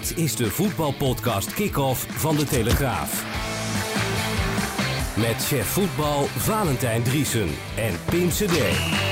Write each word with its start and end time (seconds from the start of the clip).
Dit 0.00 0.18
is 0.18 0.36
de 0.36 0.50
voetbalpodcast 0.50 1.54
Kick-Off 1.54 2.06
van 2.08 2.36
De 2.36 2.44
Telegraaf. 2.44 3.24
Met 5.16 5.44
chef 5.44 5.66
voetbal 5.66 6.24
Valentijn 6.24 7.02
Driesen 7.02 7.48
en 7.76 7.94
Pim 8.10 8.28
CD. 8.28 9.09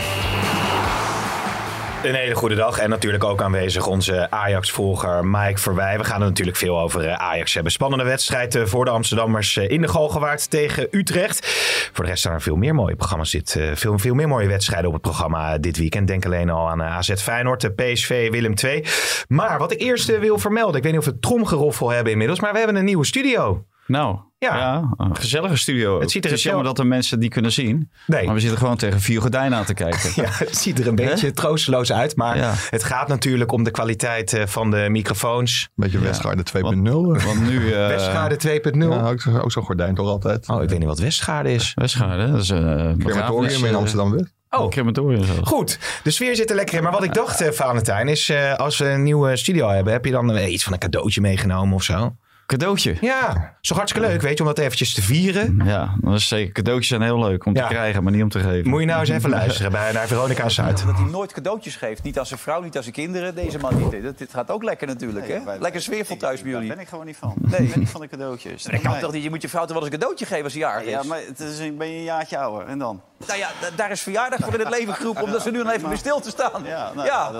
Een 2.02 2.14
hele 2.14 2.34
goede 2.34 2.54
dag 2.54 2.78
en 2.78 2.90
natuurlijk 2.90 3.24
ook 3.24 3.42
aanwezig 3.42 3.86
onze 3.86 4.30
Ajax-volger 4.30 5.24
Mike 5.24 5.58
Verwij. 5.58 5.98
We 5.98 6.04
gaan 6.04 6.20
het 6.20 6.28
natuurlijk 6.28 6.56
veel 6.56 6.80
over 6.80 7.04
eh, 7.04 7.14
Ajax 7.14 7.54
hebben. 7.54 7.72
Spannende 7.72 8.04
wedstrijd 8.04 8.54
eh, 8.54 8.64
voor 8.64 8.84
de 8.84 8.90
Amsterdammers 8.90 9.56
eh, 9.56 9.70
in 9.70 9.80
de 9.80 9.88
Galgenwaard 9.88 10.50
tegen 10.50 10.88
Utrecht. 10.90 11.46
Voor 11.92 12.04
de 12.04 12.10
rest 12.10 12.22
staan 12.22 12.32
er 12.32 12.42
veel 12.42 12.56
meer 12.56 12.74
mooie 12.74 12.96
programma's 12.96 13.30
dit, 13.30 13.60
veel, 13.74 13.98
veel 13.98 14.14
meer 14.14 14.28
mooie 14.28 14.48
wedstrijden 14.48 14.86
op 14.86 14.92
het 14.92 15.02
programma 15.02 15.58
dit 15.58 15.76
weekend. 15.76 16.06
Denk 16.06 16.24
alleen 16.24 16.50
al 16.50 16.68
aan 16.68 16.82
AZ 16.82 17.14
Feyenoord, 17.14 17.74
PSV, 17.76 18.30
Willem 18.30 18.54
II. 18.64 18.84
Maar 19.28 19.58
wat 19.58 19.72
ik 19.72 19.80
eerst 19.80 20.18
wil 20.18 20.38
vermelden, 20.38 20.76
ik 20.76 20.82
weet 20.82 20.92
niet 20.92 21.00
of 21.00 21.06
we 21.06 21.18
tromgeroffel 21.18 21.90
hebben 21.90 22.12
inmiddels, 22.12 22.40
maar 22.40 22.52
we 22.52 22.58
hebben 22.58 22.76
een 22.76 22.84
nieuwe 22.84 23.06
studio. 23.06 23.64
Nou, 23.88 24.18
Ja. 24.38 24.56
ja. 24.56 24.94
een 24.96 25.16
gezellige 25.16 25.56
studio. 25.56 26.00
Het 26.00 26.10
ziet 26.10 26.24
er 26.24 26.32
is 26.32 26.42
heel- 26.42 26.52
jammer 26.52 26.68
dat 26.74 26.76
de 26.76 26.84
mensen 26.84 27.20
die 27.20 27.28
kunnen 27.28 27.52
zien. 27.52 27.90
Nee. 28.06 28.24
Maar 28.24 28.34
we 28.34 28.40
zitten 28.40 28.58
gewoon 28.58 28.76
tegen 28.76 29.00
vier 29.00 29.20
gordijnen 29.20 29.58
aan 29.58 29.64
te 29.64 29.74
kijken. 29.74 30.10
Ja, 30.22 30.28
het 30.30 30.56
ziet 30.56 30.78
er 30.78 30.86
een 30.86 30.94
beetje 30.94 31.32
troosteloos 31.32 31.92
uit. 31.92 32.16
Maar 32.16 32.36
Ja. 32.36 32.52
het 32.70 32.84
gaat 32.84 33.08
natuurlijk 33.08 33.52
om 33.52 33.62
de 33.64 33.70
kwaliteit 33.70 34.32
eh, 34.32 34.46
van 34.46 34.70
de 34.70 34.86
microfoons. 34.90 35.68
Beetje 35.74 35.98
Westgaarde 35.98 36.42
2.0. 36.42 37.24
Want 37.24 37.40
nu... 37.48 37.72
eh 37.72 37.86
Westgaarde 37.86 38.36
2.0. 38.36 38.78
Ja, 38.78 39.08
ook 39.10 39.20
zo- 39.20 39.38
ook 39.38 39.52
zo'n 39.52 39.62
gordijn 39.64 39.94
toch 39.94 40.06
altijd. 40.08 40.48
Oh, 40.48 40.62
ik 40.62 40.68
weet 40.68 40.78
niet 40.78 40.88
wat 40.88 40.98
Westgaarde 40.98 41.52
is. 41.52 41.72
Westgaarde, 41.74 42.30
dat 42.30 42.40
is 42.42 42.48
een 42.48 42.98
Crematorium 42.98 43.64
in 43.64 43.74
Amsterdam-West. 43.74 44.32
Oh. 44.50 44.60
Oh. 44.60 44.70
Crematorium 44.70 45.24
zo. 45.24 45.32
Goed, 45.44 45.78
de 46.02 46.10
sfeer 46.10 46.36
zit 46.36 46.50
er 46.50 46.56
lekker 46.56 46.76
in. 46.76 46.82
Maar 46.82 46.92
wat 46.92 47.04
ik 47.04 47.14
dacht, 47.14 47.40
eh, 47.40 47.50
Valentijn, 47.50 48.08
is 48.08 48.28
eh, 48.28 48.54
als 48.54 48.78
we 48.78 48.84
een 48.88 49.02
nieuwe 49.02 49.36
studio 49.36 49.68
hebben, 49.68 49.92
heb 49.92 50.04
je 50.04 50.10
dan 50.10 50.32
eh, 50.36 50.52
iets 50.52 50.64
van 50.64 50.72
een 50.72 50.78
cadeautje 50.78 51.20
meegenomen 51.20 51.74
of 51.74 51.82
zo? 51.82 52.14
Cadeautje. 52.48 52.96
Ja, 53.00 53.54
zo 53.60 53.74
hartstikke 53.74 54.08
leuk, 54.08 54.20
weet 54.20 54.38
je, 54.38 54.42
om 54.44 54.48
dat 54.48 54.58
eventjes 54.58 54.94
te 54.94 55.02
vieren. 55.02 55.60
Ja, 55.64 55.94
dat 56.00 56.14
is 56.14 56.28
zeker. 56.28 56.52
Cadeautjes 56.52 56.88
zijn 56.88 57.02
heel 57.02 57.18
leuk 57.18 57.44
om 57.44 57.54
Ja. 57.54 57.62
te 57.62 57.74
krijgen, 57.74 58.02
maar 58.02 58.12
niet 58.12 58.22
om 58.22 58.28
te 58.28 58.40
geven. 58.40 58.70
Moet 58.70 58.80
je 58.80 58.86
nou 58.86 59.00
eens 59.00 59.08
even 59.08 59.30
luisteren 59.30 59.72
bij, 59.72 59.92
naar 59.92 60.06
Veronica 60.06 60.48
Zuid. 60.48 60.86
Dat 60.86 60.96
hij 60.96 61.04
nooit 61.10 61.32
cadeautjes 61.32 61.76
geeft. 61.76 62.02
Niet 62.02 62.18
aan 62.18 62.26
zijn 62.26 62.40
vrouw, 62.40 62.62
niet 62.62 62.76
aan 62.76 62.82
zijn 62.82 62.94
kinderen. 62.94 63.34
Deze 63.34 63.58
man 63.58 63.76
niet. 63.76 63.90
Dit, 63.90 64.18
dit 64.18 64.30
gaat 64.32 64.50
ook 64.50 64.62
lekker 64.62 64.86
natuurlijk, 64.86 65.28
hè? 65.28 65.58
Lekker 65.58 65.80
sfeervol 65.82 66.16
thuis 66.16 66.42
bij 66.42 66.50
jullie. 66.50 66.66
Daar 66.66 66.76
ben 66.76 66.84
ik 66.84 66.90
gewoon 66.90 67.06
niet 67.06 67.16
van. 67.16 67.34
Nee, 67.38 67.60
ik 67.60 67.70
ben 67.70 67.78
niet 67.78 67.90
van 67.90 68.00
de 68.00 68.08
cadeautjes. 68.08 68.62
Dat 68.62 68.80
kan 68.80 68.98
toch 68.98 69.12
niet? 69.12 69.22
Je 69.22 69.30
moet 69.30 69.42
je 69.42 69.48
vrouw 69.48 69.64
toch 69.64 69.72
wel 69.72 69.82
eens 69.82 69.92
een 69.92 69.98
cadeautje 69.98 70.26
geven 70.26 70.44
als 70.44 70.52
hij 70.52 70.62
jarig 70.62 70.84
is? 70.84 70.90
Ja, 70.90 71.02
maar 71.02 71.20
het 71.26 71.40
is, 71.40 71.58
ik 71.58 71.78
ben 71.78 71.88
je 71.88 71.96
een 71.96 72.02
jaartje 72.02 72.38
ouder. 72.38 72.66
En 72.68 72.78
dan? 72.78 73.02
Nou 73.26 73.38
ja, 73.38 73.48
da- 73.60 73.70
daar 73.76 73.90
is 73.90 74.00
verjaardag 74.02 74.38
voor 74.44 74.52
in 74.54 74.60
het 74.60 74.68
leven 74.70 74.94
geroepen. 74.94 75.22
Omdat 75.22 75.42
ze 75.42 75.50
nu 75.50 75.62
dan 75.62 75.72
even 75.72 75.88
bij 75.88 75.98
stil 75.98 76.20
te 76.20 76.30
staan. 76.30 76.64
Ja, 76.64 76.92
nou, 76.94 77.06
ja. 77.06 77.30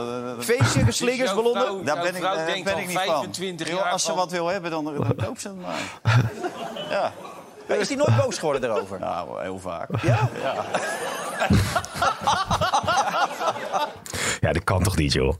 Feestje, 0.43 0.85
geslingers, 0.85 1.35
ballonnen. 1.35 1.85
Daar 1.85 2.01
ben 2.03 2.15
ik, 2.15 2.23
daar 2.23 2.35
ben 2.65 2.79
ik 2.79 2.87
niet 2.87 2.99
van. 3.07 3.33
Als 3.91 4.05
ze 4.05 4.15
wat 4.15 4.31
wil 4.31 4.47
hebben, 4.47 4.71
dan, 4.71 4.85
dan 4.85 5.15
koop 5.25 5.39
ze 5.39 5.49
het 5.49 5.61
maar. 5.61 5.81
Ja. 6.91 7.13
Ja, 7.69 7.75
Is 7.75 7.89
hij 7.89 7.97
nooit 7.97 8.17
boos 8.17 8.39
geworden 8.39 8.61
daarover? 8.63 8.99
Nou, 9.01 9.43
heel 9.43 9.59
vaak. 9.59 9.89
Ja? 10.03 10.29
Ja, 14.41 14.53
dat 14.53 14.65
kan 14.65 14.83
toch 14.83 14.97
niet, 14.97 15.13
joh? 15.13 15.35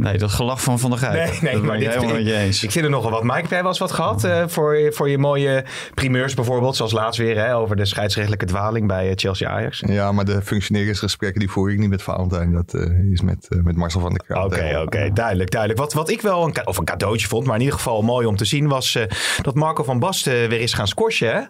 Nee, 0.00 0.18
dat 0.18 0.30
gelach 0.30 0.62
van 0.62 0.78
Van 0.78 0.90
der 0.90 0.98
Gijp. 0.98 1.12
Nee, 1.30 1.38
nee, 1.40 1.52
dat 1.52 1.62
maar 1.62 1.74
ik 1.76 1.80
dit, 1.82 1.94
helemaal 1.94 2.14
met 2.14 2.26
je 2.26 2.36
eens. 2.36 2.62
ik 2.62 2.70
vind 2.70 2.84
er 2.84 2.90
nogal 2.90 3.10
wat. 3.10 3.22
Mike, 3.22 3.34
heb 3.40 3.50
jij 3.50 3.58
wel 3.60 3.68
eens 3.68 3.78
wat 3.78 3.92
gehad 3.92 4.24
eh, 4.24 4.44
voor, 4.46 4.76
je- 4.78 4.92
voor 4.92 5.08
je 5.08 5.18
mooie 5.18 5.64
primeurs 5.94 6.34
bijvoorbeeld? 6.34 6.76
Zoals 6.76 6.92
laatst 6.92 7.20
weer 7.20 7.36
hè, 7.36 7.56
over 7.56 7.76
de 7.76 7.84
scheidsrechtelijke 7.84 8.44
dwaling 8.46 8.86
bij 8.86 9.08
eh, 9.08 9.12
Chelsea-Ajax. 9.16 9.82
Ja, 9.86 10.12
maar 10.12 10.24
de 10.24 10.42
functioneringsgesprekken 10.42 11.40
die 11.40 11.50
voer 11.50 11.72
ik 11.72 11.78
niet 11.78 11.88
met 11.88 12.02
Valentijn. 12.02 12.52
Dat 12.52 12.74
eh, 12.74 13.10
is 13.12 13.20
met, 13.20 13.46
eh, 13.48 13.58
met 13.62 13.76
Marcel 13.76 14.00
van 14.00 14.10
der 14.10 14.22
Kraat. 14.26 14.44
Oké, 14.44 14.80
oké, 14.84 15.10
duidelijk, 15.12 15.50
duidelijk. 15.50 15.80
Wat, 15.80 15.92
wat 15.92 16.10
ik 16.10 16.20
wel 16.20 16.44
een, 16.44 16.66
of 16.66 16.78
een 16.78 16.84
cadeautje 16.84 17.28
vond, 17.28 17.46
maar 17.46 17.54
in 17.54 17.60
ieder 17.62 17.76
geval 17.76 18.02
mooi 18.02 18.26
om 18.26 18.36
te 18.36 18.44
zien, 18.44 18.68
was 18.68 18.94
eh, 18.94 19.04
dat 19.42 19.54
Marco 19.54 19.82
van 19.82 19.98
Basten 19.98 20.48
weer 20.48 20.60
is 20.60 20.72
gaan 20.72 20.88
squashen. 20.88 21.28
Hè? 21.34 21.40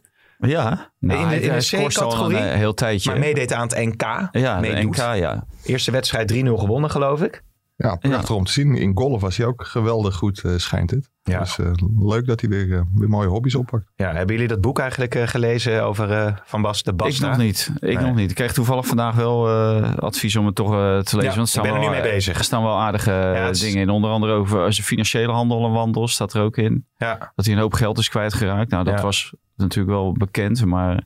Ja, 0.48 0.90
nou, 0.98 1.20
In 1.22 1.28
de- 1.28 1.40
in 1.40 1.52
de 1.58 1.66
C-categorie? 1.88 2.36
een 2.38 2.56
heel 2.56 2.74
tijdje. 2.74 3.10
Maar 3.10 3.18
meedeed 3.18 3.52
aan 3.52 3.68
het 3.68 3.76
NK. 3.78 4.02
ja, 4.32 4.60
de 4.60 4.60
meedoet. 4.68 4.96
NK, 4.96 5.14
ja. 5.14 5.44
Eerste 5.64 5.90
wedstrijd 5.90 6.32
3-0 6.32 6.36
gewonnen, 6.58 6.90
geloof 6.90 7.22
ik. 7.22 7.42
Ja, 7.82 7.96
prachtig 7.96 8.30
om 8.34 8.44
te 8.44 8.52
zien. 8.52 8.74
In 8.74 8.92
golf 8.96 9.20
was 9.20 9.36
hij 9.36 9.46
ook 9.46 9.64
geweldig 9.66 10.14
goed, 10.14 10.44
eh, 10.44 10.52
schijnt 10.56 10.90
het. 10.90 11.10
Ja. 11.22 11.38
Dus 11.38 11.58
eh, 11.58 11.70
leuk 11.98 12.26
dat 12.26 12.40
hij 12.40 12.50
weer, 12.50 12.72
eh, 12.72 12.80
weer 12.94 13.08
mooie 13.08 13.28
hobby's 13.28 13.54
oppakt. 13.54 13.84
Ja, 13.96 14.12
hebben 14.12 14.34
jullie 14.34 14.48
dat 14.48 14.60
boek 14.60 14.78
eigenlijk 14.78 15.14
eh, 15.14 15.26
gelezen 15.26 15.84
over 15.84 16.10
eh, 16.12 16.36
Van 16.44 16.62
Basten? 16.62 16.92
Ik 16.92 16.98
Basta? 16.98 17.28
nog 17.28 17.36
niet. 17.36 17.70
Ik 17.74 17.80
Nee. 17.80 17.96
nog 18.06 18.14
niet. 18.14 18.30
Ik 18.30 18.36
kreeg 18.36 18.52
toevallig 18.52 18.86
vandaag 18.86 19.14
wel 19.14 19.48
eh, 19.48 19.94
advies 19.96 20.36
om 20.36 20.46
het 20.46 20.54
toch 20.54 20.70
te 20.70 20.76
lezen. 21.16 21.22
Ja, 21.30 21.36
want 21.36 21.54
ik 21.54 21.62
ben 21.62 21.70
er 21.72 21.78
wel, 21.80 21.88
nu 21.88 21.94
mee 21.94 22.02
bezig. 22.12 22.38
Er 22.38 22.44
staan 22.44 22.62
wel 22.62 22.78
aardige 22.78 23.48
dingen 23.60 23.80
in. 23.82 23.90
Onder 23.90 24.10
andere 24.10 24.32
over 24.32 24.72
zijn 24.72 24.86
financiële 24.86 25.32
handel 25.32 25.64
en 25.66 25.72
wandel 25.72 26.08
staat 26.08 26.32
er 26.34 26.42
ook 26.42 26.56
in. 26.56 26.86
Ja. 26.96 27.32
Dat 27.36 27.44
hij 27.44 27.54
een 27.54 27.60
hoop 27.60 27.72
geld 27.74 27.98
is 27.98 28.08
kwijtgeraakt. 28.08 28.70
Nou, 28.70 28.84
dat 28.84 28.94
Ja. 28.98 29.02
was 29.02 29.34
natuurlijk 29.56 29.96
wel 29.96 30.12
bekend. 30.12 30.64
Maar 30.64 31.04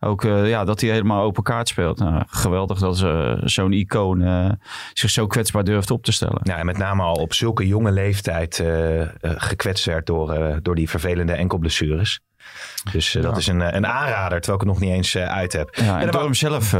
ook 0.00 0.24
eh, 0.24 0.48
ja, 0.48 0.64
dat 0.64 0.80
hij 0.80 0.90
helemaal 0.90 1.22
open 1.22 1.42
kaart 1.42 1.68
speelt. 1.68 1.98
Nou, 1.98 2.22
geweldig 2.26 2.78
dat 2.78 2.98
ze- 2.98 3.40
zo'n 3.44 3.72
icoon 3.72 4.22
eh, 4.22 4.50
zich 4.92 5.10
zo 5.10 5.26
kwetsbaar 5.26 5.64
durft 5.64 5.90
op 5.90 6.04
te 6.04 6.12
stellen. 6.12 6.40
Ja, 6.42 6.56
en 6.56 6.66
met 6.66 6.78
name 6.78 7.02
al 7.02 7.14
op 7.14 7.34
zulke 7.34 7.66
jonge 7.66 7.90
leeftijd 7.92 8.58
eh, 8.60 9.02
gekwetst 9.20 9.84
werd 9.84 10.06
door, 10.06 10.58
door 10.62 10.74
die 10.74 10.88
vervelende 10.90 11.32
enkelblessures. 11.32 12.20
Dus 12.92 13.12
dat 13.20 13.36
is 13.36 13.46
een, 13.46 13.76
een 13.76 13.86
aanrader, 13.86 14.40
terwijl 14.40 14.54
ik 14.62 14.66
het 14.68 14.78
nog 14.78 14.80
niet 14.80 14.90
eens 14.96 15.16
uit 15.16 15.52
heb. 15.52 15.74
Ja, 15.74 16.00
en 16.00 16.10
door 16.10 16.22
hem 16.22 16.34
zelf? 16.34 16.70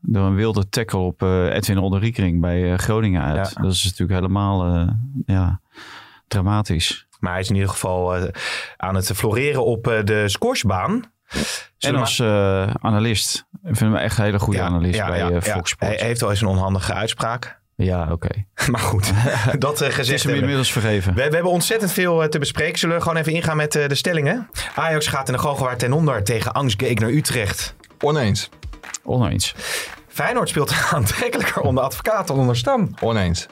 Door 0.00 0.26
een 0.26 0.34
wilde 0.34 0.68
tackle 0.68 0.98
op 0.98 1.22
Edwin 1.22 1.78
Olderikering 1.78 2.40
bij 2.40 2.76
Groningen 2.76 3.22
uit. 3.22 3.52
Ja. 3.54 3.62
Dat 3.62 3.72
is 3.72 3.84
natuurlijk 3.84 4.20
helemaal 4.20 4.88
ja, 5.26 5.60
dramatisch. 6.28 7.06
Maar 7.20 7.32
hij 7.32 7.40
is 7.40 7.48
in 7.48 7.54
ieder 7.54 7.70
geval 7.70 8.16
aan 8.76 8.94
het 8.94 9.06
floreren 9.12 9.64
op 9.64 9.84
de 10.04 10.28
squashbaan. 10.28 11.11
En 11.78 11.96
als 11.96 12.18
eh, 12.18 12.70
analist. 12.80 13.44
Ik 13.64 13.76
vind 13.76 13.92
hem 13.92 13.96
echt 13.96 14.18
een 14.18 14.24
hele 14.24 14.38
goede 14.38 14.58
Ja, 14.58 14.64
analist 14.66 14.94
ja, 14.96 15.06
bij 15.06 15.18
ja, 15.18 15.26
eh, 15.28 15.32
ja. 15.32 15.40
Fox 15.40 15.70
Sports. 15.70 15.96
Hij 15.96 16.06
heeft 16.06 16.20
wel 16.20 16.30
eens 16.30 16.40
een 16.40 16.46
onhandige 16.48 16.94
uitspraak. 16.94 17.60
Ja, 17.76 18.08
oké. 18.12 18.28
Maar 18.70 18.80
goed, 18.80 19.12
dat 19.58 19.80
eh, 19.80 19.88
Het 19.88 19.88
is 19.88 19.94
gezegd 19.94 20.08
hem 20.08 20.16
hebben. 20.18 20.40
inmiddels 20.40 20.72
vergeven. 20.72 21.14
We, 21.14 21.28
we 21.28 21.34
hebben 21.34 21.52
ontzettend 21.52 21.92
veel 21.92 22.22
eh, 22.22 22.28
te 22.28 22.38
bespreken. 22.38 22.78
Zullen 22.78 22.96
we 22.96 23.02
gewoon 23.02 23.16
even 23.16 23.32
ingaan 23.32 23.56
met 23.56 23.76
eh, 23.76 23.88
de 23.88 23.94
stellingen? 23.94 24.48
Ajax 24.74 25.06
gaat 25.06 25.26
in 25.28 25.34
de 25.34 25.40
Galgenwaard 25.40 25.78
ten 25.78 25.92
onder 25.92 26.24
tegen 26.24 26.52
Angstgegner 26.52 27.10
Utrecht. 27.10 27.74
Oneens. 28.00 28.48
Oneens. 29.04 29.54
Feyenoord 30.08 30.48
speelt 30.48 30.72
aantrekkelijker 30.92 31.62
onder 31.62 31.84
advocaat 31.84 32.26
dan 32.26 32.38
onder 32.38 32.56
Stam. 32.56 32.94
Oneens. 33.00 33.46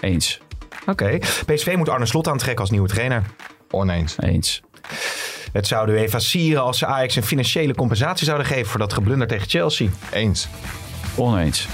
Eens. 0.00 0.40
Oké. 0.86 1.18
PSV 1.46 1.74
moet 1.76 1.88
Arne 1.88 2.06
Slot 2.06 2.28
aantrekken 2.28 2.60
als 2.60 2.70
nieuwe 2.70 2.88
trainer. 2.88 3.22
Oneens. 3.70 4.16
Eens. 4.18 4.62
Het 5.52 5.66
zou 5.66 5.86
de 5.86 5.92
UEFA 5.92 6.18
sieren 6.18 6.62
als 6.62 6.78
ze 6.78 6.86
Ajax 6.86 7.16
een 7.16 7.22
financiële 7.22 7.74
compensatie 7.74 8.24
zouden 8.26 8.46
geven 8.46 8.66
voor 8.66 8.80
dat 8.80 8.92
geblunder 8.92 9.28
tegen 9.28 9.48
Chelsea. 9.48 9.88
Eens. 10.12 10.48
Oneens. 11.16 11.68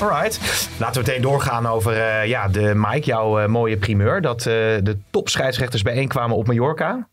Alright. 0.00 0.68
Laten 0.78 1.02
we 1.02 1.08
meteen 1.08 1.22
doorgaan 1.22 1.66
over 1.66 1.92
eh, 1.92 2.26
ja, 2.26 2.48
de 2.48 2.72
Mike, 2.74 3.06
jouw 3.06 3.38
eh, 3.38 3.48
mooie 3.48 3.76
primeur. 3.76 4.20
Dat 4.20 4.38
eh, 4.38 4.44
de 4.82 4.98
topscheidsrechters 5.10 5.82
bijeenkwamen 5.82 6.36
op 6.36 6.46
Mallorca. 6.46 7.08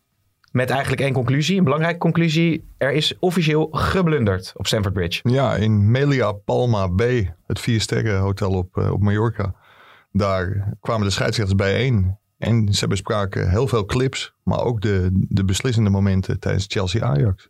Met 0.52 0.70
eigenlijk 0.70 1.00
één 1.00 1.12
conclusie, 1.12 1.58
een 1.58 1.64
belangrijke 1.64 1.98
conclusie. 1.98 2.68
Er 2.78 2.92
is 2.92 3.18
officieel 3.18 3.68
geblunderd 3.70 4.52
op 4.56 4.66
Stamford 4.66 4.94
Bridge. 4.94 5.20
Ja, 5.22 5.54
in 5.54 5.90
Melia 5.90 6.32
Palma 6.32 6.86
B, 6.86 7.02
het 7.46 7.60
vier 7.60 7.80
sterren 7.80 8.18
hotel 8.18 8.50
op, 8.50 8.76
op 8.76 9.02
Mallorca. 9.02 9.54
Daar 10.12 10.74
kwamen 10.80 11.06
de 11.06 11.12
scheidsrechters 11.12 11.58
bijeen. 11.58 12.18
En 12.38 12.74
ze 12.74 12.86
bespraken 12.86 13.50
heel 13.50 13.68
veel 13.68 13.84
clips, 13.84 14.32
maar 14.42 14.60
ook 14.60 14.80
de, 14.80 15.08
de 15.12 15.44
beslissende 15.44 15.90
momenten 15.90 16.40
tijdens 16.40 16.64
Chelsea-Ajax. 16.68 17.48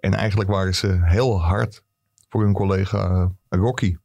En 0.00 0.14
eigenlijk 0.14 0.50
waren 0.50 0.74
ze 0.74 0.98
heel 1.02 1.40
hard 1.40 1.82
voor 2.28 2.42
hun 2.42 2.52
collega 2.52 3.30
eh, 3.48 3.58
Rocky. 3.58 3.96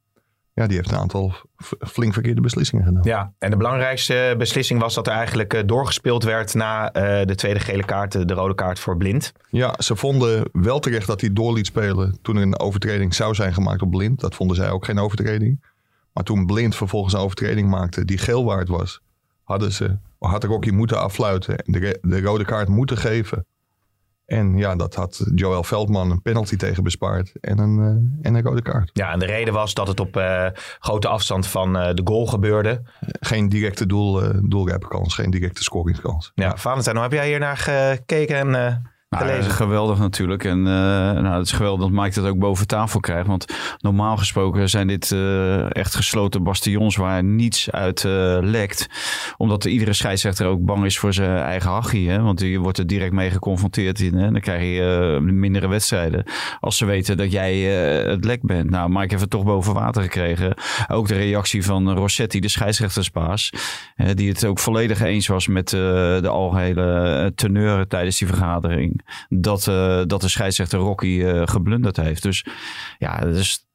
Ja, 0.53 0.67
die 0.67 0.77
heeft 0.77 0.91
een 0.91 0.97
aantal 0.97 1.33
flink 1.79 2.13
verkeerde 2.13 2.41
beslissingen 2.41 2.85
genomen. 2.85 3.07
Ja, 3.07 3.33
en 3.37 3.49
de 3.49 3.57
belangrijkste 3.57 4.35
beslissing 4.37 4.79
was 4.79 4.93
dat 4.93 5.07
er 5.07 5.13
eigenlijk 5.13 5.53
eh, 5.53 5.61
doorgespeeld 5.65 6.23
werd 6.23 6.53
na 6.53 6.91
eh, 6.91 7.25
de 7.25 7.35
tweede 7.35 7.59
gele 7.59 7.85
kaart, 7.85 8.27
de 8.27 8.33
rode 8.33 8.55
kaart 8.55 8.79
voor 8.79 8.97
Blind. 8.97 9.31
Ja, 9.49 9.75
ze 9.77 9.95
vonden 9.95 10.49
wel 10.51 10.79
terecht 10.79 11.07
dat 11.07 11.21
hij 11.21 11.33
door 11.33 11.53
liet 11.53 11.65
spelen 11.65 12.17
toen 12.21 12.35
er 12.35 12.41
een 12.41 12.59
overtreding 12.59 13.13
zou 13.15 13.35
zijn 13.35 13.53
gemaakt 13.53 13.81
op 13.81 13.91
Blind. 13.91 14.19
Dat 14.19 14.35
vonden 14.35 14.55
zij 14.55 14.69
ook 14.69 14.85
geen 14.85 14.99
overtreding. 14.99 15.63
Maar 16.13 16.23
toen 16.23 16.45
Blind 16.45 16.75
vervolgens 16.75 17.13
een 17.13 17.19
overtreding 17.19 17.69
maakte 17.69 18.05
die 18.05 18.17
geel 18.17 18.45
waard 18.45 18.67
was, 18.67 19.01
hadden 19.49 19.71
ze, 19.71 19.97
had 20.19 20.43
Rocky 20.43 20.69
moeten 20.69 20.99
affluiten 20.99 21.57
en 21.57 21.71
de, 21.71 21.99
de 22.01 22.21
rode 22.21 22.45
kaart 22.45 22.67
moeten 22.67 22.97
geven. 22.97 23.45
En 24.25 24.57
ja, 24.57 24.75
dat 24.75 24.95
had 24.95 25.25
Joel 25.35 25.63
Veldman 25.63 26.11
een 26.11 26.21
penalty 26.21 26.55
tegen 26.55 26.83
bespaard 26.83 27.31
en 27.41 27.57
een, 27.57 27.77
uh, 27.77 28.25
en 28.25 28.35
een 28.35 28.41
rode 28.41 28.61
kaart. 28.61 28.89
Ja, 28.93 29.11
en 29.11 29.19
de 29.19 29.25
reden 29.25 29.53
was 29.53 29.73
dat 29.73 29.87
het 29.87 29.99
op 29.99 30.17
uh, 30.17 30.47
grote 30.79 31.07
afstand 31.07 31.47
van 31.47 31.75
uh, 31.77 31.93
de 31.93 32.01
goal 32.03 32.25
gebeurde. 32.25 32.81
Geen 33.01 33.49
directe 33.49 33.85
doel, 33.85 34.21
doelrijpenkans, 34.49 35.15
geen 35.15 35.31
directe 35.31 35.63
scoringskans. 35.63 36.31
Ja, 36.35 36.57
Valentijn, 36.57 36.95
hoe 36.95 37.03
heb 37.03 37.13
jij 37.13 37.27
hier 37.27 37.39
naar 37.39 37.57
gekeken 37.57 38.55
en 38.55 38.81
nou, 39.09 39.44
geweldig 39.44 40.00
natuurlijk. 40.00 40.44
En 40.44 40.57
uh, 40.57 40.63
nou, 40.63 41.38
het 41.38 41.45
is 41.45 41.51
geweldig 41.51 41.81
dat 41.81 42.03
Mike 42.03 42.21
dat 42.21 42.29
ook 42.29 42.39
boven 42.39 42.67
tafel 42.67 43.00
krijgt. 43.00 43.27
Want 43.27 43.45
normaal 43.77 44.17
gesproken 44.17 44.69
zijn 44.69 44.88
dit 44.88 45.11
uh, 45.11 45.75
echt 45.75 45.95
gesloten 45.95 46.44
bastions 46.44 46.95
waar 46.95 47.23
niets 47.23 47.71
uit 47.71 48.03
uh, 48.03 48.38
lekt. 48.41 48.88
Omdat 49.38 49.65
iedere 49.65 49.94
scheidsrechter 49.94 50.47
ook 50.47 50.65
bang 50.65 50.85
is 50.85 51.00
voor 51.00 51.13
zijn 51.13 51.38
eigen 51.38 51.69
hachie. 51.69 52.09
Hè? 52.09 52.21
Want 52.21 52.39
je 52.39 52.59
wordt 52.59 52.77
er 52.77 52.88
direct 52.88 53.11
mee 53.11 53.29
geconfronteerd. 53.29 54.00
In, 54.00 54.13
hè? 54.13 54.31
Dan 54.31 54.41
krijg 54.41 54.61
je 54.61 55.19
mindere 55.21 55.67
wedstrijden. 55.67 56.23
Als 56.59 56.77
ze 56.77 56.85
weten 56.85 57.17
dat 57.17 57.31
jij 57.31 57.59
het 58.09 58.25
lek 58.25 58.41
bent. 58.41 58.69
Nou, 58.69 58.89
Mike 58.89 59.07
heeft 59.07 59.21
het 59.21 59.29
toch 59.29 59.44
boven 59.44 59.73
water 59.73 60.01
gekregen. 60.01 60.53
Ook 60.88 61.07
de 61.07 61.15
reactie 61.15 61.65
van 61.65 61.94
Rossetti, 61.94 62.39
de 62.39 62.47
scheidsrechtersbaas. 62.47 63.51
die 64.13 64.29
het 64.29 64.45
ook 64.45 64.59
volledig 64.59 65.01
eens 65.01 65.27
was 65.27 65.47
met 65.47 65.69
de 65.69 66.29
algehele 66.29 67.31
teneur 67.35 67.88
tijdens 67.88 68.17
die 68.17 68.27
vergadering 68.27 68.98
dat, 69.29 69.67
uh, 69.67 70.01
dat 70.05 70.21
de 70.21 70.27
scheidsrechter 70.27 70.79
Rocky 70.79 71.07
uh, 71.07 71.41
geblunderd 71.45 71.97
heeft. 71.97 72.23
Dus 72.23 72.45
ja, 72.97 73.19
dus, 73.19 73.67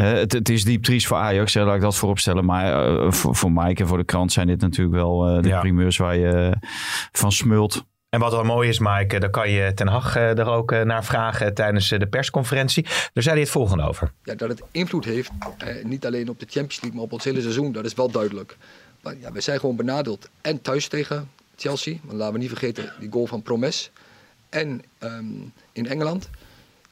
uh, 0.00 0.12
het, 0.12 0.32
het, 0.32 0.48
is 0.48 0.64
diep 0.64 0.82
triest 0.82 1.06
voor 1.06 1.16
Ajax, 1.16 1.54
hè, 1.54 1.64
laat 1.64 1.74
ik 1.74 1.80
dat 1.80 1.96
vooropstellen. 1.96 2.44
Maar 2.44 3.12
voor, 3.12 3.36
voor 3.36 3.52
Mike 3.52 3.82
en 3.82 3.88
voor 3.88 3.98
de 3.98 4.04
krant 4.04 4.32
zijn 4.32 4.46
dit 4.46 4.60
natuurlijk 4.60 4.96
wel 4.96 5.18
de 5.42 5.48
ja. 5.48 5.60
primeurs 5.60 5.96
waar 5.96 6.16
je 6.16 6.56
van 7.12 7.32
smult. 7.32 7.84
En 8.14 8.20
wat 8.20 8.32
wel 8.32 8.44
mooi 8.44 8.68
is, 8.68 8.78
Mike, 8.78 9.18
daar 9.20 9.30
kan 9.30 9.50
je 9.50 9.74
Ten 9.74 9.86
Hag 9.86 10.16
er 10.16 10.46
ook 10.46 10.70
naar 10.70 11.04
vragen 11.04 11.54
tijdens 11.54 11.88
de 11.88 12.06
persconferentie. 12.06 12.82
Daar 12.82 13.22
zei 13.22 13.34
hij 13.34 13.40
het 13.40 13.50
volgende 13.50 13.82
over. 13.82 14.12
Ja, 14.24 14.34
dat 14.34 14.48
het 14.48 14.62
invloed 14.70 15.04
heeft, 15.04 15.30
eh, 15.58 15.84
niet 15.84 16.06
alleen 16.06 16.28
op 16.28 16.40
de 16.40 16.46
Champions 16.48 16.80
League, 16.80 16.94
maar 16.94 17.04
op 17.04 17.12
ons 17.12 17.24
hele 17.24 17.40
seizoen, 17.40 17.72
dat 17.72 17.84
is 17.84 17.94
wel 17.94 18.10
duidelijk. 18.10 18.56
Maar 19.02 19.14
ja, 19.20 19.32
we 19.32 19.40
zijn 19.40 19.60
gewoon 19.60 19.76
benadeeld. 19.76 20.28
En 20.40 20.62
thuis 20.62 20.88
tegen 20.88 21.30
Chelsea, 21.56 21.96
want 22.02 22.18
laten 22.18 22.32
we 22.32 22.38
niet 22.38 22.48
vergeten 22.48 22.92
die 23.00 23.10
goal 23.10 23.26
van 23.26 23.42
Promes 23.42 23.90
en 24.54 24.82
um, 24.98 25.52
in 25.72 25.86
Engeland. 25.86 26.28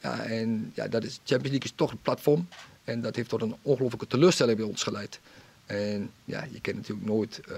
Ja, 0.01 0.23
en 0.23 0.71
ja, 0.75 0.87
dat 0.87 1.03
is, 1.03 1.13
Champions 1.23 1.49
League 1.49 1.63
is 1.63 1.73
toch 1.75 1.91
een 1.91 2.01
platform. 2.01 2.47
En 2.83 3.01
dat 3.01 3.15
heeft 3.15 3.29
tot 3.29 3.41
een 3.41 3.55
ongelofelijke 3.61 4.07
teleurstelling 4.07 4.57
bij 4.57 4.65
ons 4.65 4.83
geleid. 4.83 5.19
En 5.65 6.11
ja, 6.25 6.45
je 6.51 6.61
kent 6.61 6.75
natuurlijk 6.75 7.07
nooit 7.07 7.41
uh, 7.49 7.55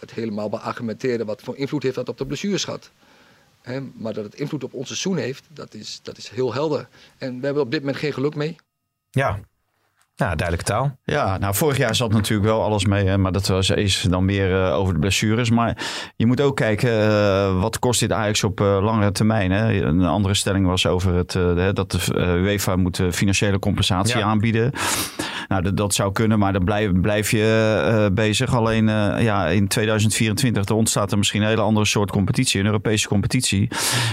het 0.00 0.10
helemaal 0.10 0.48
beargumenteren 0.48 1.26
wat 1.26 1.42
voor 1.42 1.56
invloed 1.56 1.82
heeft 1.82 1.94
dat 1.94 2.08
op 2.08 2.18
de 2.18 2.26
blessures 2.26 2.64
gehad. 2.64 2.90
He, 3.62 3.80
maar 3.80 4.12
dat 4.12 4.24
het 4.24 4.34
invloed 4.34 4.64
op 4.64 4.74
ons 4.74 4.86
seizoen 4.86 5.16
heeft, 5.16 5.44
dat 5.48 5.74
is, 5.74 6.00
dat 6.02 6.18
is 6.18 6.28
heel 6.28 6.52
helder. 6.52 6.88
En 7.18 7.38
we 7.38 7.44
hebben 7.44 7.62
op 7.62 7.70
dit 7.70 7.80
moment 7.80 7.98
geen 7.98 8.12
geluk 8.12 8.34
mee. 8.34 8.56
Ja, 9.10 9.40
ja, 10.16 10.34
duidelijke 10.34 10.64
taal. 10.64 10.98
Ja, 11.04 11.38
nou 11.38 11.54
vorig 11.54 11.76
jaar 11.76 11.94
zat 11.94 12.12
natuurlijk 12.12 12.48
wel 12.48 12.62
alles 12.62 12.84
mee, 12.84 13.06
hè, 13.06 13.18
maar 13.18 13.32
dat 13.32 13.46
was 13.46 13.70
is 13.70 14.06
dan 14.10 14.24
meer 14.24 14.50
uh, 14.50 14.74
over 14.74 14.94
de 14.94 15.00
blessures. 15.00 15.50
Maar 15.50 15.76
je 16.16 16.26
moet 16.26 16.40
ook 16.40 16.56
kijken, 16.56 16.90
uh, 16.90 17.60
wat 17.60 17.78
kost 17.78 18.00
dit 18.00 18.12
Ajax 18.12 18.44
op 18.44 18.60
uh, 18.60 18.78
langere 18.82 19.12
termijn? 19.12 19.50
Hè? 19.50 19.82
Een 19.82 20.04
andere 20.04 20.34
stelling 20.34 20.66
was 20.66 20.86
over 20.86 21.14
het, 21.14 21.32
dat 21.76 21.90
de 21.90 22.12
UEFA 22.16 22.76
moet 22.76 23.00
financiële 23.10 23.58
compensatie 23.58 24.18
ja. 24.18 24.24
aanbieden. 24.24 24.72
Nou, 25.48 25.62
dat, 25.62 25.76
dat, 25.76 25.94
zou 25.94 26.12
kunnen, 26.12 26.38
maar 26.38 26.52
dan 26.52 26.64
blijf, 26.64 26.90
blijf 27.00 27.30
je 27.30 28.10
bezig. 28.12 28.54
Alleen 28.54 28.86
ja, 29.22 29.46
in 29.46 29.68
2024 29.68 30.64
er 30.64 30.74
ontstaat 30.74 31.12
er 31.12 31.18
misschien 31.18 31.42
een 31.42 31.48
hele 31.48 31.60
andere 31.60 31.86
soort 31.86 32.10
competitie, 32.10 32.60
een 32.60 32.66
Europese 32.66 33.08
competitie. 33.08 33.68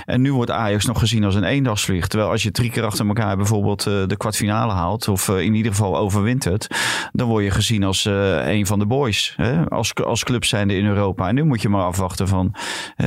En 0.05 0.21
nu 0.21 0.33
wordt 0.33 0.51
Ajax 0.51 0.85
nog 0.85 0.99
gezien 0.99 1.23
als 1.23 1.35
een 1.35 1.43
eendagsvlieg. 1.43 2.07
Terwijl 2.07 2.31
als 2.31 2.43
je 2.43 2.51
drie 2.51 2.71
keer 2.71 2.85
achter 2.85 3.07
elkaar 3.07 3.37
bijvoorbeeld 3.37 3.83
de 3.83 4.15
kwartfinale 4.17 4.73
haalt, 4.73 5.07
of 5.07 5.29
in 5.29 5.53
ieder 5.53 5.71
geval 5.71 5.97
overwintert, 5.97 6.67
dan 7.11 7.27
word 7.27 7.43
je 7.43 7.51
gezien 7.51 7.83
als 7.83 8.05
een 8.45 8.65
van 8.65 8.79
de 8.79 8.85
boys. 8.85 9.33
Hè? 9.37 9.69
Als, 9.69 9.95
als 9.95 10.23
club 10.23 10.45
zijnde 10.45 10.75
in 10.75 10.85
Europa. 10.85 11.27
En 11.27 11.35
nu 11.35 11.43
moet 11.43 11.61
je 11.61 11.69
maar 11.69 11.83
afwachten 11.83 12.27
van, 12.27 12.55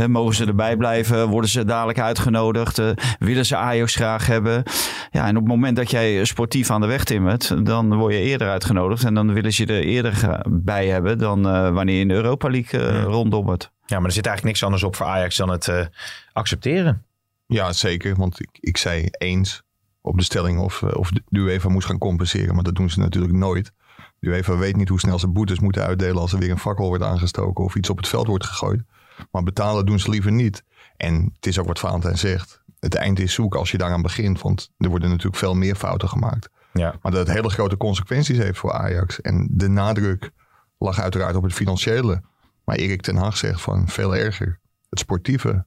mogen 0.06 0.34
ze 0.34 0.46
erbij 0.46 0.76
blijven? 0.76 1.28
Worden 1.28 1.50
ze 1.50 1.64
dadelijk 1.64 2.00
uitgenodigd? 2.00 2.82
Willen 3.19 3.46
ze 3.46 3.56
Ajax 3.56 3.94
graag 3.94 4.26
hebben? 4.26 4.62
Ja, 5.11 5.26
en 5.26 5.37
op 5.37 5.43
het 5.43 5.52
moment 5.52 5.76
dat 5.76 5.90
jij 5.90 6.25
sportief 6.25 6.70
aan 6.70 6.81
de 6.81 6.87
weg 6.87 7.05
timmert, 7.05 7.67
dan 7.67 7.94
word 7.94 8.14
je 8.14 8.15
eerder 8.20 8.48
uitgenodigd. 8.48 9.04
En 9.04 9.14
dan 9.14 9.32
willen 9.32 9.52
ze 9.52 9.66
je 9.66 9.72
er 9.72 9.82
eerder 9.82 10.40
bij 10.48 10.86
hebben 10.86 11.18
dan 11.18 11.46
uh, 11.46 11.72
wanneer 11.72 11.94
je 11.94 12.00
in 12.00 12.08
de 12.08 12.14
Europa 12.14 12.50
League 12.50 12.80
uh, 12.80 13.02
ronddobbert. 13.02 13.70
Ja, 13.86 13.96
maar 13.96 14.06
er 14.06 14.12
zit 14.12 14.26
eigenlijk 14.26 14.56
niks 14.56 14.64
anders 14.64 14.82
op 14.82 14.96
voor 14.96 15.06
Ajax 15.06 15.36
dan 15.36 15.50
het 15.50 15.90
accepteren. 16.32 17.04
Ja, 17.46 17.72
zeker. 17.72 18.16
Want 18.16 18.40
ik, 18.40 18.48
ik 18.60 18.76
zei 18.76 19.08
eens 19.10 19.64
op 20.06 20.16
de 20.16 20.24
stelling 20.24 20.58
of, 20.58 20.82
eh, 20.82 20.96
of 20.96 21.10
de 21.10 21.38
UEFA 21.38 21.68
moest 21.68 21.86
gaan 21.86 21.98
compenseren. 21.98 22.54
Maar 22.54 22.64
dat 22.64 22.74
doen 22.74 22.90
ze 22.90 22.98
natuurlijk 22.98 23.34
nooit. 23.34 23.72
De 24.18 24.28
UEFA 24.28 24.56
weet 24.56 24.76
niet 24.76 24.88
hoe 24.88 25.00
snel 25.00 25.18
ze 25.18 25.28
boetes 25.28 25.58
moeten 25.58 25.82
uitdelen 25.82 26.16
als 26.16 26.32
er 26.32 26.38
weer 26.38 26.50
een 26.50 26.58
fakkel 26.58 26.86
wordt 26.86 27.04
aangestoken 27.04 27.64
of 27.64 27.74
iets 27.74 27.90
op 27.90 27.96
het 27.96 28.08
veld 28.08 28.26
wordt 28.26 28.44
gegooid. 28.44 28.82
Maar 29.30 29.42
betalen 29.42 29.86
doen 29.86 29.98
ze 29.98 30.10
liever 30.10 30.32
niet. 30.32 30.64
En 30.96 31.32
het 31.34 31.46
is 31.46 31.58
ook 31.58 31.66
wat 31.66 31.78
Valentijn 31.78 32.18
zegt. 32.18 32.62
Het 32.80 32.94
eind 32.94 33.18
is 33.18 33.34
zoek 33.34 33.54
als 33.54 33.70
je 33.70 33.78
daaraan 33.78 34.02
begint. 34.02 34.42
Want 34.42 34.70
er 34.78 34.88
worden 34.88 35.08
natuurlijk 35.08 35.36
veel 35.36 35.54
meer 35.54 35.74
fouten 35.74 36.08
gemaakt. 36.08 36.48
Ja. 36.76 36.94
Maar 37.02 37.12
dat 37.12 37.26
het 37.26 37.37
hele 37.37 37.50
grote 37.50 37.76
consequenties 37.76 38.38
heeft 38.38 38.58
voor 38.58 38.73
Ajax. 38.73 39.20
En 39.20 39.49
de 39.50 39.69
nadruk 39.69 40.31
lag 40.78 41.00
uiteraard 41.00 41.37
op 41.37 41.43
het 41.43 41.52
financiële. 41.52 42.23
Maar 42.64 42.76
Erik 42.76 43.02
ten 43.02 43.17
Hag 43.17 43.37
zegt 43.37 43.61
van 43.61 43.88
veel 43.88 44.17
erger. 44.17 44.61
Het 44.90 44.99
sportieve 44.99 45.67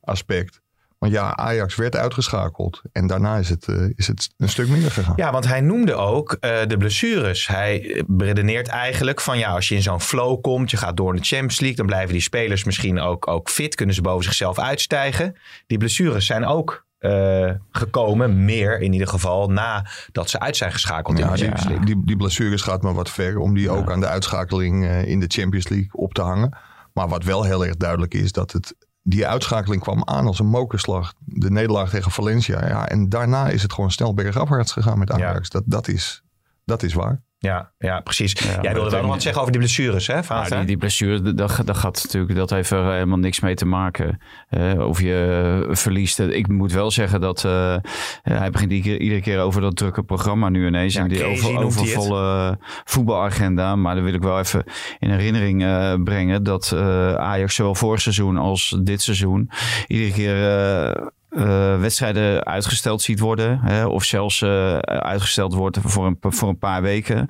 aspect. 0.00 0.60
Want 0.98 1.12
ja, 1.12 1.36
Ajax 1.36 1.74
werd 1.74 1.96
uitgeschakeld. 1.96 2.82
En 2.92 3.06
daarna 3.06 3.36
is 3.36 3.48
het, 3.48 3.66
uh, 3.68 3.92
is 3.94 4.06
het 4.06 4.28
een 4.36 4.48
stuk 4.48 4.68
minder 4.68 4.90
gegaan. 4.90 5.12
Ja, 5.16 5.32
want 5.32 5.46
hij 5.46 5.60
noemde 5.60 5.94
ook 5.94 6.36
uh, 6.40 6.58
de 6.66 6.76
blessures. 6.76 7.46
Hij 7.46 8.04
redeneert 8.18 8.68
eigenlijk 8.68 9.20
van 9.20 9.38
ja, 9.38 9.50
als 9.50 9.68
je 9.68 9.74
in 9.74 9.82
zo'n 9.82 10.00
flow 10.00 10.40
komt, 10.40 10.70
je 10.70 10.76
gaat 10.76 10.96
door 10.96 11.14
in 11.14 11.20
de 11.20 11.26
Champions 11.26 11.60
League, 11.60 11.76
dan 11.76 11.86
blijven 11.86 12.12
die 12.12 12.22
spelers 12.22 12.64
misschien 12.64 13.00
ook, 13.00 13.28
ook 13.28 13.50
fit, 13.50 13.74
kunnen 13.74 13.94
ze 13.94 14.02
boven 14.02 14.24
zichzelf 14.24 14.58
uitstijgen. 14.58 15.36
Die 15.66 15.78
blessures 15.78 16.26
zijn 16.26 16.44
ook 16.44 16.85
uh, 17.06 17.50
gekomen, 17.70 18.44
meer 18.44 18.80
in 18.80 18.92
ieder 18.92 19.08
geval, 19.08 19.50
nadat 19.50 20.30
ze 20.30 20.40
uit 20.40 20.56
zijn 20.56 20.72
geschakeld 20.72 21.18
ja, 21.18 21.24
in 21.24 21.32
de 21.32 21.38
Champions 21.38 21.64
League. 21.64 21.86
Die, 21.86 22.04
die 22.04 22.16
blessures 22.16 22.62
gaat 22.62 22.82
maar 22.82 22.94
wat 22.94 23.10
ver 23.10 23.38
om 23.38 23.54
die 23.54 23.64
ja. 23.64 23.70
ook 23.70 23.90
aan 23.90 24.00
de 24.00 24.06
uitschakeling 24.06 24.86
in 24.86 25.20
de 25.20 25.26
Champions 25.28 25.68
League 25.68 25.88
op 25.92 26.14
te 26.14 26.22
hangen. 26.22 26.56
Maar 26.92 27.08
wat 27.08 27.24
wel 27.24 27.42
heel 27.42 27.66
erg 27.66 27.76
duidelijk 27.76 28.14
is, 28.14 28.32
dat 28.32 28.52
het 28.52 28.74
die 29.02 29.26
uitschakeling 29.26 29.82
kwam 29.82 30.02
aan 30.04 30.26
als 30.26 30.38
een 30.38 30.46
mokerslag. 30.46 31.12
De 31.18 31.50
nederlaag 31.50 31.90
tegen 31.90 32.10
Valencia. 32.10 32.68
Ja, 32.68 32.88
en 32.88 33.08
daarna 33.08 33.48
is 33.48 33.62
het 33.62 33.72
gewoon 33.72 33.90
snel 33.90 34.14
bergafwaarts 34.14 34.72
gegaan 34.72 34.98
met 34.98 35.10
Ajax. 35.10 35.48
Dat, 35.48 35.62
dat, 35.66 35.88
is, 35.88 36.22
dat 36.64 36.82
is 36.82 36.94
waar. 36.94 37.22
Ja, 37.38 37.72
ja 37.78 38.00
precies. 38.00 38.32
Ja, 38.32 38.58
Jij 38.62 38.72
wilde 38.74 38.90
wel 38.90 39.00
nog 39.00 39.10
wat 39.10 39.22
zeggen 39.22 39.40
over 39.40 39.52
die 39.52 39.60
blessures, 39.60 40.06
hè, 40.06 40.20
Ja, 40.28 40.48
die, 40.48 40.64
die 40.64 40.76
blessure, 40.76 41.22
dat, 41.22 41.60
dat 41.64 41.76
gaat 41.76 42.02
natuurlijk, 42.02 42.34
dat 42.34 42.50
heeft 42.50 42.70
er 42.70 42.92
helemaal 42.92 43.18
niks 43.18 43.40
mee 43.40 43.54
te 43.54 43.66
maken. 43.66 44.20
Uh, 44.50 44.86
of 44.86 45.00
je 45.00 45.68
verliest. 45.70 46.18
Ik 46.18 46.48
moet 46.48 46.72
wel 46.72 46.90
zeggen 46.90 47.20
dat 47.20 47.44
uh, 47.44 47.76
hij 48.22 48.50
begint 48.50 48.72
iedere, 48.72 48.98
iedere 48.98 49.20
keer 49.20 49.40
over 49.40 49.60
dat 49.60 49.76
drukke 49.76 50.02
programma 50.02 50.48
nu 50.48 50.66
ineens. 50.66 50.94
Ja, 50.94 51.02
en 51.02 51.08
die 51.08 51.24
over, 51.24 51.58
overvolle 51.58 52.58
voetbalagenda. 52.84 53.76
Maar 53.76 53.94
dan 53.94 54.04
wil 54.04 54.14
ik 54.14 54.22
wel 54.22 54.38
even 54.38 54.64
in 54.98 55.10
herinnering 55.10 55.62
uh, 55.62 55.94
brengen 56.04 56.42
dat 56.42 56.72
Ajax 57.16 57.54
zowel 57.54 57.74
vorig 57.74 58.00
seizoen 58.00 58.36
als 58.36 58.78
dit 58.82 59.02
seizoen 59.02 59.50
iedere 59.86 60.12
keer 60.12 61.14
uh, 61.36 61.80
wedstrijden 61.80 62.44
uitgesteld 62.44 63.02
ziet 63.02 63.18
worden. 63.18 63.58
Hè, 63.58 63.86
of 63.86 64.04
zelfs 64.04 64.40
uh, 64.40 64.76
uitgesteld 64.78 65.54
wordt 65.54 65.78
voor 65.82 66.06
een, 66.06 66.16
voor 66.20 66.48
een 66.48 66.58
paar 66.58 66.82
weken. 66.82 67.26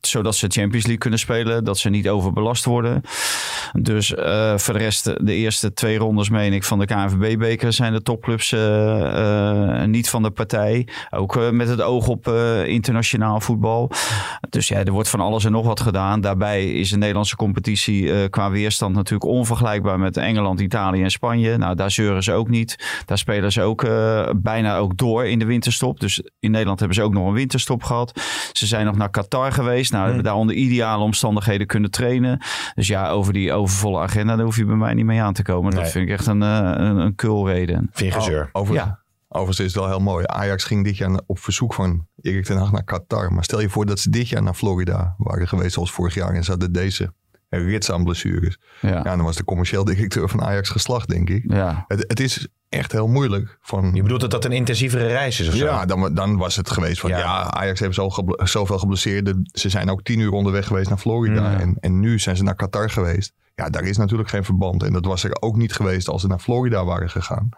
Zodat 0.00 0.34
ze 0.34 0.46
Champions 0.48 0.84
League 0.84 0.98
kunnen 0.98 1.18
spelen. 1.18 1.64
Dat 1.64 1.78
ze 1.78 1.88
niet 1.88 2.08
overbelast 2.08 2.64
worden. 2.64 3.02
Dus 3.72 4.10
uh, 4.10 4.58
voor 4.58 4.74
de 4.74 4.80
rest, 4.80 5.04
de 5.26 5.34
eerste 5.34 5.72
twee 5.72 5.98
rondes, 5.98 6.28
meen 6.28 6.52
ik, 6.52 6.64
van 6.64 6.78
de 6.78 6.86
KNVB-beker 6.86 7.72
zijn 7.72 7.92
de 7.92 8.02
topclubs 8.02 8.54
niet 9.86 10.10
van 10.10 10.22
de 10.22 10.30
partij. 10.30 10.88
Ook 11.10 11.50
met 11.50 11.68
het 11.68 11.82
oog 11.82 12.08
op 12.08 12.28
internationaal 12.64 13.40
voetbal. 13.40 13.90
Dus 14.50 14.68
ja, 14.68 14.84
er 14.84 14.92
wordt 14.92 15.08
van 15.08 15.20
alles 15.20 15.44
en 15.44 15.52
nog 15.52 15.66
wat 15.66 15.80
gedaan. 15.80 16.20
Daarbij 16.20 16.72
is 16.72 16.90
de 16.90 16.96
Nederlandse 16.96 17.36
competitie 17.36 18.28
qua 18.28 18.50
weerstand 18.50 18.94
natuurlijk 18.94 19.30
onvergelijkbaar 19.30 19.98
met 19.98 20.16
Engeland, 20.16 20.60
Italië 20.60 21.02
en 21.02 21.10
Spanje. 21.10 21.56
Nou, 21.56 21.74
daar 21.74 21.90
zeuren 21.90 22.22
ze 22.22 22.32
ook 22.32 22.48
niet. 22.48 23.02
Daar 23.06 23.18
spelen 23.18 23.39
ze 23.48 23.62
ook 23.62 23.84
uh, 23.84 24.30
bijna 24.36 24.76
ook 24.76 24.96
door 24.96 25.26
in 25.26 25.38
de 25.38 25.44
winterstop. 25.44 26.00
Dus 26.00 26.22
in 26.38 26.50
Nederland 26.50 26.78
hebben 26.78 26.96
ze 26.96 27.02
ook 27.02 27.12
nog 27.12 27.26
een 27.26 27.32
winterstop 27.32 27.82
gehad. 27.82 28.20
Ze 28.52 28.66
zijn 28.66 28.86
nog 28.86 28.96
naar 28.96 29.10
Qatar 29.10 29.52
geweest. 29.52 29.92
Nou, 29.92 30.04
hebben 30.04 30.24
daar 30.24 30.34
onder 30.34 30.54
ideale 30.54 31.02
omstandigheden 31.02 31.66
kunnen 31.66 31.90
trainen. 31.90 32.38
Dus 32.74 32.86
ja, 32.86 33.10
over 33.10 33.32
die 33.32 33.52
overvolle 33.52 34.00
agenda, 34.00 34.36
daar 34.36 34.44
hoef 34.44 34.56
je 34.56 34.64
bij 34.64 34.76
mij 34.76 34.94
niet 34.94 35.04
mee 35.04 35.22
aan 35.22 35.32
te 35.32 35.42
komen. 35.42 35.72
Nee. 35.72 35.82
Dat 35.82 35.90
vind 35.90 36.08
ik 36.08 36.12
echt 36.12 36.26
een, 36.26 36.42
uh, 36.42 36.72
een, 36.74 36.96
een 36.96 37.14
kulreden. 37.14 37.88
Vind 37.92 38.12
je 38.12 38.20
gezeur? 38.20 38.48
over, 38.52 38.74
ja. 38.74 38.98
Overigens 39.32 39.58
is 39.66 39.74
het 39.74 39.82
wel 39.82 39.88
heel 39.88 40.00
mooi. 40.00 40.24
Ajax 40.26 40.64
ging 40.64 40.84
dit 40.84 40.96
jaar 40.96 41.20
op 41.26 41.38
verzoek 41.38 41.74
van 41.74 42.06
Erik 42.20 42.44
ten 42.44 42.56
Hag 42.56 42.72
naar 42.72 42.84
Qatar. 42.84 43.32
Maar 43.32 43.44
stel 43.44 43.60
je 43.60 43.68
voor 43.68 43.86
dat 43.86 43.98
ze 43.98 44.10
dit 44.10 44.28
jaar 44.28 44.42
naar 44.42 44.54
Florida 44.54 45.14
waren 45.18 45.48
geweest 45.48 45.72
zoals 45.72 45.92
vorig 45.92 46.14
jaar. 46.14 46.34
En 46.34 46.44
ze 46.44 46.50
hadden 46.50 46.72
deze 46.72 47.12
rits 47.48 47.90
aan 47.90 48.04
blessures. 48.04 48.58
Ja. 48.80 49.02
dan 49.02 49.22
was 49.22 49.36
de 49.36 49.44
commercieel 49.44 49.84
directeur 49.84 50.28
van 50.28 50.42
Ajax 50.42 50.68
geslacht, 50.68 51.08
denk 51.08 51.30
ik. 51.30 51.44
Ja. 51.46 51.84
Het, 51.88 52.04
het 52.06 52.20
is 52.20 52.48
echt 52.70 52.92
heel 52.92 53.08
moeilijk. 53.08 53.58
Van, 53.60 53.90
je 53.94 54.02
bedoelt 54.02 54.20
dat 54.20 54.30
dat 54.30 54.44
een 54.44 54.52
intensievere 54.52 55.06
reis 55.06 55.40
is 55.40 55.48
of 55.48 55.54
zo? 55.54 55.64
Ja, 55.64 55.86
dan, 55.86 56.14
dan 56.14 56.36
was 56.36 56.56
het 56.56 56.70
geweest 56.70 57.00
van 57.00 57.10
ja, 57.10 57.50
Ajax 57.50 57.80
heeft 57.80 57.94
zo 57.94 58.10
zoveel 58.36 58.78
geblesseerden. 58.78 59.50
Ze 59.52 59.68
zijn 59.68 59.90
ook 59.90 60.02
tien 60.02 60.18
uur 60.18 60.32
onderweg 60.32 60.66
geweest 60.66 60.88
naar 60.88 60.98
Florida. 60.98 61.60
En, 61.60 61.76
en 61.80 62.00
nu 62.00 62.18
zijn 62.18 62.36
ze 62.36 62.42
naar 62.42 62.54
Qatar 62.54 62.90
geweest. 62.90 63.32
Ja, 63.54 63.70
daar 63.70 63.84
is 63.84 63.96
natuurlijk 63.96 64.28
geen 64.28 64.44
verband. 64.44 64.82
En 64.82 64.92
dat 64.92 65.04
was 65.04 65.24
er 65.24 65.36
ook 65.40 65.56
niet 65.56 65.72
geweest 65.72 66.08
als 66.08 66.20
ze 66.20 66.28
naar 66.28 66.38
Florida 66.38 66.84
waren 66.84 67.10
gegaan. 67.10 67.48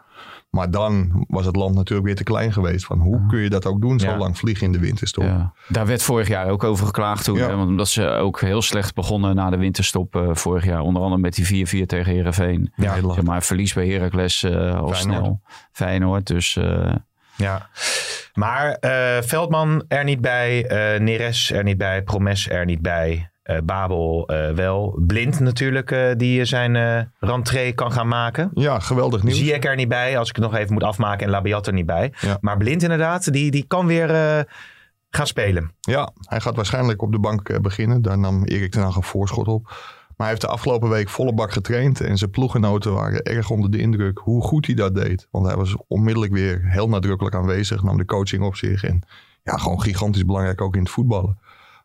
Maar 0.56 0.70
dan 0.70 1.24
was 1.28 1.46
het 1.46 1.56
land 1.56 1.74
natuurlijk 1.74 2.06
weer 2.06 2.16
te 2.16 2.22
klein 2.22 2.52
geweest. 2.52 2.84
Van 2.84 2.98
hoe 2.98 3.26
kun 3.26 3.38
je 3.38 3.50
dat 3.50 3.66
ook 3.66 3.80
doen, 3.80 4.00
zo 4.00 4.16
lang 4.16 4.38
vliegen 4.38 4.66
in 4.66 4.72
de 4.72 4.78
winterstop? 4.78 5.24
Ja. 5.24 5.52
Daar 5.68 5.86
werd 5.86 6.02
vorig 6.02 6.28
jaar 6.28 6.48
ook 6.48 6.64
over 6.64 6.86
geklaagd 6.86 7.24
toen. 7.24 7.38
want 7.38 7.68
omdat 7.68 7.88
ze 7.88 8.06
ook 8.06 8.40
heel 8.40 8.62
slecht 8.62 8.94
begonnen 8.94 9.34
na 9.34 9.50
de 9.50 9.56
winterstop 9.56 10.16
uh, 10.16 10.28
vorig 10.32 10.64
jaar. 10.64 10.80
Onder 10.80 11.02
andere 11.02 11.20
met 11.20 11.34
die 11.34 11.66
4-4 11.84 11.86
tegen 11.86 12.12
Herenveen. 12.12 12.72
Ja, 12.76 13.00
zeg 13.00 13.22
maar 13.22 13.42
verlies 13.42 13.72
bij 13.72 13.88
Heracles 13.88 14.42
uh, 14.42 14.80
al 14.80 14.94
snel. 14.94 15.40
Feyenoord. 15.72 16.26
Dus... 16.26 16.56
Uh, 16.56 16.94
ja, 17.36 17.68
maar 18.34 18.76
Veldman 19.24 19.84
er 19.88 20.04
niet 20.04 20.20
bij, 20.20 20.66
Neres 20.98 21.50
er 21.52 21.64
niet 21.64 21.78
bij, 21.78 22.02
Promes 22.02 22.48
er 22.48 22.64
niet 22.64 22.82
bij. 22.82 23.31
Uh, 23.44 23.56
Babel 23.64 24.30
uh, 24.32 24.50
wel. 24.50 24.98
Blind 25.06 25.40
natuurlijk, 25.40 25.90
uh, 25.90 26.10
die 26.16 26.44
zijn 26.44 27.10
rentree 27.20 27.72
kan 27.72 27.92
gaan 27.92 28.08
maken. 28.08 28.50
Ja, 28.54 28.78
geweldig 28.78 29.22
nieuws. 29.22 29.38
Zie 29.38 29.54
ik 29.54 29.64
er 29.64 29.76
niet 29.76 29.88
bij, 29.88 30.18
als 30.18 30.28
ik 30.28 30.36
het 30.36 30.44
nog 30.44 30.54
even 30.54 30.72
moet 30.72 30.82
afmaken. 30.82 31.26
En 31.26 31.32
Labiat 31.32 31.66
er 31.66 31.72
niet 31.72 31.86
bij. 31.86 32.12
Ja. 32.20 32.38
Maar 32.40 32.56
Blind 32.56 32.82
inderdaad, 32.82 33.32
die, 33.32 33.50
die 33.50 33.64
kan 33.66 33.86
weer 33.86 34.08
gaan 35.10 35.26
spelen. 35.26 35.72
Ja, 35.80 36.12
hij 36.20 36.40
gaat 36.40 36.56
waarschijnlijk 36.56 37.02
op 37.02 37.12
de 37.12 37.18
bank 37.18 37.60
beginnen. 37.62 38.02
Daar 38.02 38.18
nam 38.18 38.44
Erik 38.44 38.70
ten 38.70 38.82
Hag 38.82 38.96
een 38.96 39.02
voorschot 39.02 39.48
op. 39.48 39.64
Maar 40.16 40.26
hij 40.26 40.28
heeft 40.28 40.40
de 40.40 40.46
afgelopen 40.46 40.88
week 40.88 41.08
volle 41.08 41.34
bak 41.34 41.52
getraind. 41.52 42.00
En 42.00 42.18
zijn 42.18 42.30
ploegenoten 42.30 42.92
waren 42.92 43.22
erg 43.22 43.50
onder 43.50 43.70
de 43.70 43.78
indruk 43.78 44.18
hoe 44.18 44.42
goed 44.42 44.66
hij 44.66 44.74
dat 44.74 44.94
deed. 44.94 45.28
Want 45.30 45.46
hij 45.46 45.56
was 45.56 45.76
onmiddellijk 45.86 46.32
weer 46.32 46.60
heel 46.64 46.88
nadrukkelijk 46.88 47.34
aanwezig. 47.34 47.82
Nam 47.82 47.96
de 47.96 48.04
coaching 48.04 48.42
op 48.42 48.56
zich. 48.56 48.84
En 48.84 49.02
ja, 49.42 49.56
gewoon 49.56 49.80
gigantisch 49.82 50.24
belangrijk 50.24 50.60
ook 50.60 50.74
in 50.74 50.82
het 50.82 50.90
voetballen. 50.90 51.38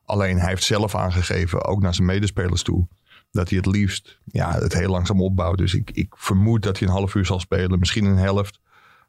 Alleen 0.07 0.37
hij 0.37 0.49
heeft 0.49 0.63
zelf 0.63 0.95
aangegeven, 0.95 1.65
ook 1.65 1.81
naar 1.81 1.93
zijn 1.93 2.07
medespelers 2.07 2.63
toe, 2.63 2.87
dat 3.31 3.49
hij 3.49 3.57
het 3.57 3.67
liefst 3.67 4.19
ja, 4.25 4.51
het 4.51 4.73
heel 4.73 4.89
langzaam 4.89 5.21
opbouwt. 5.21 5.57
Dus 5.57 5.73
ik, 5.73 5.91
ik 5.91 6.13
vermoed 6.17 6.63
dat 6.63 6.79
hij 6.79 6.87
een 6.87 6.93
half 6.93 7.15
uur 7.15 7.25
zal 7.25 7.39
spelen, 7.39 7.79
misschien 7.79 8.05
een 8.05 8.17
helft. 8.17 8.59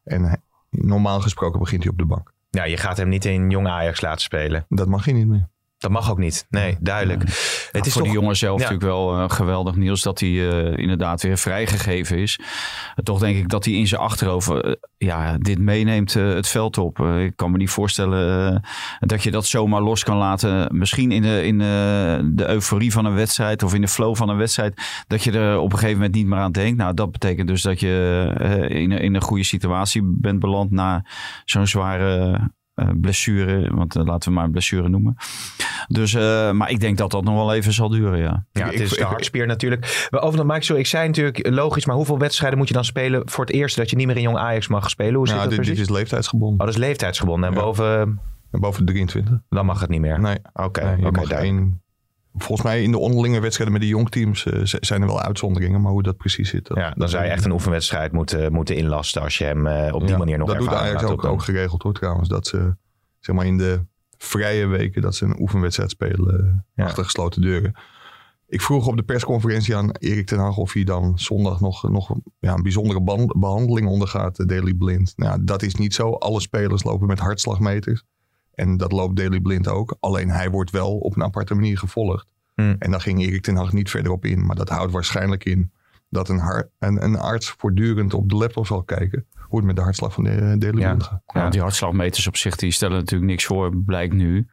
En 0.05 0.43
normaal 0.71 1.21
gesproken 1.21 1.59
begint 1.59 1.83
hij 1.83 1.93
op 1.93 1.99
de 1.99 2.05
bank. 2.05 2.33
Ja, 2.51 2.65
je 2.65 2.77
gaat 2.77 2.97
hem 2.97 3.09
niet 3.09 3.25
in 3.25 3.51
jong 3.51 3.67
Ajax 3.67 4.01
laten 4.01 4.21
spelen. 4.21 4.67
Dat 4.69 4.89
mag 4.89 5.05
hij 5.05 5.15
niet 5.15 5.27
meer. 5.27 5.49
Dat 5.79 5.91
mag 5.91 6.11
ook 6.11 6.19
niet. 6.19 6.47
Nee, 6.51 6.77
duidelijk. 6.81 7.23
Het 7.73 7.87
is 7.87 7.93
voor 7.93 8.03
toch... 8.03 8.13
de 8.13 8.19
jongen 8.19 8.37
zelf 8.37 8.59
natuurlijk 8.59 8.85
wel 8.85 9.19
uh, 9.19 9.31
geweldig 9.31 9.77
nieuws 9.77 10.03
dat 10.03 10.21
hij 10.21 10.29
uh, 10.29 10.77
inderdaad 10.77 11.23
weer 11.23 11.39
vrijgegeven 11.39 12.19
is. 12.19 12.41
toch 13.03 13.19
denk 13.19 13.37
ik 13.37 13.49
dat 13.49 13.65
hij 13.65 13.75
in 13.75 13.87
zijn 13.87 14.01
achterhoofd 14.01 14.51
uh, 14.51 14.73
ja, 14.97 15.39
dit 15.39 15.59
meeneemt 15.59 16.15
het 16.15 16.49
veld 16.49 16.79
op. 16.79 16.99
ik 16.99 17.37
kan 17.37 17.51
me 17.51 17.57
niet 17.57 17.71
voorstellen 17.71 18.63
dat 19.01 19.23
je 19.23 19.31
dat 19.31 19.47
zomaar 19.47 19.81
los 19.81 20.05
kan 20.05 20.17
laten. 20.17 20.79
Misschien 20.79 21.13
in, 21.13 21.23
de, 21.23 21.45
in 21.45 21.59
de 22.37 22.49
euforie 22.49 22.93
van 22.93 23.05
een 23.05 23.15
wedstrijd 23.15 23.63
of 23.63 23.75
in 23.75 23.81
de 23.81 23.89
flow 23.89 24.17
van 24.17 24.29
een 24.29 24.37
wedstrijd. 24.37 24.83
Dat 25.07 25.23
je 25.23 25.33
er 25.33 25.59
op 25.59 25.73
een 25.73 25.79
gegeven 25.79 25.97
moment 25.97 26.15
niet 26.15 26.27
meer 26.27 26.39
aan 26.39 26.53
denkt. 26.53 26.79
Nou, 26.79 26.95
dat 26.95 27.13
betekent 27.13 27.49
dus 27.49 27.63
dat 27.63 27.81
je 27.81 28.67
in, 28.69 28.93
in 28.93 29.15
een 29.15 29.23
goede 29.23 29.45
situatie 29.45 30.03
bent 30.05 30.39
beland 30.39 30.71
na 30.71 31.05
zo'n 31.45 31.67
zware 31.67 32.41
blessure. 33.01 33.75
Want 33.75 33.97
uh, 33.97 34.05
laten 34.05 34.29
we 34.29 34.35
maar 34.35 34.45
een 34.45 34.51
blessure 34.51 34.89
noemen. 34.89 35.17
Dus, 35.89 36.13
uh, 36.13 36.51
maar 36.51 36.71
ik 36.71 36.81
denk 36.81 36.99
dat 36.99 37.11
dat 37.11 37.25
nog 37.25 37.35
wel 37.35 37.55
even 37.55 37.73
zal 37.73 37.89
duren, 37.89 38.19
ja. 38.19 38.47
Ja, 38.53 38.67
het 38.67 38.81
is 38.81 38.91
de 38.91 39.05
hartspier 39.05 39.47
natuurlijk. 39.47 40.09
Over 40.11 40.47
Mike, 40.47 40.65
zo, 40.65 40.75
ik 40.75 40.87
zei 40.87 41.07
natuurlijk 41.07 41.49
logisch, 41.49 41.87
maar 41.87 41.97
hoeveel 41.97 42.19
wedstrijden 42.19 42.59
moet 42.59 42.69
je 42.69 42.75
dan 42.75 42.85
spelen 42.85 43.31
voor 43.31 43.45
het 43.45 43.55
eerst 43.55 43.77
dat 43.77 43.91
je 43.91 43.97
niet 43.97 44.07
meer 44.07 44.17
in 44.17 44.23
jong 44.23 44.37
Ajax 44.37 44.69
mag 44.69 44.91
spelen? 44.91 45.15
Hoe 45.15 45.27
zit 45.27 45.37
nou, 45.37 45.49
dat 45.49 45.59
dit, 45.59 45.67
dit, 45.67 45.79
is 45.79 45.89
leeftijdsgebonden. 45.89 46.61
Oh, 46.61 46.67
dat 46.67 46.75
is 46.75 46.81
leeftijdsgebonden. 46.81 47.49
En 47.49 47.55
ja. 47.55 47.61
boven... 47.61 48.21
En 48.51 48.61
boven 48.61 48.87
de 48.87 48.93
23. 48.93 49.39
Dan 49.49 49.67
mag 49.67 49.81
het 49.81 49.91
niet 49.91 50.01
meer? 50.01 50.21
Nee. 50.21 50.39
Oké, 50.53 50.65
okay, 50.65 50.95
nee, 50.95 51.07
okay, 51.07 51.25
één, 51.25 51.83
Volgens 52.39 52.69
mij 52.69 52.83
in 52.83 52.91
de 52.91 52.99
onderlinge 52.99 53.41
wedstrijden 53.41 53.75
met 53.75 53.83
de 53.83 53.89
jongteams 53.89 54.45
uh, 54.45 54.61
zijn 54.63 55.01
er 55.01 55.07
wel 55.07 55.23
uitzonderingen, 55.23 55.81
maar 55.81 55.93
hoe 55.93 56.03
dat 56.03 56.17
precies 56.17 56.51
zit. 56.51 56.71
ja, 56.75 56.91
dan 56.91 57.09
zou 57.09 57.25
je 57.25 57.31
echt 57.31 57.45
een 57.45 57.53
oefenwedstrijd 57.53 58.13
moeten, 58.13 58.53
moeten 58.53 58.77
inlasten 58.77 59.23
als 59.23 59.39
je 59.39 59.45
hem 59.45 59.67
uh, 59.67 59.89
op 59.95 60.01
die 60.01 60.11
ja, 60.11 60.17
manier 60.17 60.39
nog 60.39 60.49
Dat 60.49 60.59
doet 60.59 60.69
Ajax 60.69 61.03
ook, 61.03 61.25
ook 61.25 61.43
geregeld 61.43 61.83
hoor 61.83 61.95
trouwens, 61.95 62.29
dat 62.29 62.47
ze 62.47 62.77
zeg 63.19 63.35
maar 63.35 63.47
in 63.47 63.59
de 63.59 63.85
vrije 64.19 64.67
weken 64.67 65.03
dat 65.03 65.15
ze 65.15 65.25
een 65.25 65.41
oefenwedstrijd 65.41 65.91
spelen 65.91 66.65
ja. 66.75 66.85
achter 66.85 67.05
gesloten 67.05 67.43
deuren. 67.43 67.75
Ik 68.47 68.61
vroeg 68.61 68.87
op 68.87 68.97
de 68.97 69.03
persconferentie 69.03 69.77
aan 69.77 69.91
Erik 69.91 70.27
ten 70.27 70.39
Hag 70.39 70.57
of 70.57 70.73
hij 70.73 70.85
dan 70.85 71.19
zondag 71.19 71.61
nog, 71.61 71.91
nog 71.91 72.15
ja, 72.39 72.55
een 72.55 72.63
bijzondere 72.63 73.29
behandeling 73.39 73.89
ondergaat, 73.89 74.37
de 74.37 74.47
Daily 74.47 74.75
Blind. 74.75 75.13
Nou, 75.17 75.45
dat 75.45 75.63
is 75.63 75.75
niet 75.75 75.95
zo. 75.95 76.13
Alle 76.13 76.41
spelers 76.41 76.83
lopen 76.83 77.07
met 77.07 77.19
hartslagmeters. 77.19 78.05
En 78.59 78.77
dat 78.77 78.93
loopt 78.93 79.17
Daily 79.17 79.41
Blind 79.41 79.69
ook. 79.69 79.97
Alleen 80.01 80.31
hij 80.31 80.51
wordt 80.51 80.71
wel 80.71 80.99
op 80.99 81.17
een 81.17 81.23
aparte 81.23 81.55
manier 81.55 81.79
gevolgd. 81.79 82.27
Hmm. 82.55 82.77
En 82.79 82.91
daar 82.91 83.01
ging 83.01 83.21
Erik 83.21 83.43
ten 83.43 83.57
Hag 83.57 83.73
niet 83.73 83.91
verder 83.91 84.13
op 84.13 84.25
in. 84.25 84.47
Maar 84.47 84.57
dat 84.57 84.69
houdt 84.69 84.93
waarschijnlijk 84.93 85.45
in 85.45 85.71
dat 86.09 86.29
een, 86.29 86.39
hart, 86.39 86.69
een, 86.79 87.05
een 87.05 87.19
arts 87.19 87.55
voortdurend 87.59 88.15
op 88.15 88.29
de 88.29 88.37
laptop 88.37 88.67
zal 88.67 88.83
kijken 88.83 89.27
hoe 89.49 89.59
het 89.59 89.67
met 89.67 89.77
de 89.77 89.83
hartslag 89.83 90.13
van 90.13 90.25
de 90.25 90.57
Daily 90.59 90.81
ja. 90.81 90.97
gaat. 90.99 91.23
Ja, 91.27 91.49
die 91.49 91.61
hartslagmeters 91.61 92.27
op 92.27 92.37
zich 92.37 92.57
die 92.57 92.73
stellen 92.73 92.99
natuurlijk 92.99 93.31
niks 93.31 93.45
voor, 93.45 93.77
blijkt 93.77 94.15
nu. 94.15 94.47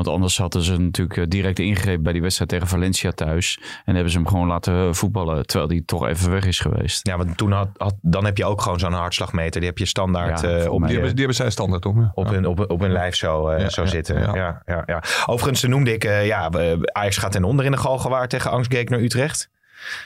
Want 0.00 0.12
anders 0.12 0.38
hadden 0.38 0.62
ze 0.62 0.76
natuurlijk 0.76 1.18
eh, 1.18 1.24
direct 1.28 1.58
ingrepen 1.58 2.02
bij 2.02 2.12
die 2.12 2.22
wedstrijd 2.22 2.50
tegen 2.50 2.66
Valencia 2.66 3.10
thuis. 3.10 3.60
En 3.84 3.94
hebben 3.94 4.12
ze 4.12 4.18
hem 4.18 4.26
gewoon 4.26 4.46
laten 4.46 4.94
voetballen, 4.94 5.46
terwijl 5.46 5.70
hij 5.70 5.82
toch 5.84 6.06
even 6.06 6.30
weg 6.30 6.44
is 6.44 6.60
geweest. 6.60 7.06
Ja, 7.06 7.16
want 7.16 7.36
toen 7.36 7.52
had, 7.52 7.68
had 7.76 7.94
dan 8.00 8.24
heb 8.24 8.36
je 8.36 8.44
ook 8.44 8.62
gewoon 8.62 8.78
zo'n 8.78 8.92
hartslagmeter. 8.92 9.60
Die 9.60 9.68
heb 9.68 9.78
je 9.78 9.86
standaard 9.86 10.40
ja, 10.40 10.48
uh, 10.48 10.72
op. 10.72 10.80
Die, 10.80 10.92
hebben, 10.92 11.08
die 11.10 11.18
hebben 11.18 11.34
zij 11.34 11.50
standaard 11.50 11.86
om. 11.86 12.00
Ja. 12.00 12.10
Op, 12.14 12.28
hun, 12.28 12.46
op, 12.46 12.70
op 12.70 12.80
hun 12.80 12.92
lijf 12.92 13.14
zo, 13.16 13.50
uh, 13.50 13.60
ja, 13.60 13.68
zo 13.68 13.86
zitten. 13.86 14.20
Ja. 14.20 14.62
Ja, 14.66 14.82
ja, 14.86 15.02
Overigens 15.26 15.62
noemde 15.62 15.92
ik, 15.92 16.04
uh, 16.04 16.26
ja, 16.26 16.50
Ajax 16.92 17.16
gaat 17.16 17.32
ten 17.32 17.44
onder 17.44 17.64
in 17.64 17.70
de 17.70 17.76
Galgenwaard 17.76 18.30
tegen 18.30 18.50
Angstgekner 18.50 19.02
Utrecht. 19.02 19.50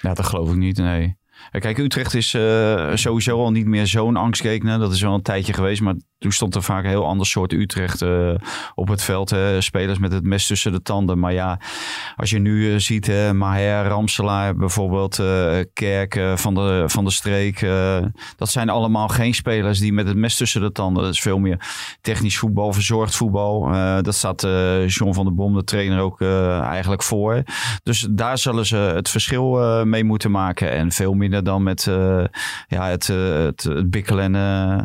Ja, 0.02 0.14
dat 0.14 0.26
geloof 0.26 0.50
ik 0.50 0.56
niet, 0.56 0.78
nee. 0.78 1.16
Kijk, 1.50 1.78
Utrecht 1.78 2.14
is 2.14 2.34
uh, 2.34 2.90
sowieso 2.94 3.38
al 3.38 3.50
niet 3.50 3.66
meer 3.66 3.86
zo'n 3.86 4.16
angstgekner. 4.16 4.78
Dat 4.78 4.92
is 4.92 5.02
wel 5.02 5.14
een 5.14 5.22
tijdje 5.22 5.52
geweest, 5.52 5.80
maar 5.80 5.94
toen 6.24 6.32
stond 6.32 6.54
er 6.54 6.62
vaak 6.62 6.84
een 6.84 6.90
heel 6.90 7.06
ander 7.06 7.26
soort 7.26 7.52
Utrecht 7.52 8.02
uh, 8.02 8.34
op 8.74 8.88
het 8.88 9.02
veld. 9.02 9.30
Hè. 9.30 9.60
Spelers 9.60 9.98
met 9.98 10.12
het 10.12 10.24
mes 10.24 10.46
tussen 10.46 10.72
de 10.72 10.82
tanden. 10.82 11.18
Maar 11.18 11.32
ja, 11.32 11.60
als 12.16 12.30
je 12.30 12.38
nu 12.38 12.72
uh, 12.72 12.78
ziet, 12.78 13.06
hè, 13.06 13.32
Maher, 13.32 13.86
Ramselaar 13.86 14.56
bijvoorbeeld, 14.56 15.22
Kerk 15.72 16.20
van, 16.34 16.54
de, 16.54 16.84
van 16.86 17.04
de 17.04 17.10
streek. 17.10 17.66
dat 18.36 18.48
zijn 18.48 18.68
allemaal 18.68 19.08
geen 19.08 19.34
spelers 19.34 19.78
die 19.78 19.92
met 19.92 20.06
het 20.06 20.16
mes 20.16 20.36
tussen 20.36 20.60
de 20.60 20.72
tanden. 20.72 21.02
Dat 21.02 21.12
is 21.12 21.20
veel 21.20 21.38
meer 21.38 21.60
technisch 22.00 22.38
voetbal, 22.38 22.72
verzorgd 22.72 23.16
voetbal. 23.16 23.72
dat 24.02 24.14
staat 24.14 24.40
John 24.86 25.12
van 25.12 25.24
der 25.24 25.34
Bom, 25.34 25.54
de 25.54 25.64
trainer, 25.64 26.00
ook 26.00 26.20
eigenlijk 26.20 27.02
voor. 27.02 27.42
Dus 27.82 28.06
daar 28.10 28.38
zullen 28.38 28.66
ze 28.66 28.76
het 28.76 29.08
verschil 29.08 29.84
mee 29.84 30.04
moeten 30.04 30.30
maken. 30.30 30.70
En 30.70 30.92
veel 30.92 31.14
minder 31.14 31.44
dan 31.44 31.62
met 31.62 31.86
uh, 31.86 32.24
ja, 32.66 32.88
het, 32.88 33.08
uh, 33.08 33.44
het, 33.44 33.90
bikkelen 33.90 34.34
en, 34.34 34.34
uh, 34.34 34.84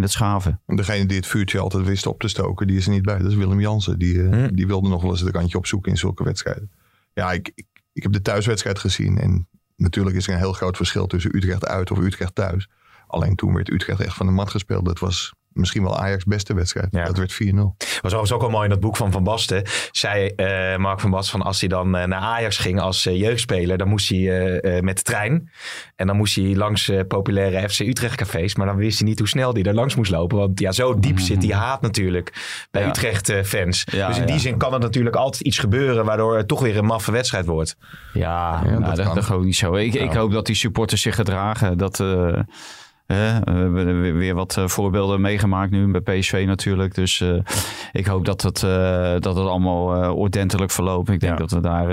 en 0.00 0.06
het 0.06 0.14
schaven. 0.14 0.60
Degene 0.66 1.06
die 1.06 1.16
het 1.16 1.26
vuurtje 1.26 1.58
altijd 1.58 1.84
wist 1.84 2.06
op 2.06 2.20
te 2.20 2.28
stoken, 2.28 2.66
die 2.66 2.76
is 2.76 2.86
er 2.86 2.92
niet 2.92 3.02
bij. 3.02 3.18
Dat 3.18 3.30
is 3.30 3.36
Willem 3.36 3.60
Jansen. 3.60 3.98
Die, 3.98 4.20
hm. 4.20 4.54
die 4.54 4.66
wilde 4.66 4.88
nog 4.88 5.02
wel 5.02 5.10
eens 5.10 5.20
het 5.20 5.34
randje 5.34 5.58
opzoeken 5.58 5.90
in 5.90 5.98
zulke 5.98 6.24
wedstrijden. 6.24 6.70
Ja, 7.12 7.32
ik, 7.32 7.52
ik, 7.54 7.66
ik 7.92 8.02
heb 8.02 8.12
de 8.12 8.22
thuiswedstrijd 8.22 8.78
gezien. 8.78 9.18
En 9.18 9.48
natuurlijk 9.76 10.16
is 10.16 10.26
er 10.26 10.32
een 10.32 10.38
heel 10.38 10.52
groot 10.52 10.76
verschil 10.76 11.06
tussen 11.06 11.36
Utrecht 11.36 11.66
uit 11.66 11.90
of 11.90 11.98
Utrecht 11.98 12.34
thuis. 12.34 12.68
Alleen 13.06 13.36
toen 13.36 13.54
werd 13.54 13.70
Utrecht 13.70 14.00
echt 14.00 14.16
van 14.16 14.26
de 14.26 14.32
mat 14.32 14.50
gespeeld. 14.50 14.84
Dat 14.84 14.98
was 14.98 15.34
misschien 15.52 15.82
wel 15.82 15.98
Ajax 15.98 16.24
beste 16.24 16.54
wedstrijd. 16.54 16.88
Ja. 16.90 17.04
Dat 17.04 17.16
werd 17.16 17.32
4-0. 17.32 17.36
Was 17.36 17.98
overigens 18.02 18.32
ook 18.32 18.40
wel 18.40 18.50
mooi 18.50 18.64
in 18.64 18.70
dat 18.70 18.80
boek 18.80 18.96
van 18.96 19.12
Van 19.12 19.24
Basten. 19.24 19.62
Zei 19.90 20.32
uh, 20.36 20.76
Mark 20.76 21.00
van 21.00 21.10
Basten 21.10 21.38
van 21.38 21.46
als 21.46 21.60
hij 21.60 21.68
dan 21.68 21.96
uh, 21.96 22.04
naar 22.04 22.20
Ajax 22.20 22.58
ging 22.58 22.80
als 22.80 23.06
uh, 23.06 23.18
jeugdspeler. 23.20 23.78
Dan 23.78 23.88
moest 23.88 24.08
hij 24.08 24.18
met 24.82 24.96
de 24.96 25.02
trein. 25.02 25.50
En 25.96 26.06
dan 26.06 26.16
moest 26.16 26.36
hij 26.36 26.56
langs 26.56 26.92
populaire 27.08 27.68
FC 27.68 27.80
Utrecht 27.80 28.16
cafés. 28.16 28.54
Maar 28.54 28.66
dan 28.66 28.76
wist 28.76 28.98
hij 28.98 29.08
niet 29.08 29.18
hoe 29.18 29.28
snel 29.28 29.52
hij 29.52 29.62
er 29.62 29.74
langs 29.74 29.94
moest 29.94 30.10
lopen. 30.10 30.38
Want 30.38 30.60
ja, 30.60 30.72
zo 30.72 30.98
diep 30.98 31.16
mm. 31.16 31.18
zit 31.18 31.40
die 31.40 31.54
haat 31.54 31.80
natuurlijk 31.80 32.32
bij 32.70 32.82
ja. 32.82 32.88
Utrecht 32.88 33.32
fans. 33.44 33.84
Ja, 33.92 34.08
dus 34.08 34.18
in 34.18 34.26
die 34.26 34.38
zin 34.38 34.56
kan 34.56 34.72
er 34.72 34.80
natuurlijk 34.80 35.16
altijd 35.16 35.42
iets 35.42 35.58
gebeuren. 35.58 36.04
Waardoor 36.04 36.36
het 36.36 36.48
toch 36.48 36.60
weer 36.60 36.76
een 36.76 36.84
maffe 36.84 37.12
wedstrijd 37.12 37.46
wordt. 37.46 37.76
Ja, 38.12 38.64
nou, 38.64 38.84
dat, 38.84 38.96
dat, 38.96 39.14
dat, 39.14 39.24
gewoon 39.24 39.44
niet 39.44 39.56
zo. 39.56 39.74
Ik, 39.74 39.94
ik 39.94 40.12
hoop 40.12 40.32
dat 40.32 40.46
die 40.46 40.54
supporters 40.54 41.02
zich 41.02 41.14
gedragen. 41.14 41.78
Dat 41.78 42.00
we 43.10 43.82
hebben 43.84 44.16
weer 44.16 44.34
wat 44.34 44.62
voorbeelden 44.64 45.20
meegemaakt 45.20 45.70
nu 45.70 46.00
bij 46.00 46.18
PSV 46.18 46.44
natuurlijk. 46.46 46.94
Dus 46.94 47.24
ik 47.92 48.06
hoop 48.06 48.24
dat 48.24 48.42
het, 48.42 48.60
dat 49.22 49.36
het 49.36 49.46
allemaal 49.46 50.14
ordentelijk 50.14 50.70
verloopt. 50.70 51.08
Ik 51.08 51.20
denk 51.20 51.38
dat 51.38 51.50
we 51.50 51.60
daar 51.60 51.88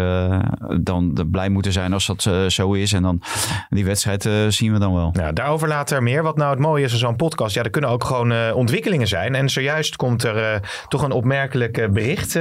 dan 0.81 1.27
blij 1.31 1.49
moeten 1.49 1.71
zijn 1.71 1.93
als 1.93 2.05
dat 2.05 2.51
zo 2.53 2.73
is. 2.73 2.93
En 2.93 3.01
dan 3.01 3.21
die 3.69 3.85
wedstrijd 3.85 4.29
zien 4.47 4.73
we 4.73 4.79
dan 4.79 4.93
wel. 4.93 5.09
Ja, 5.13 5.31
daarover 5.31 5.67
later 5.67 6.03
meer. 6.03 6.23
Wat 6.23 6.37
nou 6.37 6.49
het 6.49 6.59
mooie 6.59 6.83
is 6.83 6.89
van 6.89 6.99
zo'n 6.99 7.15
podcast. 7.15 7.55
Ja, 7.55 7.63
er 7.63 7.69
kunnen 7.69 7.89
ook 7.89 8.03
gewoon 8.03 8.53
ontwikkelingen 8.53 9.07
zijn. 9.07 9.35
En 9.35 9.49
zojuist 9.49 9.95
komt 9.95 10.23
er 10.23 10.61
toch 10.87 11.03
een 11.03 11.11
opmerkelijk 11.11 11.91
bericht 11.91 12.39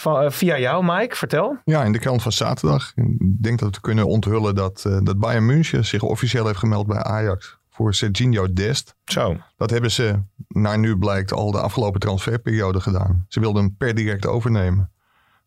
van, 0.00 0.24
uh, 0.24 0.30
via 0.30 0.58
jou, 0.58 0.84
Mike. 0.84 1.16
Vertel. 1.16 1.58
Ja, 1.64 1.84
in 1.84 1.92
de 1.92 1.98
krant 1.98 2.22
van 2.22 2.32
zaterdag. 2.32 2.92
Ik 2.94 3.42
denk 3.42 3.58
dat 3.58 3.74
we 3.74 3.80
kunnen 3.80 4.06
onthullen 4.06 4.54
dat, 4.54 4.84
uh, 4.86 4.98
dat 5.02 5.18
Bayern 5.18 5.46
München 5.46 5.84
zich 5.84 6.02
officieel 6.02 6.46
heeft 6.46 6.58
gemeld 6.58 6.86
bij 6.86 7.02
Ajax 7.02 7.59
voor 7.80 7.94
Serginho 7.94 8.52
Dest. 8.52 8.94
Zo. 9.04 9.36
Dat 9.56 9.70
hebben 9.70 9.90
ze, 9.90 10.22
naar 10.48 10.78
nu 10.78 10.98
blijkt, 10.98 11.32
al 11.32 11.50
de 11.50 11.60
afgelopen 11.60 12.00
transferperiode 12.00 12.80
gedaan. 12.80 13.24
Ze 13.28 13.40
wilden 13.40 13.62
hem 13.62 13.76
per 13.76 13.94
direct 13.94 14.26
overnemen. 14.26 14.90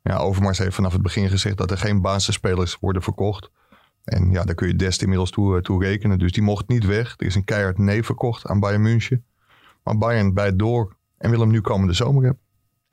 Ja, 0.03 0.17
Overmars 0.17 0.57
heeft 0.57 0.75
vanaf 0.75 0.93
het 0.93 1.01
begin 1.01 1.29
gezegd 1.29 1.57
dat 1.57 1.71
er 1.71 1.77
geen 1.77 2.01
basisspelers 2.01 2.77
worden 2.79 3.01
verkocht. 3.01 3.49
En 4.03 4.31
ja, 4.31 4.43
daar 4.43 4.55
kun 4.55 4.67
je 4.67 4.75
Dest 4.75 5.01
inmiddels 5.01 5.29
toe, 5.31 5.55
eh, 5.55 5.61
toe 5.61 5.83
rekenen. 5.83 6.19
Dus 6.19 6.31
die 6.31 6.43
mocht 6.43 6.67
niet 6.67 6.85
weg. 6.85 7.13
Er 7.17 7.25
is 7.25 7.35
een 7.35 7.43
keihard 7.43 7.77
nee 7.77 8.03
verkocht 8.03 8.47
aan 8.47 8.59
Bayern 8.59 8.81
München. 8.81 9.25
Maar 9.83 9.97
Bayern 9.97 10.33
bijt 10.33 10.59
door 10.59 10.95
en 11.17 11.29
wil 11.29 11.39
hem 11.39 11.51
nu 11.51 11.61
komende 11.61 11.93
zomer 11.93 12.23
hebben. 12.23 12.41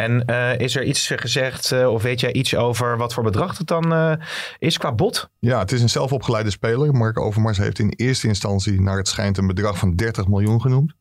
En 0.01 0.23
uh, 0.27 0.59
is 0.59 0.77
er 0.77 0.85
iets 0.85 1.13
gezegd, 1.17 1.71
uh, 1.71 1.93
of 1.93 2.03
weet 2.03 2.21
jij 2.21 2.33
iets 2.33 2.57
over 2.57 2.97
wat 2.97 3.15
voor 3.15 3.23
bedrag 3.23 3.59
het 3.59 3.67
dan 3.67 3.93
uh, 3.93 4.13
is 4.59 4.79
qua 4.79 4.93
bod? 4.93 5.31
Ja, 5.39 5.59
het 5.59 5.73
is 5.73 5.83
een 5.83 5.89
zelfopgeleide 5.89 6.51
speler. 6.51 6.95
Mark 6.95 7.19
Overmars 7.19 7.59
heeft 7.59 7.79
in 7.79 7.93
eerste 7.97 8.29
instantie 8.29 8.81
naar 8.81 8.97
het 8.97 9.09
schijnt 9.09 9.39
een 9.39 9.47
bedrag 9.47 9.79
van 9.79 9.95
30 9.95 10.29
miljoen 10.29 10.61
genoemd. 10.61 10.95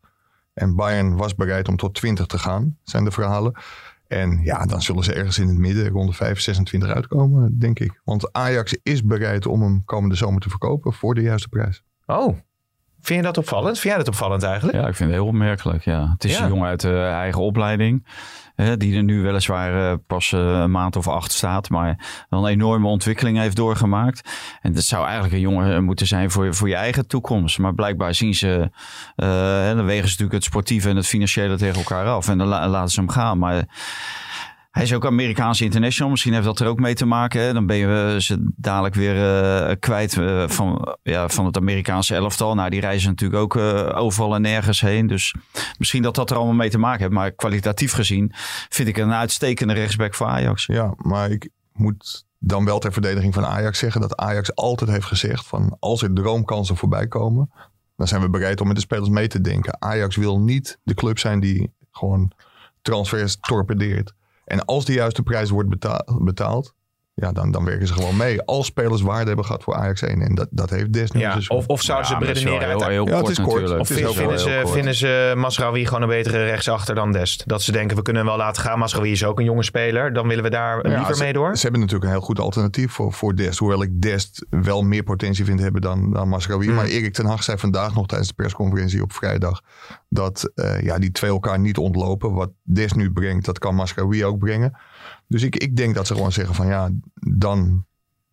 En 0.54 0.76
Bayern 0.76 1.18
was 1.18 1.36
bereid 1.36 1.68
om 1.68 1.78
tot 1.78 1.94
20 1.94 2.26
te 2.26 2.38
gaan, 2.38 2.78
zijn 2.84 3.04
de 3.04 3.12
verhalen. 3.12 3.54
En 4.08 4.40
ja, 4.44 4.66
dan 4.66 4.82
zullen 4.82 5.04
ze 5.04 5.14
ergens 5.14 5.38
in 5.40 5.48
het 5.48 5.58
midden 5.58 5.90
rond 5.90 6.10
de 6.10 6.16
5, 6.16 6.40
26 6.40 6.90
uitkomen, 6.90 7.60
denk 7.60 7.80
ik. 7.80 8.02
Want 8.04 8.34
Ajax 8.34 8.78
is 8.84 9.04
bereid 9.04 9.46
om 9.46 9.62
hem 9.62 9.86
komende 9.86 10.16
zomer 10.16 10.42
te 10.42 10.50
verkopen 10.50 10.94
voor 10.94 11.16
de 11.16 11.22
juiste 11.22 11.50
prijs. 11.50 11.84
Oh, 12.06 12.38
Vind 13.02 13.20
je 13.20 13.26
dat 13.26 13.38
opvallend? 13.38 13.80
Vind 13.80 13.94
jij 13.94 14.04
dat 14.04 14.08
opvallend 14.08 14.44
eigenlijk? 14.44 14.78
Ja, 14.78 14.88
ik 14.88 14.96
vind 14.96 15.10
het 15.10 15.20
heel 15.20 15.28
opmerkelijk. 15.28 15.84
Ja. 15.84 16.10
Het 16.12 16.24
is 16.24 16.40
een 16.40 16.48
jongen 16.48 16.68
uit 16.68 16.82
de 16.82 17.02
eigen 17.02 17.42
opleiding. 17.42 18.08
Die 18.78 18.96
er 18.96 19.04
nu 19.04 19.22
weliswaar 19.22 19.92
uh, 19.92 19.98
pas 20.08 20.32
uh, 20.32 20.40
een 20.40 20.72
maand 20.72 20.96
of 20.96 21.08
acht 21.08 21.32
staat. 21.32 21.70
Maar 21.70 22.26
wel 22.30 22.44
een 22.44 22.52
enorme 22.52 22.88
ontwikkeling 22.88 23.38
heeft 23.38 23.56
doorgemaakt. 23.56 24.30
En 24.62 24.74
dat 24.74 24.84
zou 24.84 25.04
eigenlijk 25.04 25.34
een 25.34 25.40
jongen 25.40 25.84
moeten 25.84 26.08
zijn 26.08 26.32
voor, 26.32 26.56
voor 26.56 26.70
je 26.70 26.76
eigen 26.76 27.08
toekomst. 27.08 27.60
Maar 27.60 27.74
blijkbaar 27.74 28.14
zien 28.14 28.34
ze... 28.34 28.72
Uh, 29.16 29.76
dan 29.76 29.86
wegen 29.86 30.04
ze 30.04 30.10
natuurlijk 30.10 30.32
het 30.32 30.44
sportieve 30.44 30.90
en 30.90 30.96
het 30.96 31.08
financiële 31.08 31.58
tegen 31.58 31.78
elkaar 31.78 32.06
af. 32.06 32.28
En 32.28 32.38
dan 32.38 32.48
la 32.48 32.68
laten 32.68 32.92
ze 32.92 33.00
hem 33.00 33.10
gaan. 33.10 33.38
Maar 33.38 33.66
hij 34.70 34.84
is 34.84 34.94
ook 34.94 35.06
Amerikaanse 35.06 35.64
international. 35.64 36.12
Misschien 36.12 36.34
heeft 36.34 36.46
dat 36.46 36.60
er 36.60 36.68
ook 36.68 36.80
mee 36.80 36.94
te 36.94 37.06
maken. 37.06 37.42
Hè? 37.42 37.54
Dan 37.54 37.66
ben 37.66 37.76
je 37.76 38.16
ze 38.20 38.52
dadelijk 38.56 38.96
weer 38.96 39.16
uh, 39.16 39.76
kwijt 39.80 40.16
uh, 40.16 40.48
van, 40.48 40.98
ja, 41.04 41.30
van 41.30 41.46
het 41.46 41.58
Amerikaanse 41.58 42.16
elftal. 42.16 42.56
Nou, 42.56 42.70
die 42.70 42.80
reizen 42.80 43.10
natuurlijk 43.10 43.42
ook 43.42 43.56
overal 43.96 44.36
en 44.36 44.42
nergens 44.42 44.82
heen. 44.82 45.08
Dus 45.08 45.36
misschien 45.78 46.02
dat 46.02 46.16
dat 46.16 46.30
er 46.30 46.36
allemaal 46.36 46.56
mee 46.56 46.70
te 46.70 46.78
maken 46.78 47.00
heeft. 47.02 47.14
Maar 47.14 47.32
kwalitatief 47.32 47.92
gezien 47.92 48.32
vind 48.70 48.88
ik 48.88 48.98
een 48.98 49.14
uitstekende 49.14 49.74
rechtsback 49.74 50.14
voor 50.14 50.28
Ajax. 50.28 50.66
Ja, 50.66 50.94
maar 50.98 51.32
ik 51.32 51.50
moet 51.74 52.26
dan 52.40 52.66
wel 52.66 52.80
ter 52.80 52.94
verdediging 52.94 53.34
van 53.34 53.46
Ajax 53.46 53.80
zeggen 53.80 54.02
dat 54.02 54.18
Ajax 54.18 54.56
altijd 54.56 54.90
heeft 54.90 55.06
gezegd 55.06 55.46
van 55.46 55.78
als 55.80 56.02
er 56.02 56.14
droomkansen 56.14 56.78
voorbij 56.78 57.08
komen, 57.08 57.52
dan 57.96 58.08
zijn 58.08 58.22
we 58.22 58.30
bereid 58.30 58.62
om 58.62 58.68
met 58.68 58.76
de 58.76 58.82
spelers 58.82 59.10
mee 59.10 59.28
te 59.28 59.42
denken. 59.42 59.82
Ajax 59.82 60.16
wil 60.16 60.40
niet 60.40 60.80
de 60.84 60.94
club 60.94 61.20
zijn 61.20 61.40
die 61.40 61.74
gewoon 61.92 62.32
transfers 62.82 63.38
torpedeert. 63.40 64.14
En 64.50 64.66
als 64.66 64.86
de 64.86 64.94
juiste 64.94 65.24
prijs 65.24 65.50
wordt 65.50 65.70
betaald, 66.20 66.76
ja, 67.20 67.32
dan, 67.32 67.52
dan 67.52 67.66
werken 67.66 67.88
ze 67.88 67.94
gewoon 67.94 68.18
mee. 68.18 68.42
Als 68.42 68.66
spelers 68.66 69.02
waarde 69.02 69.28
hebben 69.28 69.46
gehad 69.46 69.64
voor 69.64 69.76
Ajax 69.76 70.02
1. 70.02 70.22
En 70.22 70.36
dat, 70.36 70.48
dat 70.52 70.70
heeft 70.70 70.94
Des 70.94 71.10
ja, 71.14 71.38
Of, 71.48 71.68
of 71.68 71.82
zouden 71.82 72.08
ze 72.08 72.14
ja, 72.14 72.20
redeneren 72.20 72.68
uit... 72.68 72.80
Heel, 72.80 72.90
heel 72.90 73.08
ja, 73.08 73.18
het 73.18 73.28
is 73.28 73.40
kort. 73.40 73.78
Of 73.78 73.88
vinden, 73.88 74.40
ze, 74.40 74.62
vinden 74.66 74.96
ze 74.96 75.34
Masraoui 75.36 75.86
gewoon 75.86 76.02
een 76.02 76.08
betere 76.08 76.46
rechtsachter 76.46 76.96
dan 76.96 77.12
Dest? 77.12 77.48
Dat 77.48 77.62
ze 77.62 77.72
denken, 77.72 77.98
we 77.98 78.02
kunnen 78.02 78.22
hem 78.22 78.32
wel 78.32 78.42
laten 78.42 78.62
gaan. 78.62 78.80
Masraoui 78.80 79.12
is 79.12 79.24
ook 79.24 79.40
een 79.40 79.46
jonge 79.46 79.64
speler. 79.64 80.14
Dan 80.14 80.28
willen 80.28 80.44
we 80.44 80.50
daar 80.50 80.88
liever 80.88 81.18
mee 81.18 81.34
door. 81.34 81.56
Ze 81.56 81.62
hebben 81.62 81.80
natuurlijk 81.80 82.10
een 82.10 82.16
heel 82.16 82.26
goed 82.26 82.40
alternatief 82.40 82.92
voor, 82.92 83.14
voor 83.14 83.36
Dest. 83.36 83.60
Hoewel 83.60 83.82
ik 83.84 84.02
Dest 84.02 84.46
wel 84.50 84.82
meer 84.82 85.04
potentie 85.04 85.46
vind 85.46 85.60
hebben 85.60 85.82
dan, 85.82 86.14
dan 86.14 86.30
Masraoui. 86.30 86.70
Mm. 86.70 86.76
Maar 86.76 86.86
Erik 86.86 87.14
ten 87.14 87.26
Hag 87.26 87.44
zei 87.44 87.58
vandaag 87.58 87.96
nog 87.96 88.08
tijdens 88.08 88.30
de 88.30 88.36
persconferentie 88.36 89.02
op 89.02 89.14
vrijdag... 89.14 89.62
dat 90.10 90.52
uh, 90.56 90.82
ja, 90.82 91.00
die 91.00 91.12
twee 91.12 91.32
elkaar 91.32 91.60
niet 91.60 91.78
ontlopen. 91.78 92.34
Wat 92.34 92.50
Dest 92.64 92.96
nu 92.96 93.12
brengt, 93.12 93.46
dat 93.46 93.60
kan 93.60 93.76
Masraoui 93.76 94.26
ook 94.26 94.38
brengen. 94.38 94.78
Dus 95.28 95.44
ik, 95.44 95.56
ik 95.56 95.76
denk 95.76 95.96
dat 95.96 96.08
ze 96.08 96.14
gewoon 96.14 96.32
zeggen 96.32 96.56
van 96.56 96.68
ja, 96.68 96.90
dan, 97.14 97.86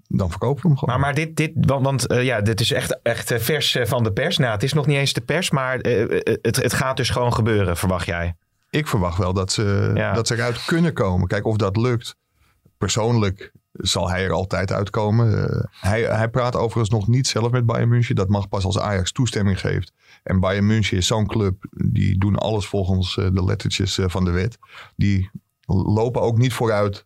dan 0.08 0.30
verkopen 0.30 0.62
we 0.62 0.68
hem 0.68 0.78
gewoon. 0.78 0.94
Maar, 0.94 1.04
maar 1.04 1.14
dit, 1.14 1.36
dit 1.36 1.52
want, 1.54 1.84
want 1.84 2.12
uh, 2.12 2.24
ja, 2.24 2.40
dit 2.40 2.60
is 2.60 2.72
echt, 2.72 2.98
echt 3.02 3.30
eh, 3.30 3.38
vers 3.38 3.74
eh, 3.74 3.86
van 3.86 4.02
de 4.02 4.12
pers. 4.12 4.36
Nou, 4.36 4.52
het 4.52 4.62
is 4.62 4.72
nog 4.72 4.86
niet 4.86 4.96
eens 4.96 5.12
de 5.12 5.20
pers, 5.20 5.50
maar 5.50 5.86
uh, 5.86 6.20
het, 6.42 6.56
het 6.56 6.72
gaat 6.72 6.96
dus 6.96 7.10
gewoon 7.10 7.32
gebeuren, 7.32 7.76
verwacht 7.76 8.06
jij? 8.06 8.36
Ik 8.70 8.86
verwacht 8.86 9.18
wel 9.18 9.32
dat 9.32 9.52
ze, 9.52 9.90
ja. 9.94 10.12
dat 10.12 10.26
ze 10.26 10.34
eruit 10.34 10.64
kunnen 10.64 10.92
komen. 10.92 11.28
Kijk, 11.28 11.46
of 11.46 11.56
dat 11.56 11.76
lukt. 11.76 12.16
Persoonlijk 12.78 13.52
zal 13.72 14.10
hij 14.10 14.24
er 14.24 14.32
altijd 14.32 14.72
uitkomen. 14.72 15.32
Uh, 15.32 15.64
hij, 15.70 16.02
hij 16.02 16.28
praat 16.28 16.56
overigens 16.56 16.90
nog 16.90 17.08
niet 17.08 17.26
zelf 17.26 17.50
met 17.50 17.66
Bayern 17.66 17.88
München. 17.88 18.14
Dat 18.14 18.28
mag 18.28 18.48
pas 18.48 18.64
als 18.64 18.78
Ajax 18.78 19.12
toestemming 19.12 19.60
geeft. 19.60 19.92
En 20.22 20.40
Bayern 20.40 20.66
München 20.66 20.96
is 20.96 21.06
zo'n 21.06 21.26
club. 21.26 21.66
Die 21.70 22.18
doen 22.18 22.36
alles 22.36 22.66
volgens 22.66 23.14
de 23.14 23.44
lettertjes 23.44 23.98
van 24.02 24.24
de 24.24 24.30
wet. 24.30 24.58
Die 24.96 25.30
lopen 25.66 26.22
ook 26.22 26.38
niet 26.38 26.52
vooruit 26.52 27.04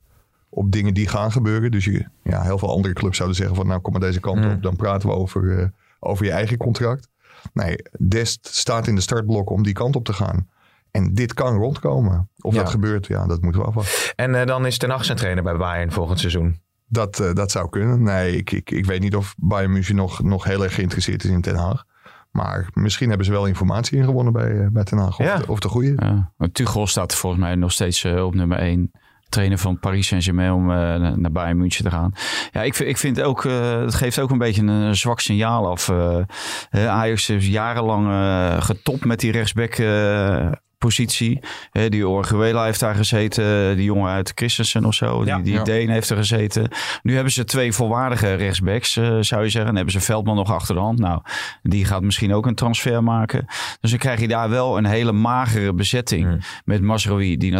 op 0.49 0.73
dingen 0.73 0.95
die 0.95 1.09
gaan 1.09 1.33
gebeuren. 1.33 1.71
Dus 1.71 1.85
je, 1.85 2.07
ja, 2.23 2.43
heel 2.43 2.59
veel 2.59 2.71
andere 2.71 2.95
clubs 2.95 3.17
zouden 3.17 3.37
zeggen 3.37 3.57
van 3.57 3.67
nou 3.67 3.81
kom 3.81 3.93
maar 3.93 4.01
deze 4.01 4.21
kant 4.21 4.45
op. 4.45 4.63
Dan 4.63 4.77
praten 4.77 5.09
we 5.09 5.15
over, 5.15 5.43
uh, 5.43 5.65
over 6.01 6.25
je 6.25 6.31
eigen 6.31 6.57
contract. 6.57 7.09
Nee, 7.53 7.77
Dest 7.99 8.49
staat 8.53 8.87
in 8.87 8.95
de 8.95 9.01
startblokken 9.01 9.57
om 9.57 9.63
die 9.63 9.73
kant 9.73 9.97
op 9.97 10.05
te 10.05 10.13
gaan. 10.13 10.49
En 10.91 11.15
dit 11.15 11.35
kan 11.35 11.57
rondkomen. 11.57 12.29
Of 12.41 12.55
ja. 12.55 12.63
dat 12.63 12.71
gebeurt, 12.71 13.07
ja, 13.07 13.27
dat 13.27 13.43
moeten 13.43 13.61
we 13.61 13.67
afwachten. 13.67 14.17
En 14.17 14.35
uh, 14.35 14.45
dan 14.45 14.67
is 14.67 14.79
Ten 14.79 14.91
Hag 14.91 15.05
zijn 15.05 15.19
trainer 15.19 15.43
bij 15.43 15.57
Bayern 15.57 15.93
volgend 15.93 16.19
seizoen. 16.19 16.61
Dat, 16.87 17.21
uh, 17.21 17.33
dat 17.35 17.51
zou 17.51 17.69
kunnen. 17.69 18.03
Nee, 18.03 18.37
ik, 18.37 18.53
ik, 18.53 18.71
ik 18.71 18.85
weet 18.85 19.01
niet 19.01 19.17
of 19.17 19.35
Bayern 19.39 19.73
München 19.73 19.97
nog, 19.97 20.23
nog 20.23 20.45
heel 20.45 20.63
erg 20.63 20.75
geïnteresseerd 20.75 21.25
is 21.25 21.31
in 21.31 21.41
Ten 21.41 21.57
Hag. 21.57 21.87
Maar 22.31 22.69
misschien 22.73 23.09
hebben 23.09 23.27
ze 23.27 23.33
wel 23.33 23.47
informatie 23.47 23.99
ingewonnen 23.99 24.33
bij, 24.33 24.69
bij 24.73 24.85
Ten 24.85 24.99
Hag. 24.99 25.19
Of, 25.19 25.27
ja. 25.27 25.39
de, 25.39 25.49
of 25.49 25.59
de 25.59 25.69
goede. 25.69 25.95
Ja. 25.97 26.49
Tuchel 26.53 26.87
staat 26.87 27.15
volgens 27.15 27.43
mij 27.43 27.55
nog 27.55 27.73
steeds 27.73 28.05
uh, 28.05 28.25
op 28.25 28.35
nummer 28.35 28.59
1 28.59 28.91
trainer 29.29 29.59
van 29.59 29.79
Paris 29.79 30.07
Saint-Germain 30.07 30.53
om 30.53 30.71
uh, 30.71 30.77
naar 31.15 31.33
Bayern 31.33 31.57
München 31.57 31.85
te 31.85 31.91
gaan. 31.91 32.13
Ja, 32.53 32.63
ik, 32.63 32.79
ik 32.79 32.97
vind 32.97 33.23
ook, 33.23 33.45
uh, 33.45 33.81
het 33.81 33.95
geeft 33.95 34.19
ook 34.21 34.31
een 34.31 34.39
beetje 34.39 34.63
een 34.63 34.97
zwak 34.97 35.21
signaal 35.21 35.69
af. 35.69 35.89
Uh, 35.89 36.25
Ajax 36.71 37.27
heeft 37.27 37.47
jarenlang 37.47 38.65
getopt 38.65 39.05
met 39.05 39.21
die 39.21 39.33
rechtsback 39.33 39.75
positie. 40.81 41.41
He, 41.71 41.89
die 41.89 42.09
Orguela 42.09 42.65
heeft 42.65 42.81
daar 42.81 42.95
gezeten. 42.95 43.77
Die 43.77 43.85
jongen 43.85 44.11
uit 44.11 44.33
Christensen 44.35 44.85
of 44.85 44.95
zo. 44.95 45.25
Die, 45.25 45.43
die 45.43 45.53
ja. 45.53 45.63
Deen 45.63 45.91
heeft 45.91 46.11
er 46.11 46.17
gezeten. 46.17 46.69
Nu 47.03 47.15
hebben 47.15 47.33
ze 47.33 47.45
twee 47.45 47.73
volwaardige 47.73 48.35
rechtsbacks, 48.35 48.97
uh, 48.97 49.05
zou 49.21 49.43
je 49.43 49.49
zeggen. 49.49 49.65
Dan 49.65 49.77
hebben 49.77 49.93
ze 49.93 50.01
Veldman 50.01 50.37
nog 50.37 50.53
achter 50.53 50.75
de 50.75 50.81
hand. 50.81 50.99
Nou, 50.99 51.21
die 51.63 51.85
gaat 51.85 52.03
misschien 52.03 52.35
ook 52.35 52.47
een 52.47 52.55
transfer 52.55 53.03
maken. 53.03 53.45
Dus 53.81 53.91
dan 53.91 53.99
krijg 53.99 54.21
je 54.21 54.29
daar 54.29 54.51
wel 54.51 54.79
een 54.79 54.87
hele 54.87 55.13
magere 55.13 55.75
bezetting. 55.75 56.27
Mm. 56.27 56.39
Met 56.65 56.81
Masrowi, 56.81 57.37
die 57.37 57.53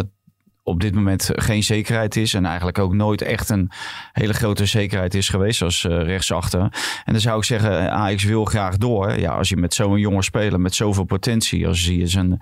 op 0.63 0.81
dit 0.81 0.95
moment 0.95 1.29
geen 1.33 1.63
zekerheid 1.63 2.15
is. 2.15 2.33
En 2.33 2.45
eigenlijk 2.45 2.79
ook 2.79 2.93
nooit 2.93 3.21
echt 3.21 3.49
een 3.49 3.71
hele 4.11 4.33
grote 4.33 4.65
zekerheid 4.65 5.13
is 5.13 5.29
geweest 5.29 5.61
als 5.61 5.83
uh, 5.83 6.03
rechtsachter. 6.03 6.59
En 7.05 7.13
dan 7.13 7.21
zou 7.21 7.37
ik 7.37 7.43
zeggen, 7.43 7.91
Ajax 7.91 8.23
wil 8.23 8.45
graag 8.45 8.77
door. 8.77 9.19
Ja, 9.19 9.31
als 9.31 9.49
je 9.49 9.57
met 9.57 9.73
zo'n 9.73 9.99
jonge 9.99 10.23
speler 10.23 10.59
met 10.59 10.75
zoveel 10.75 11.03
potentie, 11.03 11.67
als 11.67 11.83
zie 11.83 11.97
je 11.97 12.07
zijn, 12.07 12.41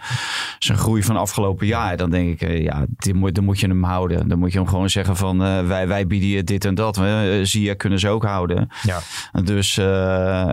zijn 0.60 0.78
groei 0.78 1.04
van 1.04 1.18
afgelopen 1.18 1.68
jaar, 1.68 1.98
dan 1.98 2.10
denk 2.10 2.42
ik, 2.42 2.50
uh, 2.50 2.64
ja, 2.64 2.86
dit 2.90 3.14
moet, 3.14 3.36
dan 3.36 3.44
moet 3.44 3.60
je 3.60 3.68
hem 3.68 3.84
houden. 3.84 4.28
Dan 4.28 4.40
moet 4.40 4.52
je 4.52 4.58
hem 4.58 4.68
gewoon 4.68 4.90
zeggen 4.90 5.16
van 5.16 5.44
uh, 5.44 5.68
wij, 5.68 5.88
wij 5.88 6.08
bieden 6.08 6.30
je 6.30 6.44
dit 6.44 6.66
en 6.66 6.76
dat. 6.76 6.96
zie 7.44 7.62
je, 7.62 7.76
kunnen 7.76 8.00
ze 8.00 8.10
ook 8.10 8.24
houden. 8.24 8.70
Ja. 8.82 9.00
Dus 9.44 9.76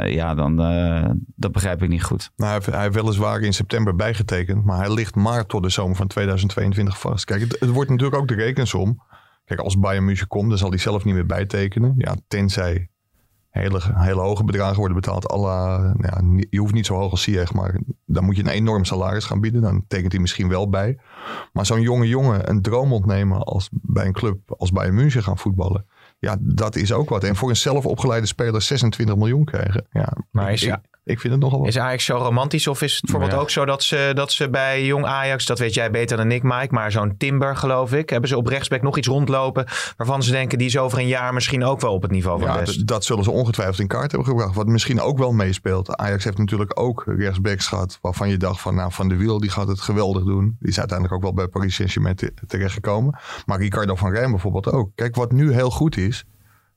ja, 0.07 0.35
dan 0.35 0.57
dat 1.37 1.53
begrijp 1.53 1.83
ik 1.83 1.89
niet 1.89 2.03
goed. 2.03 2.31
Nou, 2.37 2.51
hij, 2.51 2.59
heeft, 2.59 2.67
hij 2.67 2.83
heeft 2.83 2.95
weliswaar 2.95 3.41
in 3.41 3.53
september 3.53 3.97
bijgetekend, 3.97 4.65
maar 4.65 4.79
hij 4.79 4.95
ligt 4.95 5.15
maar 5.15 5.47
tot 5.47 5.63
de 5.63 5.69
zomer 5.69 5.97
van 5.97 6.07
2022 6.07 6.99
vast. 6.99 7.25
Kijk, 7.25 7.41
het, 7.41 7.56
het 7.61 7.71
wordt 7.71 7.91
natuurlijk 7.91 8.21
ook 8.21 8.29
de 8.29 8.35
rekensom. 8.35 9.03
Kijk, 9.45 9.61
als 9.61 9.79
Bayern 9.79 10.05
München 10.05 10.27
komt, 10.27 10.49
dan 10.49 10.59
zal 10.59 10.69
hij 10.69 10.79
zelf 10.79 11.05
niet 11.05 11.15
meer 11.15 11.27
bijtekenen. 11.27 11.95
Ja, 11.97 12.17
tenzij 12.29 12.89
hele, 13.61 13.81
hele 13.95 14.21
hoge 14.21 14.45
bedragen 14.45 14.79
worden 14.79 14.97
betaald. 14.97 15.29
Alla, 15.29 15.79
nou 15.79 16.37
ja, 16.37 16.45
je 16.51 16.59
hoeft 16.59 16.75
niet 16.75 16.87
zo 16.87 16.95
hoog 16.95 17.11
als 17.11 17.23
Ziyech, 17.23 17.53
maar 17.53 17.81
dan 18.05 18.25
moet 18.25 18.37
je 18.37 18.43
een 18.43 18.49
enorm 18.49 18.85
salaris 18.85 19.25
gaan 19.25 19.41
bieden. 19.41 19.61
Dan 19.61 19.85
tekent 19.89 20.13
hij 20.13 20.21
misschien 20.21 20.49
wel 20.49 20.69
bij. 20.69 20.99
Maar 21.53 21.67
zo'n 21.67 21.81
jonge 21.81 22.09
jongen 22.09 22.51
een 22.51 22.63
droom 22.63 22.93
ontnemen 22.93 23.43
als 23.43 23.69
bij 23.73 24.07
een 24.07 24.13
club 24.13 24.55
als 24.59 24.73
Bayern 24.73 24.95
München 24.95 25.23
gaan 25.23 25.39
voetballen. 25.39 25.87
Ja, 26.19 26.37
dat 26.41 26.77
is 26.77 26.93
ook 26.93 27.09
wat. 27.09 27.25
En 27.25 27.37
voor 27.37 27.49
een 27.49 27.57
zelf 27.57 27.87
opgeleide 27.87 28.27
speler 28.27 28.63
26 28.63 29.17
miljoen 29.17 29.45
krijgen. 29.45 29.87
Ja, 29.91 30.13
maar 30.31 30.53
is, 30.53 30.63
Ik 30.63 30.79
vind 31.21 31.33
het 31.33 31.43
nogal 31.43 31.59
wat. 31.59 31.69
Is 31.69 31.79
Ajax 31.79 32.05
zo 32.05 32.17
romantisch 32.17 32.67
of 32.67 32.83
is 32.83 32.93
het 32.93 33.01
bijvoorbeeld 33.01 33.33
Ja. 33.33 33.39
ook 33.39 33.51
zo 33.51 33.65
dat 33.65 33.83
ze, 33.83 34.11
dat 34.15 34.33
ze 34.33 34.51
bij 34.51 34.85
jong 34.85 35.05
Ajax, 35.05 35.45
dat 35.47 35.59
weet 35.59 35.75
jij 35.75 35.91
beter 35.91 36.17
dan 36.17 36.31
ik 36.31 36.43
Mike, 36.43 36.69
maar 36.75 36.91
zo'n 36.93 37.15
Timber 37.17 37.57
geloof 37.57 37.93
ik, 37.93 38.11
hebben 38.11 38.29
ze 38.29 38.37
op 38.37 38.47
rechtsback 38.47 38.83
nog 38.83 38.97
iets 38.99 39.07
rondlopen 39.09 39.67
waarvan 39.97 40.23
ze 40.23 40.31
denken 40.31 40.59
die 40.59 40.67
is 40.67 40.79
over 40.79 40.99
een 40.99 41.07
jaar 41.07 41.35
misschien 41.35 41.65
ook 41.65 41.81
wel 41.81 41.93
op 41.93 42.03
het 42.03 42.11
niveau 42.11 42.41
van 42.41 42.49
Ja, 42.49 42.59
best. 42.59 42.87
dat 42.87 43.05
zullen 43.05 43.25
ze 43.25 43.31
ongetwijfeld 43.31 43.79
in 43.81 43.87
kaart 43.87 44.11
hebben 44.13 44.29
gebracht. 44.29 44.55
Wat 44.55 44.67
misschien 44.67 45.01
ook 45.01 45.19
wel 45.19 45.33
meespeelt. 45.33 45.97
Ajax 45.97 46.25
heeft 46.25 46.39
natuurlijk 46.39 46.81
ook 46.81 47.05
rechtsbacks 47.07 47.67
gehad. 47.67 47.99
Waarvan 48.03 48.29
je 48.29 48.37
dacht 48.37 48.61
van, 48.61 48.75
nou, 48.75 48.93
Van 48.93 49.09
de 49.09 49.17
Wiel 49.17 49.41
die 49.41 49.51
gaat 49.51 49.69
het 49.69 49.81
geweldig 49.81 50.25
doen. 50.25 50.57
Die 50.61 50.69
is 50.69 50.79
uiteindelijk 50.79 51.17
ook 51.17 51.23
wel 51.23 51.35
bij 51.35 51.49
Paris 51.49 51.75
Saint-Germain 51.75 52.17
te- 52.17 52.33
terechtgekomen. 52.47 53.19
Maar 53.47 53.59
Ricardo 53.59 53.95
van 53.95 54.11
Rijn 54.13 54.31
bijvoorbeeld 54.31 54.73
ook. 54.73 54.91
Kijk, 54.95 55.15
wat 55.15 55.33
nu 55.33 55.53
heel 55.53 55.71
goed 55.71 55.97
is. 55.97 56.25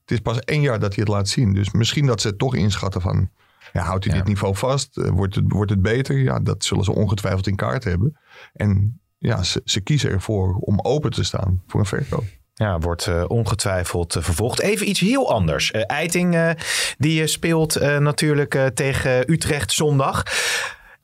Het 0.01 0.11
is 0.11 0.19
pas 0.19 0.39
één 0.39 0.61
jaar 0.61 0.79
dat 0.79 0.95
hij 0.95 1.03
het 1.03 1.13
laat 1.13 1.27
zien. 1.27 1.53
Dus 1.53 1.71
misschien 1.71 2.05
dat 2.05 2.21
ze 2.21 2.27
het 2.27 2.37
toch 2.37 2.55
inschatten 2.55 3.01
van... 3.01 3.29
Ja, 3.73 3.81
houdt 3.81 4.05
hij 4.05 4.13
dit 4.13 4.25
niveau 4.27 4.55
vast? 4.55 4.97
Eh, 4.97 5.09
Wordt 5.09 5.35
het, 5.35 5.43
wordt 5.47 5.71
het 5.71 5.81
beter? 5.81 6.17
Ja, 6.17 6.39
dat 6.39 6.63
zullen 6.63 6.83
ze 6.83 6.95
ongetwijfeld 6.95 7.47
in 7.47 7.55
kaart 7.55 7.83
hebben. 7.83 8.19
En 8.53 9.01
ja, 9.17 9.43
ze, 9.43 9.61
ze 9.65 9.81
kiezen 9.81 10.09
ervoor 10.11 10.55
om 10.55 10.79
open 10.81 11.11
te 11.11 11.23
staan 11.23 11.63
voor 11.67 11.79
een 11.79 11.85
verkoop. 11.85 12.23
Ja, 12.53 12.79
wordt 12.79 13.07
eh, 13.07 13.23
ongetwijfeld 13.27 14.15
eh, 14.15 14.23
vervolgd. 14.23 14.59
Even 14.59 14.89
iets 14.89 14.99
heel 14.99 15.33
anders. 15.33 15.71
Eiting, 15.71 16.55
die 16.97 17.27
speelt 17.27 17.79
natuurlijk 17.99 18.71
tegen 18.73 19.31
Utrecht 19.31 19.71
zondag. 19.71 20.23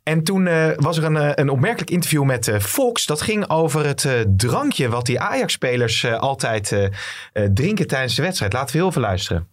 En 0.04 0.24
toen 0.24 0.44
was 0.76 0.98
er 0.98 1.04
een, 1.04 1.40
een 1.40 1.50
opmerkelijk 1.50 1.90
interview 1.90 2.24
met 2.24 2.52
Fox. 2.60 3.06
Dat 3.06 3.22
ging 3.22 3.50
over 3.50 3.86
het 3.86 4.26
drankje 4.28 4.90
wat 4.90 5.06
die 5.06 5.20
Ajax-spelers 5.20 6.06
altijd 6.06 6.90
drinken 7.54 7.88
tijdens 7.88 8.16
de 8.16 8.22
wedstrijd. 8.22 8.54
Laten 8.54 8.72
we 8.72 8.78
heel 8.78 8.90
even 8.90 9.02
luisteren. 9.02 9.48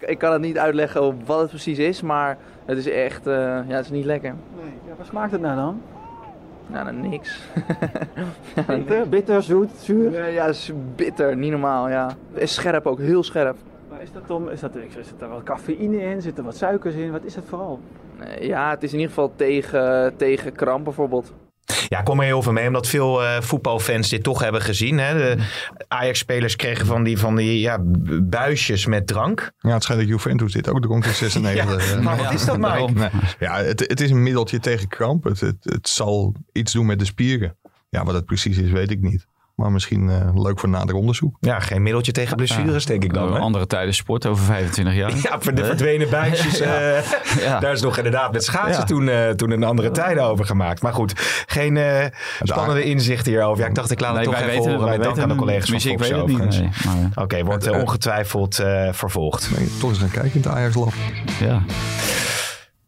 Ik 0.00 0.18
kan 0.18 0.32
het 0.32 0.40
niet 0.40 0.58
uitleggen 0.58 1.24
wat 1.24 1.40
het 1.40 1.48
precies 1.48 1.78
is, 1.78 2.02
maar 2.02 2.38
het 2.64 2.78
is 2.78 2.88
echt, 2.88 3.26
eh, 3.26 3.34
ja, 3.68 3.74
het 3.76 3.84
is 3.84 3.90
niet 3.90 4.04
lekker. 4.04 4.34
Nee. 4.56 4.72
Ja, 4.86 4.92
wat 4.96 5.06
smaakt 5.06 5.32
het 5.32 5.40
nou 5.40 5.56
dan? 5.56 5.82
Nou, 6.66 6.84
dan 6.84 7.00
niks. 7.00 7.40
Bitter, 8.66 9.08
bitter, 9.08 9.42
zoet, 9.42 9.70
zuur? 9.78 10.12
Ja, 10.12 10.24
ja, 10.24 10.46
het 10.46 10.54
is 10.54 10.72
bitter, 10.96 11.36
niet 11.36 11.50
normaal, 11.50 11.88
ja. 11.88 12.16
Het 12.32 12.42
is 12.42 12.54
scherp 12.54 12.86
ook, 12.86 12.98
heel 12.98 13.22
scherp. 13.22 13.56
Maar 13.90 14.02
is 14.02 14.12
dat 14.12 14.30
om, 14.30 14.48
is 14.48 14.60
dat, 14.60 14.72
zit 14.90 15.20
er 15.20 15.28
wat 15.28 15.42
cafeïne 15.42 16.02
in? 16.02 16.22
Zit 16.22 16.38
er 16.38 16.44
wat 16.44 16.56
suikers 16.56 16.94
in? 16.94 17.10
Wat 17.10 17.24
is 17.24 17.34
dat 17.34 17.44
vooral? 17.46 17.80
Ja, 18.40 18.70
het 18.70 18.82
is 18.82 18.92
in 18.92 18.98
ieder 18.98 19.14
geval 19.14 19.32
tegen, 19.36 20.16
tegen 20.16 20.52
kramp 20.52 20.84
bijvoorbeeld. 20.84 21.32
Ja, 21.88 21.98
ik 21.98 22.04
kom 22.04 22.18
er 22.20 22.24
heel 22.24 22.42
veel 22.42 22.52
mee, 22.52 22.66
omdat 22.66 22.86
veel 22.86 23.24
eh, 23.24 23.40
voetbalfans 23.40 24.08
dit 24.08 24.22
toch 24.22 24.40
hebben 24.40 24.60
gezien. 24.62 24.98
Hè? 24.98 25.14
De 25.14 25.36
Ajax-spelers 25.88 26.56
kregen 26.56 26.86
van 26.86 27.02
die, 27.04 27.18
van 27.18 27.36
die 27.36 27.60
ja, 27.60 27.78
bu- 27.82 28.22
buisjes 28.22 28.86
met 28.86 29.06
drank. 29.06 29.52
Ja, 29.58 29.70
het 29.72 29.82
schijnt 29.82 30.02
dat 30.02 30.10
Juventus 30.10 30.52
dit 30.52 30.68
ook 30.68 30.82
dronk 30.82 31.04
in 31.04 31.14
96. 31.24 31.90
Ja, 31.94 32.00
maar 32.00 32.16
wat 32.16 32.32
is 32.32 32.44
dat, 32.44 32.58
Mike? 32.70 32.92
Nee. 32.92 33.08
Ja, 33.38 33.56
het, 33.62 33.80
het 33.80 34.00
is 34.00 34.10
een 34.10 34.22
middeltje 34.22 34.58
tegen 34.60 34.88
kramp. 34.88 35.24
Het, 35.24 35.40
het, 35.40 35.56
het 35.60 35.88
zal 35.88 36.34
iets 36.52 36.72
doen 36.72 36.86
met 36.86 36.98
de 36.98 37.04
spieren. 37.04 37.56
Ja, 37.88 38.04
wat 38.04 38.14
het 38.14 38.24
precies 38.24 38.58
is, 38.58 38.70
weet 38.70 38.90
ik 38.90 39.00
niet. 39.00 39.26
Maar 39.60 39.72
misschien 39.72 40.10
eh, 40.10 40.42
leuk 40.42 40.58
voor 40.60 40.68
nader 40.68 40.94
onderzoek. 40.94 41.36
Ja, 41.40 41.60
geen 41.60 41.82
middeltje 41.82 42.12
tegen 42.12 42.36
blessures, 42.36 42.86
denk 42.86 43.04
ik 43.04 43.14
dan. 43.14 43.26
Een 43.26 43.32
Hè? 43.32 43.38
andere 43.38 43.66
tijden 43.66 43.94
sport 43.94 44.26
over 44.26 44.44
25 44.44 44.94
jaar. 44.94 45.10
Ja, 45.22 45.36
voor 45.40 45.54
de 45.54 45.64
verdwenen 45.64 46.10
buisjes. 46.10 46.60
eh, 46.70 46.98
Ja. 47.38 47.60
Daar 47.60 47.72
is 47.72 47.80
nog 47.80 47.96
inderdaad 47.96 48.32
met 48.32 48.44
schaatsen 48.44 48.72
Ja. 48.80 48.84
toen, 48.84 49.08
eh, 49.08 49.28
toen 49.30 49.50
een 49.50 49.64
andere 49.64 49.90
tijden 49.90 50.22
over 50.24 50.44
gemaakt. 50.44 50.82
Maar 50.82 50.92
goed, 50.92 51.12
geen 51.46 51.76
eh, 51.76 52.04
spannende 52.42 52.82
inzichten 52.82 53.32
hierover. 53.32 53.62
Ja, 53.62 53.68
ik 53.68 53.74
dacht 53.74 53.90
ik 53.90 54.00
laat 54.00 54.16
het 54.16 54.18
Nee, 54.18 54.34
toch 54.34 54.34
even 54.42 54.46
weten, 54.56 54.70
horen. 54.72 54.88
wij 54.88 54.98
dank 54.98 55.18
aan 55.18 55.28
de 55.28 55.34
collega's 55.34 55.70
van 55.70 55.80
Fox 55.80 55.92
ik 55.92 55.98
weet 55.98 56.10
het 56.10 56.26
niet. 56.26 56.36
overigens. 56.40 56.84
Nee, 56.84 56.94
maar, 57.14 57.24
Oké, 57.24 57.44
wordt 57.44 57.70
ongetwijfeld 57.70 58.58
eh, 58.58 58.88
vervolgd. 58.92 59.50
Nee, 59.58 59.68
toch 59.80 59.90
eens 59.90 59.98
gaan 59.98 60.10
kijken 60.10 60.32
in 60.34 60.40
het 60.42 60.46
Ajax 60.52 60.74
Lab. 60.74 60.92
ja. 61.40 61.62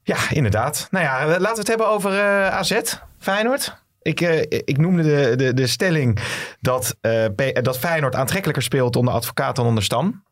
Ja, 0.03 0.17
inderdaad. 0.31 0.89
Nou 0.91 1.05
ja, 1.05 1.27
laten 1.27 1.41
we 1.53 1.59
het 1.59 1.69
hebben 1.69 1.89
over 1.89 2.13
eh, 2.19 2.49
AZ, 2.49 2.81
Feyenoord. 3.19 3.82
Ik, 4.03 4.21
eh, 4.21 4.41
ik 4.65 4.79
noemde 4.79 5.03
de, 5.03 5.37
de, 5.37 5.55
de 5.55 5.67
stelling 5.67 6.19
dat, 6.61 6.97
eh, 7.01 7.25
P- 7.25 7.65
dat 7.65 7.79
Feyenoord 7.79 8.15
aantrekkelijker 8.15 8.63
speelt 8.63 8.97
onder 8.97 9.15
advocaat 9.15 9.57
dan 9.57 9.67
onder 9.67 9.83
Stam. 9.83 10.25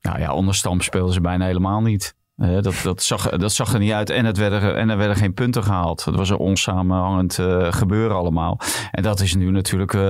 Nou 0.00 0.18
ja, 0.18 0.32
onder 0.34 0.54
Stam 0.54 0.80
speelden 0.80 1.14
ze 1.14 1.20
bijna 1.20 1.46
helemaal 1.46 1.80
niet. 1.80 2.14
Eh, 2.36 2.60
dat, 2.60 2.74
dat, 2.82 3.02
zag, 3.02 3.28
dat 3.28 3.52
zag 3.52 3.72
er 3.72 3.78
niet 3.78 3.92
uit 3.92 4.10
en, 4.10 4.24
het 4.24 4.36
werden, 4.36 4.76
en 4.76 4.90
er 4.90 4.96
werden 4.96 5.16
geen 5.16 5.34
punten 5.34 5.62
gehaald. 5.64 6.04
Het 6.04 6.14
was 6.14 6.30
een 6.30 6.36
onsamenhangend 6.36 7.38
eh, 7.38 7.72
gebeuren 7.72 8.16
allemaal. 8.16 8.58
En 8.90 9.02
dat 9.02 9.20
is 9.20 9.34
nu 9.34 9.50
natuurlijk 9.50 9.94
eh, 9.94 10.00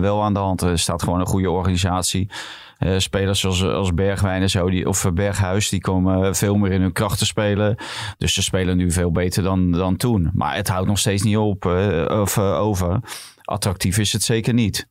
wel 0.00 0.22
aan 0.22 0.34
de 0.34 0.38
hand. 0.38 0.62
Er 0.62 0.78
staat 0.78 1.02
gewoon 1.02 1.20
een 1.20 1.26
goede 1.26 1.50
organisatie. 1.50 2.30
Eh, 2.78 2.98
spelers 2.98 3.40
zoals, 3.40 3.62
als 3.62 3.94
Bergwijn 3.94 4.42
en 4.42 4.50
zo, 4.50 4.70
die, 4.70 4.88
of 4.88 5.04
eh, 5.04 5.12
Berghuis, 5.12 5.68
die 5.68 5.80
komen 5.80 6.36
veel 6.36 6.54
meer 6.54 6.72
in 6.72 6.80
hun 6.80 6.92
kracht 6.92 7.18
te 7.18 7.26
spelen. 7.26 7.76
Dus 8.18 8.34
ze 8.34 8.42
spelen 8.42 8.76
nu 8.76 8.90
veel 8.90 9.12
beter 9.12 9.42
dan, 9.42 9.72
dan 9.72 9.96
toen. 9.96 10.30
Maar 10.32 10.56
het 10.56 10.68
houdt 10.68 10.88
nog 10.88 10.98
steeds 10.98 11.22
niet 11.22 11.36
op 11.36 11.66
eh, 11.66 12.20
of 12.20 12.36
eh, 12.36 12.60
over. 12.60 13.00
Attractief 13.42 13.98
is 13.98 14.12
het 14.12 14.22
zeker 14.22 14.54
niet. 14.54 14.88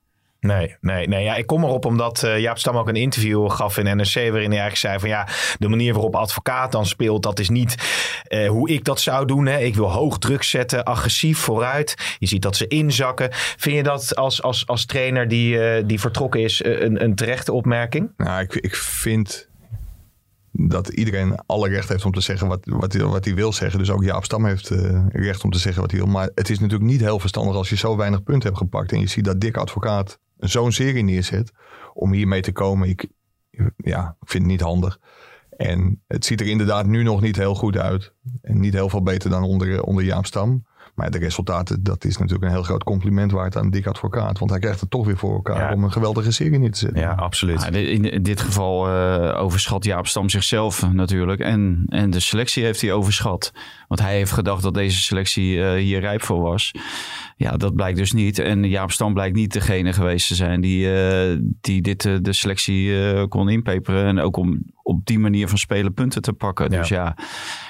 Nee, 0.48 0.76
nee, 0.82 1.08
nee. 1.08 1.24
Ja, 1.24 1.36
ik 1.36 1.46
kom 1.46 1.64
erop 1.64 1.86
omdat 1.86 2.24
eh, 2.24 2.40
Jaap 2.40 2.58
Stam 2.58 2.78
ook 2.78 2.88
een 2.88 2.96
interview 2.96 3.50
gaf 3.50 3.78
in 3.78 3.98
NRC... 3.98 4.14
waarin 4.14 4.32
hij 4.32 4.60
eigenlijk 4.60 4.76
zei 4.76 5.00
van 5.00 5.10
ja, 5.10 5.28
de 5.60 5.68
manier 5.68 5.94
waarop 5.94 6.16
advocaat 6.16 6.72
dan 6.72 6.86
speelt... 6.86 7.24
dat 7.24 7.40
is 7.40 7.50
niet 7.50 7.76
eh, 8.24 8.48
hoe 8.48 8.70
ik 8.70 8.84
dat 8.84 9.00
zou 9.00 9.26
doen. 9.26 9.46
Hè. 9.46 9.60
Ik 9.60 9.76
wil 9.76 9.92
hoog 9.92 10.18
druk 10.18 10.44
zetten, 10.44 10.84
agressief 10.84 11.40
vooruit. 11.40 12.16
Je 12.20 12.28
ziet 12.28 12.42
dat 12.42 12.56
ze 12.56 12.68
inzakken. 12.68 13.30
Vind 13.32 13.76
je 13.76 13.84
dat 13.84 14.16
als, 14.16 14.42
als, 14.42 14.68
als 14.68 14.86
trainer 14.86 15.28
die, 15.28 15.60
eh, 15.60 15.84
die 15.86 16.00
vertrokken 16.00 16.42
is 16.42 16.64
een, 16.64 17.04
een 17.04 17.16
terechte 17.16 17.54
opmerking? 17.54 18.12
Nou, 18.18 18.42
ik, 18.42 18.56
ik 18.56 18.76
vind 18.76 19.50
dat 20.52 20.88
iedereen 20.88 21.40
alle 21.46 21.70
recht 21.70 21.90
heeft 21.90 22.06
om 22.06 22.12
te 22.12 22.22
zeggen 22.22 22.48
wat, 22.48 22.60
wat, 22.66 22.94
hij, 22.94 23.04
wat 23.04 23.26
hij 23.26 23.36
wil 23.36 23.54
zeggen. 23.54 23.80
Dus 23.80 23.90
ook 23.90 24.04
Jaap 24.04 24.24
Stam 24.24 24.46
heeft 24.46 24.70
recht 25.10 25.44
om 25.44 25.52
te 25.52 25.60
zeggen 25.60 25.82
wat 25.82 25.92
hij 25.92 26.00
wil. 26.00 26.10
Maar 26.10 26.30
het 26.36 26.50
is 26.50 26.60
natuurlijk 26.60 26.90
niet 26.90 27.02
heel 27.02 27.20
verstandig 27.20 27.56
als 27.56 27.70
je 27.70 27.78
zo 27.78 27.98
weinig 27.98 28.24
punten 28.24 28.48
hebt 28.48 28.62
gepakt. 28.62 28.92
En 28.92 29.00
je 29.00 29.08
ziet 29.08 29.26
dat 29.26 29.42
Dick 29.42 29.58
Advocaat 29.58 30.20
zo'n 30.40 30.72
serie 30.72 31.04
neerzet. 31.04 31.52
Om 31.94 32.12
hiermee 32.14 32.42
te 32.42 32.52
komen. 32.52 32.90
Ik, 32.90 33.08
ja, 33.78 34.16
ik 34.22 34.30
vind 34.30 34.44
het 34.44 34.52
niet 34.52 34.62
handig. 34.62 35.00
En 35.58 36.04
het 36.08 36.26
ziet 36.26 36.42
er 36.42 36.48
inderdaad 36.48 36.86
nu 36.86 37.04
nog 37.04 37.22
niet 37.22 37.36
heel 37.36 37.56
goed 37.56 37.78
uit. 37.78 38.14
En 38.42 38.60
niet 38.60 38.74
heel 38.74 38.90
veel 38.90 39.04
beter 39.04 39.30
dan 39.30 39.44
onder, 39.44 39.82
onder 39.84 40.04
Jaap 40.04 40.26
Stam. 40.26 40.66
Maar 40.96 41.12
de 41.12 41.18
resultaten, 41.18 41.84
dat 41.84 42.06
is 42.06 42.18
natuurlijk 42.18 42.46
een 42.46 42.52
heel 42.52 42.64
groot 42.64 42.84
compliment 42.84 43.32
waard 43.32 43.56
aan 43.58 43.70
Dick 43.70 43.88
Advocaat. 43.88 44.40
Want 44.40 44.52
hij 44.52 44.60
krijgt 44.60 44.80
het 44.80 44.90
toch 44.90 45.06
weer 45.06 45.18
voor 45.18 45.34
elkaar 45.34 45.70
Ja. 45.70 45.74
om 45.74 45.84
een 45.84 45.92
geweldige 45.92 46.32
serie 46.32 46.60
neer 46.60 46.72
te 46.72 46.78
zetten. 46.78 47.00
Ja, 47.00 47.12
absoluut. 47.12 47.62
Ja, 47.62 47.68
in, 47.70 48.12
in 48.12 48.24
dit 48.24 48.42
geval 48.42 48.88
eh, 48.88 49.42
overschat 49.42 49.84
Jaap 49.84 50.08
Stam 50.08 50.30
zichzelf 50.30 50.92
natuurlijk. 50.92 51.40
En, 51.40 51.84
en 51.88 52.10
de 52.10 52.20
selectie 52.20 52.64
heeft 52.64 52.82
hij 52.82 52.92
overschat. 52.92 53.52
Want 53.88 54.02
hij 54.02 54.16
heeft 54.16 54.32
gedacht 54.32 54.64
dat 54.64 54.74
deze 54.74 55.02
selectie 55.02 55.64
eh, 55.64 55.74
hier 55.80 56.00
rijp 56.00 56.24
voor 56.24 56.42
was. 56.42 56.72
Ja, 57.40 57.58
dat 57.58 57.76
blijkt 57.76 57.98
dus 57.98 58.12
niet. 58.12 58.40
En 58.40 58.64
Jaap 58.64 58.92
Stam 58.92 59.14
blijkt 59.14 59.36
niet 59.36 59.54
degene 59.54 59.94
geweest 59.94 60.28
te 60.28 60.36
zijn 60.36 60.62
die, 60.62 60.94
eh, 60.94 61.38
die 61.62 61.82
dit, 61.82 62.06
eh, 62.06 62.16
de 62.22 62.34
selectie 62.34 63.04
eh, 63.04 63.24
kon 63.28 63.50
inpeperen. 63.50 64.06
En 64.06 64.20
ook 64.20 64.38
om 64.38 64.60
op 64.84 65.06
die 65.06 65.20
manier 65.20 65.48
van 65.48 65.58
spelen 65.58 65.94
punten 65.94 66.22
te 66.22 66.34
pakken. 66.34 66.72
Ja. 66.72 66.78
Dus 66.78 66.90
ja, 66.90 67.18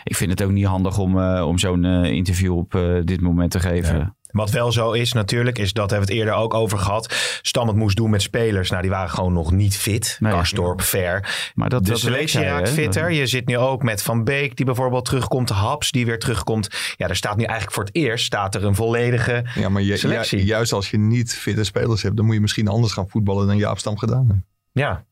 ik 0.04 0.16
vind 0.16 0.32
het 0.32 0.44
ook 0.44 0.52
niet 0.52 0.66
handig 0.66 0.98
om, 0.98 1.20
om 1.22 1.58
zo'n 1.58 1.86
interview 2.06 2.58
op 2.58 3.02
dit 3.04 3.22
moment 3.22 3.52
te 3.52 3.60
geven. 3.60 4.17
Wat 4.32 4.50
wel 4.50 4.72
zo 4.72 4.92
is 4.92 5.14
natuurlijk, 5.14 5.58
is 5.58 5.74
dat 5.74 5.90
hebben 5.90 6.08
we 6.08 6.14
het 6.14 6.24
eerder 6.24 6.42
ook 6.42 6.54
over 6.54 6.78
gehad. 6.78 7.16
Stam 7.42 7.68
het 7.68 7.76
moest 7.78 7.96
doen 7.96 8.10
met 8.10 8.22
spelers. 8.22 8.70
Nou, 8.70 8.82
die 8.82 8.92
waren 8.92 9.10
gewoon 9.10 9.34
nog 9.34 9.52
niet 9.52 9.78
fit. 9.78 10.18
Nee. 10.20 10.32
Karsdorp, 10.32 10.82
ver. 10.82 11.52
Maar 11.56 11.70
dat, 11.70 11.84
de 11.84 11.90
dat 11.90 12.00
selectie 12.00 12.42
raakt 12.42 12.70
fitter. 12.70 13.12
Je 13.12 13.28
zit 13.28 13.48
nu 13.48 13.58
ook 13.58 13.84
met 13.84 14.02
Van 14.04 14.24
Beek, 14.24 14.56
die 14.56 14.66
bijvoorbeeld 14.66 15.06
terugkomt. 15.06 15.50
Haps, 15.50 15.92
die 15.92 16.06
weer 16.06 16.20
terugkomt. 16.20 16.68
Ja, 16.98 17.08
er 17.08 17.16
staat 17.16 17.38
nu 17.38 17.44
eigenlijk 17.44 17.74
voor 17.74 17.84
het 17.84 17.96
eerst 17.96 18.26
staat 18.26 18.56
er 18.56 18.64
een 18.66 18.76
volledige 18.76 19.46
Ja, 19.56 19.70
maar 19.70 19.82
je, 19.82 19.98
selectie. 19.98 20.40
ju- 20.40 20.46
juist 20.46 20.74
als 20.74 20.90
je 20.90 20.98
niet 20.98 21.34
fitte 21.36 21.64
spelers 21.64 22.02
hebt, 22.02 22.16
dan 22.16 22.26
moet 22.26 22.36
je 22.36 22.42
misschien 22.42 22.68
anders 22.68 22.94
gaan 22.94 23.10
voetballen 23.10 23.48
dan 23.48 23.58
Jaap 23.58 23.78
Stam 23.78 23.98
gedaan 23.98 24.26
heeft. 24.32 24.46
Ja. 24.72 25.06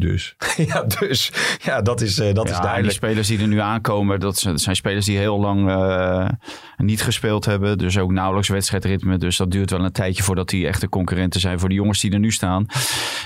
Dus 0.00 0.34
ja, 0.72 0.82
dus 0.82 1.32
ja, 1.62 1.82
dat 1.82 2.00
is, 2.00 2.18
eh, 2.18 2.34
dat 2.34 2.44
Ja, 2.44 2.50
is 2.50 2.56
die 2.56 2.62
duidelijk. 2.62 2.94
spelers 2.94 3.28
die 3.28 3.40
er 3.40 3.48
nu 3.48 3.60
aankomen, 3.60 4.20
dat 4.20 4.38
zijn, 4.54 4.76
spelers 4.76 5.06
die 5.06 5.18
heel 5.18 5.40
lang 5.40 5.68
eh, 5.70 6.28
niet 6.76 7.02
gespeeld 7.02 7.44
hebben. 7.44 7.78
Dus 7.78 7.98
ook 7.98 8.10
nauwelijks 8.12 8.48
wedstrijdritme. 8.48 9.18
Dus 9.18 9.36
dat 9.36 9.50
duurt 9.50 9.70
wel 9.70 9.84
een 9.84 9.92
tijdje 9.92 10.22
voordat 10.22 10.48
die 10.48 10.66
echte 10.66 10.88
concurrenten 10.88 11.40
zijn 11.40 11.58
voor 11.60 11.68
de 11.68 11.74
jongens 11.74 12.00
die 12.00 12.12
er 12.12 12.18
nu 12.18 12.32
staan. 12.32 12.66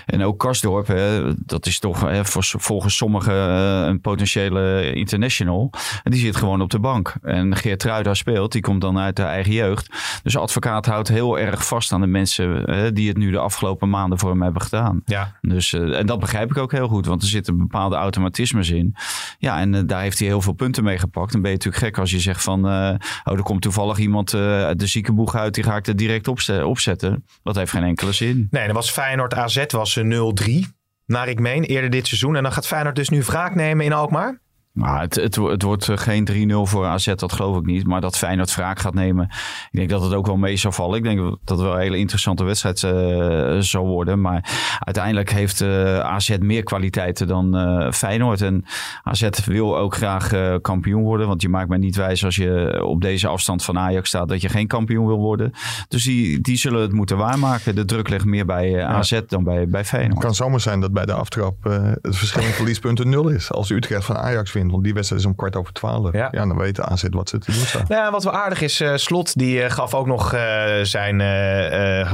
En 0.06 0.22
ook 0.22 0.38
Karsdorp, 0.38 0.86
hè, 0.86 1.32
dat 1.36 1.66
is 1.66 1.78
toch 1.78 2.00
hè, 2.00 2.24
voor, 2.24 2.44
volgens 2.44 2.96
sommigen 2.96 3.34
eh, 3.34 3.86
een 3.86 4.00
potentiële 4.00 4.92
international. 4.92 5.70
En 6.02 6.10
die 6.10 6.20
zit 6.20 6.36
gewoon 6.36 6.60
op 6.60 6.70
de 6.70 6.78
bank. 6.78 7.14
En 7.22 7.56
Geert 7.56 7.78
Truida 7.80 8.14
speelt, 8.14 8.52
die 8.52 8.62
komt 8.62 8.80
dan 8.80 8.98
uit 8.98 9.16
de 9.16 9.22
eigen 9.22 9.52
jeugd. 9.52 9.88
Dus 10.22 10.36
advocaat 10.36 10.86
houdt 10.86 11.08
heel 11.08 11.38
erg 11.38 11.66
vast 11.66 11.92
aan 11.92 12.00
de 12.00 12.06
mensen 12.06 12.66
eh, 12.66 12.82
die 12.92 13.08
het 13.08 13.16
nu 13.16 13.30
de 13.30 13.38
afgelopen 13.38 13.88
maanden 13.90 14.18
voor 14.18 14.30
hem 14.30 14.42
hebben 14.42 14.62
gedaan. 14.62 15.02
Ja. 15.04 15.36
Dus, 15.40 15.72
en 15.72 16.06
dat 16.06 16.20
begrijp 16.20 16.50
ik 16.50 16.56
ook 16.58 16.63
heel 16.70 16.88
goed, 16.88 17.06
want 17.06 17.22
er 17.22 17.28
zitten 17.28 17.56
bepaalde 17.56 17.96
automatismes 17.96 18.70
in. 18.70 18.94
Ja, 19.38 19.60
en 19.60 19.74
eh, 19.74 19.82
daar 19.86 20.00
heeft 20.00 20.18
hij 20.18 20.28
heel 20.28 20.40
veel 20.40 20.52
punten 20.52 20.84
mee 20.84 20.98
gepakt. 20.98 21.32
Dan 21.32 21.40
ben 21.40 21.50
je 21.50 21.56
natuurlijk 21.56 21.84
gek 21.84 21.98
als 21.98 22.10
je 22.10 22.20
zegt 22.20 22.42
van, 22.42 22.68
eh, 22.68 22.94
oh, 23.24 23.36
er 23.36 23.42
komt 23.42 23.62
toevallig 23.62 23.98
iemand 23.98 24.34
eh, 24.34 24.40
de 24.76 24.86
ziekenboeg 24.86 25.36
uit, 25.36 25.54
die 25.54 25.64
ga 25.64 25.76
ik 25.76 25.86
er 25.86 25.96
direct 25.96 26.28
opzetten. 26.64 27.24
Dat 27.42 27.56
heeft 27.56 27.70
geen 27.70 27.84
enkele 27.84 28.12
zin. 28.12 28.46
Nee, 28.50 28.66
dan 28.66 28.74
was 28.74 28.90
Feyenoord 28.90 29.34
AZ 29.34 29.64
was 29.68 29.96
eh, 29.96 30.04
0-3. 30.04 30.66
Naar 31.06 31.28
ik 31.28 31.40
meen, 31.40 31.64
eerder 31.64 31.90
dit 31.90 32.06
seizoen. 32.06 32.36
En 32.36 32.42
dan 32.42 32.52
gaat 32.52 32.66
Feyenoord 32.66 32.96
dus 32.96 33.08
nu 33.08 33.22
wraak 33.22 33.54
nemen 33.54 33.84
in 33.84 33.92
Alkmaar? 33.92 34.40
Nou, 34.74 35.00
het, 35.00 35.14
het, 35.14 35.36
het, 35.36 35.62
wordt 35.62 35.88
eh, 35.88 35.96
geen 35.96 36.50
3-0 36.50 36.54
voor 36.70 36.86
AZ, 36.86 37.14
dat 37.14 37.32
geloof 37.32 37.56
ik 37.56 37.66
niet. 37.66 37.86
Maar 37.86 38.00
dat 38.00 38.18
Feyenoord 38.18 38.54
wraak 38.54 38.78
gaat 38.78 38.94
nemen, 38.94 39.24
ik 39.70 39.78
denk 39.78 39.90
dat 39.90 40.02
het 40.02 40.14
ook 40.14 40.26
wel 40.26 40.36
mee 40.36 40.56
zal 40.56 40.72
vallen. 40.72 40.96
Ik 40.96 41.02
denk 41.02 41.18
dat 41.18 41.38
het 41.44 41.60
wel 41.60 41.74
een 41.74 41.80
hele 41.80 41.98
interessante 41.98 42.44
wedstrijd 42.44 42.82
uh, 42.82 43.60
zal 43.60 43.86
worden. 43.86 44.20
Maar 44.20 44.50
uiteindelijk 44.78 45.30
heeft 45.30 45.60
uh, 45.60 45.98
AZ 45.98 46.36
meer 46.38 46.62
kwaliteiten 46.62 47.26
dan 47.26 47.56
uh, 47.56 47.92
Feyenoord. 47.92 48.40
En 48.40 48.64
AZ 49.02 49.28
wil 49.44 49.78
ook 49.78 49.94
graag 49.94 50.60
kampioen 50.60 51.02
worden. 51.02 51.26
Want 51.26 51.42
je 51.42 51.48
maakt 51.48 51.68
mij 51.68 51.78
niet 51.78 51.96
wijs 51.96 52.24
als 52.24 52.36
je 52.36 52.82
op 52.84 53.00
deze 53.00 53.28
afstand 53.28 53.64
van 53.64 53.78
Ajax 53.78 54.08
staat 54.08 54.28
dat 54.28 54.40
je 54.40 54.48
geen 54.48 54.66
kampioen 54.66 55.06
wil 55.06 55.18
worden. 55.18 55.52
Dus 55.88 56.04
die, 56.04 56.40
die 56.40 56.56
zullen 56.56 56.80
het 56.80 56.92
moeten 56.92 57.16
waarmaken. 57.16 57.74
De 57.74 57.84
druk 57.84 58.08
ligt 58.08 58.24
meer 58.24 58.46
bij 58.46 58.84
AZ 58.84 59.20
dan 59.26 59.44
bij, 59.44 59.68
bij 59.68 59.84
Feyenoord. 59.84 60.14
Het 60.14 60.24
kan 60.24 60.34
zomaar 60.34 60.60
zijn 60.60 60.80
dat 60.80 60.92
bij 60.92 61.06
de 61.06 61.12
aftrap 61.12 61.64
het 62.02 62.16
verschil 62.16 62.42
in 62.42 62.48
verliespunten 62.48 63.08
nul 63.08 63.28
is. 63.28 63.52
Als 63.52 63.70
Utrecht 63.70 64.04
van 64.04 64.16
Ajax 64.16 64.52
wint. 64.52 64.63
Want 64.70 64.84
die 64.84 64.94
wedstrijd 64.94 65.22
is 65.22 65.28
om 65.28 65.34
kwart 65.34 65.56
over 65.56 65.72
twaalf. 65.72 66.12
Ja, 66.12 66.28
ja 66.30 66.46
dan 66.46 66.56
weten 66.56 66.84
AZ 66.84 67.04
wat 67.10 67.28
ze 67.28 67.38
te 67.38 67.52
doen 67.52 67.60
staan. 67.60 67.84
Ja, 67.88 68.10
wat 68.10 68.24
wel 68.24 68.32
aardig 68.32 68.60
is, 68.60 68.80
uh, 68.80 68.96
Slot 68.96 69.38
die 69.38 69.62
uh, 69.62 69.70
gaf 69.70 69.94
ook 69.94 70.06
nog 70.06 70.34
uh, 70.34 70.64
zijn 70.82 71.16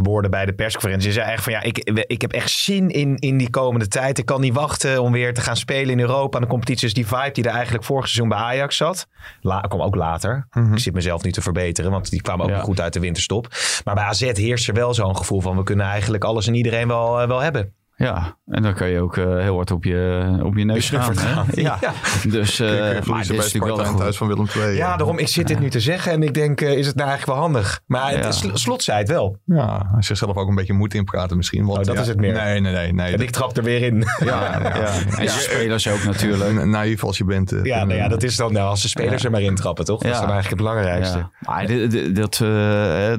woorden 0.03 0.31
bij 0.31 0.47
de 0.47 0.53
persconferentie. 0.53 1.13
Hij 1.13 1.21
zei 1.21 1.33
echt 1.33 1.43
van 1.43 1.53
ja, 1.53 1.63
ik, 1.63 1.79
ik 2.07 2.21
heb 2.21 2.33
echt 2.33 2.51
zin 2.51 2.89
in, 2.89 3.17
in 3.17 3.37
die 3.37 3.51
komende 3.51 3.89
tijd. 3.89 4.19
Ik 4.19 4.27
kan 4.27 4.41
niet 4.41 4.55
wachten 4.55 5.03
om 5.03 5.13
weer 5.13 5.35
te 5.35 5.41
gaan 5.41 5.57
spelen 5.57 5.91
in 5.91 6.01
Europa. 6.01 6.39
En 6.39 6.45
de 6.45 6.51
competities, 6.51 6.95
die 6.95 7.07
vibe 7.07 7.31
die 7.33 7.45
er 7.45 7.55
eigenlijk 7.55 7.85
vorig 7.85 8.09
seizoen 8.09 8.29
bij 8.29 8.39
Ajax 8.39 8.77
zat. 8.77 9.09
La, 9.41 9.61
kwam 9.61 9.81
ook 9.81 9.95
later. 9.95 10.47
Mm 10.51 10.65
-hmm. 10.65 10.73
Ik 10.73 10.79
zit 10.79 10.95
mezelf 10.95 11.23
nu 11.23 11.33
te 11.33 11.43
verbeteren, 11.43 11.91
want 11.91 12.11
die 12.11 12.23
kwamen 12.23 12.45
ook 12.45 12.51
ja. 12.51 12.61
goed 12.61 12.81
uit 12.81 12.93
de 12.93 13.01
winterstop. 13.01 13.49
Maar 13.85 13.95
bij 13.95 14.05
AZ 14.05 14.33
heerst 14.33 14.69
er 14.69 14.75
wel 14.75 14.95
zo'n 14.95 15.17
gevoel 15.17 15.41
van 15.41 15.57
we 15.57 15.63
kunnen 15.63 15.87
eigenlijk 15.87 16.25
alles 16.25 16.47
en 16.47 16.55
iedereen 16.55 16.89
wel, 16.89 17.27
wel 17.27 17.41
hebben. 17.41 17.75
Ja, 18.01 18.37
en 18.47 18.63
dan 18.63 18.75
kan 18.75 18.89
je 18.89 19.01
ook 19.01 19.17
uh, 19.17 19.39
heel 19.39 19.55
hard 19.55 19.71
op 19.71 19.85
je, 19.85 20.41
op 20.43 20.57
je 20.57 20.65
neus 20.65 20.91
gaan. 20.91 21.17
gaan 21.17 21.47
ja. 21.53 21.79
ja. 21.81 21.93
Dus, 22.29 22.61
uh, 22.61 22.69
maar 23.05 23.23
dit 23.23 23.31
is 23.31 23.53
natuurlijk 23.53 23.77
wel 23.77 23.87
een 23.87 23.99
huis 23.99 24.17
van 24.17 24.29
Willem 24.29 24.47
II. 24.57 24.77
Ja, 24.77 24.97
daarom, 24.97 25.19
ik 25.19 25.29
zit 25.29 25.49
dit 25.49 25.61
nu 25.61 25.71
te 25.71 25.81
zeggen 25.81 26.13
en 26.13 26.23
ik 26.23 26.35
denk, 26.35 26.61
uh, 26.61 26.79
is 26.79 26.87
het 26.87 26.97
nou 26.97 27.09
eigenlijk 27.09 27.39
wel 27.39 27.49
handig? 27.49 27.81
Maar 27.87 28.19
het, 28.19 28.41
slot 28.55 28.83
zei 28.83 28.99
het 28.99 29.09
wel. 29.09 29.39
Ja, 29.45 29.89
hij 29.93 30.03
zichzelf 30.03 30.37
ook 30.37 30.49
een 30.49 30.55
beetje 30.55 30.73
moed 30.73 30.95
inpraten 30.95 31.37
misschien. 31.37 31.65
Want, 31.67 31.79
oh, 31.79 31.85
dat 31.85 31.95
ja, 31.95 32.01
is 32.01 32.09
het 32.09 32.17
meer. 32.17 32.33
Nee, 32.33 32.61
nee, 32.61 32.73
nee. 32.73 32.93
nee 32.93 33.13
en 33.13 33.21
ik 33.21 33.31
trap 33.31 33.57
er 33.57 33.63
weer 33.63 33.83
in. 33.83 34.05
Ja, 34.25 34.59
ja. 34.63 34.93
En 35.17 35.23
je 35.23 35.29
spelers 35.29 35.89
ook 35.89 36.05
natuurlijk. 36.05 36.65
Naïef 36.65 37.05
als 37.05 37.19
je 37.19 37.25
bent. 37.25 37.55
ja, 37.63 37.85
nou 37.85 37.99
ja, 37.99 38.09
dat 38.09 38.23
is 38.23 38.37
dan, 38.37 38.53
nou, 38.53 38.69
als 38.69 38.83
de 38.83 38.89
spelers 38.89 39.25
er 39.25 39.31
maar 39.31 39.43
in 39.43 39.55
trappen, 39.55 39.85
toch? 39.85 40.03
Dat 40.03 40.13
is 40.13 40.21
dan 40.21 40.31
eigenlijk 40.31 40.63
het 40.63 40.69
belangrijkste. 40.69 41.29
Maar 41.41 41.67
dat, 42.13 42.45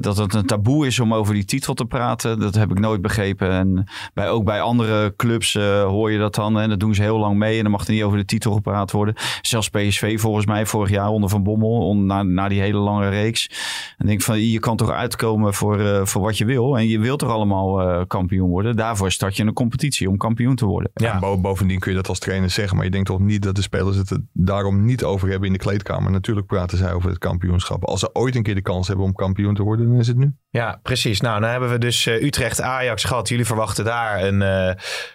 dat 0.02 0.16
het 0.16 0.34
een 0.34 0.46
taboe 0.46 0.86
is 0.86 1.00
om 1.00 1.14
over 1.14 1.34
die 1.34 1.44
titel 1.44 1.74
te 1.74 1.84
praten, 1.84 2.40
dat 2.40 2.54
heb 2.54 2.70
ik 2.70 2.78
nooit 2.78 3.00
begrepen. 3.02 3.50
En 3.50 3.84
bij, 4.14 4.28
ook 4.28 4.44
bij 4.44 4.60
andere 4.72 5.16
clubs 5.16 5.54
uh, 5.54 5.84
hoor 5.84 6.10
je 6.10 6.18
dat 6.18 6.34
dan. 6.34 6.60
En 6.60 6.68
dat 6.68 6.80
doen 6.80 6.94
ze 6.94 7.02
heel 7.02 7.18
lang 7.18 7.36
mee. 7.36 7.56
En 7.56 7.62
dan 7.62 7.72
mag 7.72 7.86
er 7.86 7.92
niet 7.92 8.02
over 8.02 8.18
de 8.18 8.24
titel 8.24 8.52
gepraat 8.52 8.90
worden. 8.90 9.14
Zelfs 9.40 9.68
PSV 9.68 10.20
volgens 10.20 10.46
mij 10.46 10.66
vorig 10.66 10.90
jaar 10.90 11.08
onder 11.08 11.30
Van 11.30 11.42
Bommel. 11.42 11.88
On, 11.88 12.06
na, 12.06 12.22
na 12.22 12.48
die 12.48 12.60
hele 12.60 12.78
lange 12.78 13.08
reeks. 13.08 13.50
En 13.98 14.06
denk 14.06 14.22
van 14.22 14.40
je 14.40 14.58
kan 14.58 14.76
toch 14.76 14.90
uitkomen 14.90 15.54
voor, 15.54 15.80
uh, 15.80 16.04
voor 16.04 16.22
wat 16.22 16.38
je 16.38 16.44
wil. 16.44 16.78
En 16.78 16.88
je 16.88 16.98
wilt 16.98 17.18
toch 17.18 17.30
allemaal 17.30 17.88
uh, 17.88 18.00
kampioen 18.06 18.48
worden. 18.48 18.76
Daarvoor 18.76 19.12
start 19.12 19.36
je 19.36 19.42
een 19.42 19.52
competitie 19.52 20.08
om 20.08 20.16
kampioen 20.16 20.54
te 20.54 20.66
worden. 20.66 20.90
Ja, 20.94 21.18
ja. 21.20 21.36
bovendien 21.36 21.78
kun 21.78 21.90
je 21.90 21.96
dat 21.96 22.08
als 22.08 22.18
trainer 22.18 22.50
zeggen. 22.50 22.76
Maar 22.76 22.84
je 22.84 22.90
denkt 22.90 23.06
toch 23.06 23.20
niet 23.20 23.42
dat 23.42 23.54
de 23.54 23.62
spelers 23.62 23.96
het 23.96 24.18
daarom 24.32 24.84
niet 24.84 25.04
over 25.04 25.28
hebben 25.28 25.46
in 25.46 25.52
de 25.52 25.58
kleedkamer. 25.58 26.10
Natuurlijk 26.10 26.46
praten 26.46 26.78
zij 26.78 26.92
over 26.92 27.08
het 27.08 27.18
kampioenschap. 27.18 27.84
Als 27.84 28.00
ze 28.00 28.14
ooit 28.14 28.36
een 28.36 28.42
keer 28.42 28.54
de 28.54 28.62
kans 28.62 28.88
hebben 28.88 29.04
om 29.04 29.12
kampioen 29.14 29.54
te 29.54 29.62
worden, 29.62 29.88
dan 29.88 29.98
is 29.98 30.06
het 30.06 30.16
nu. 30.16 30.34
Ja, 30.50 30.80
precies. 30.82 31.20
Nou, 31.20 31.40
dan 31.40 31.50
hebben 31.50 31.70
we 31.70 31.78
dus 31.78 32.06
Utrecht-Ajax 32.06 33.04
gehad. 33.04 33.28
Jullie 33.28 33.46
verwachten 33.46 33.84
daar 33.84 34.22
een 34.22 34.42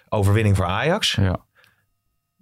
overwinning 0.10 0.56
voor 0.56 0.66
Ajax. 0.66 1.16
Ja. 1.16 1.46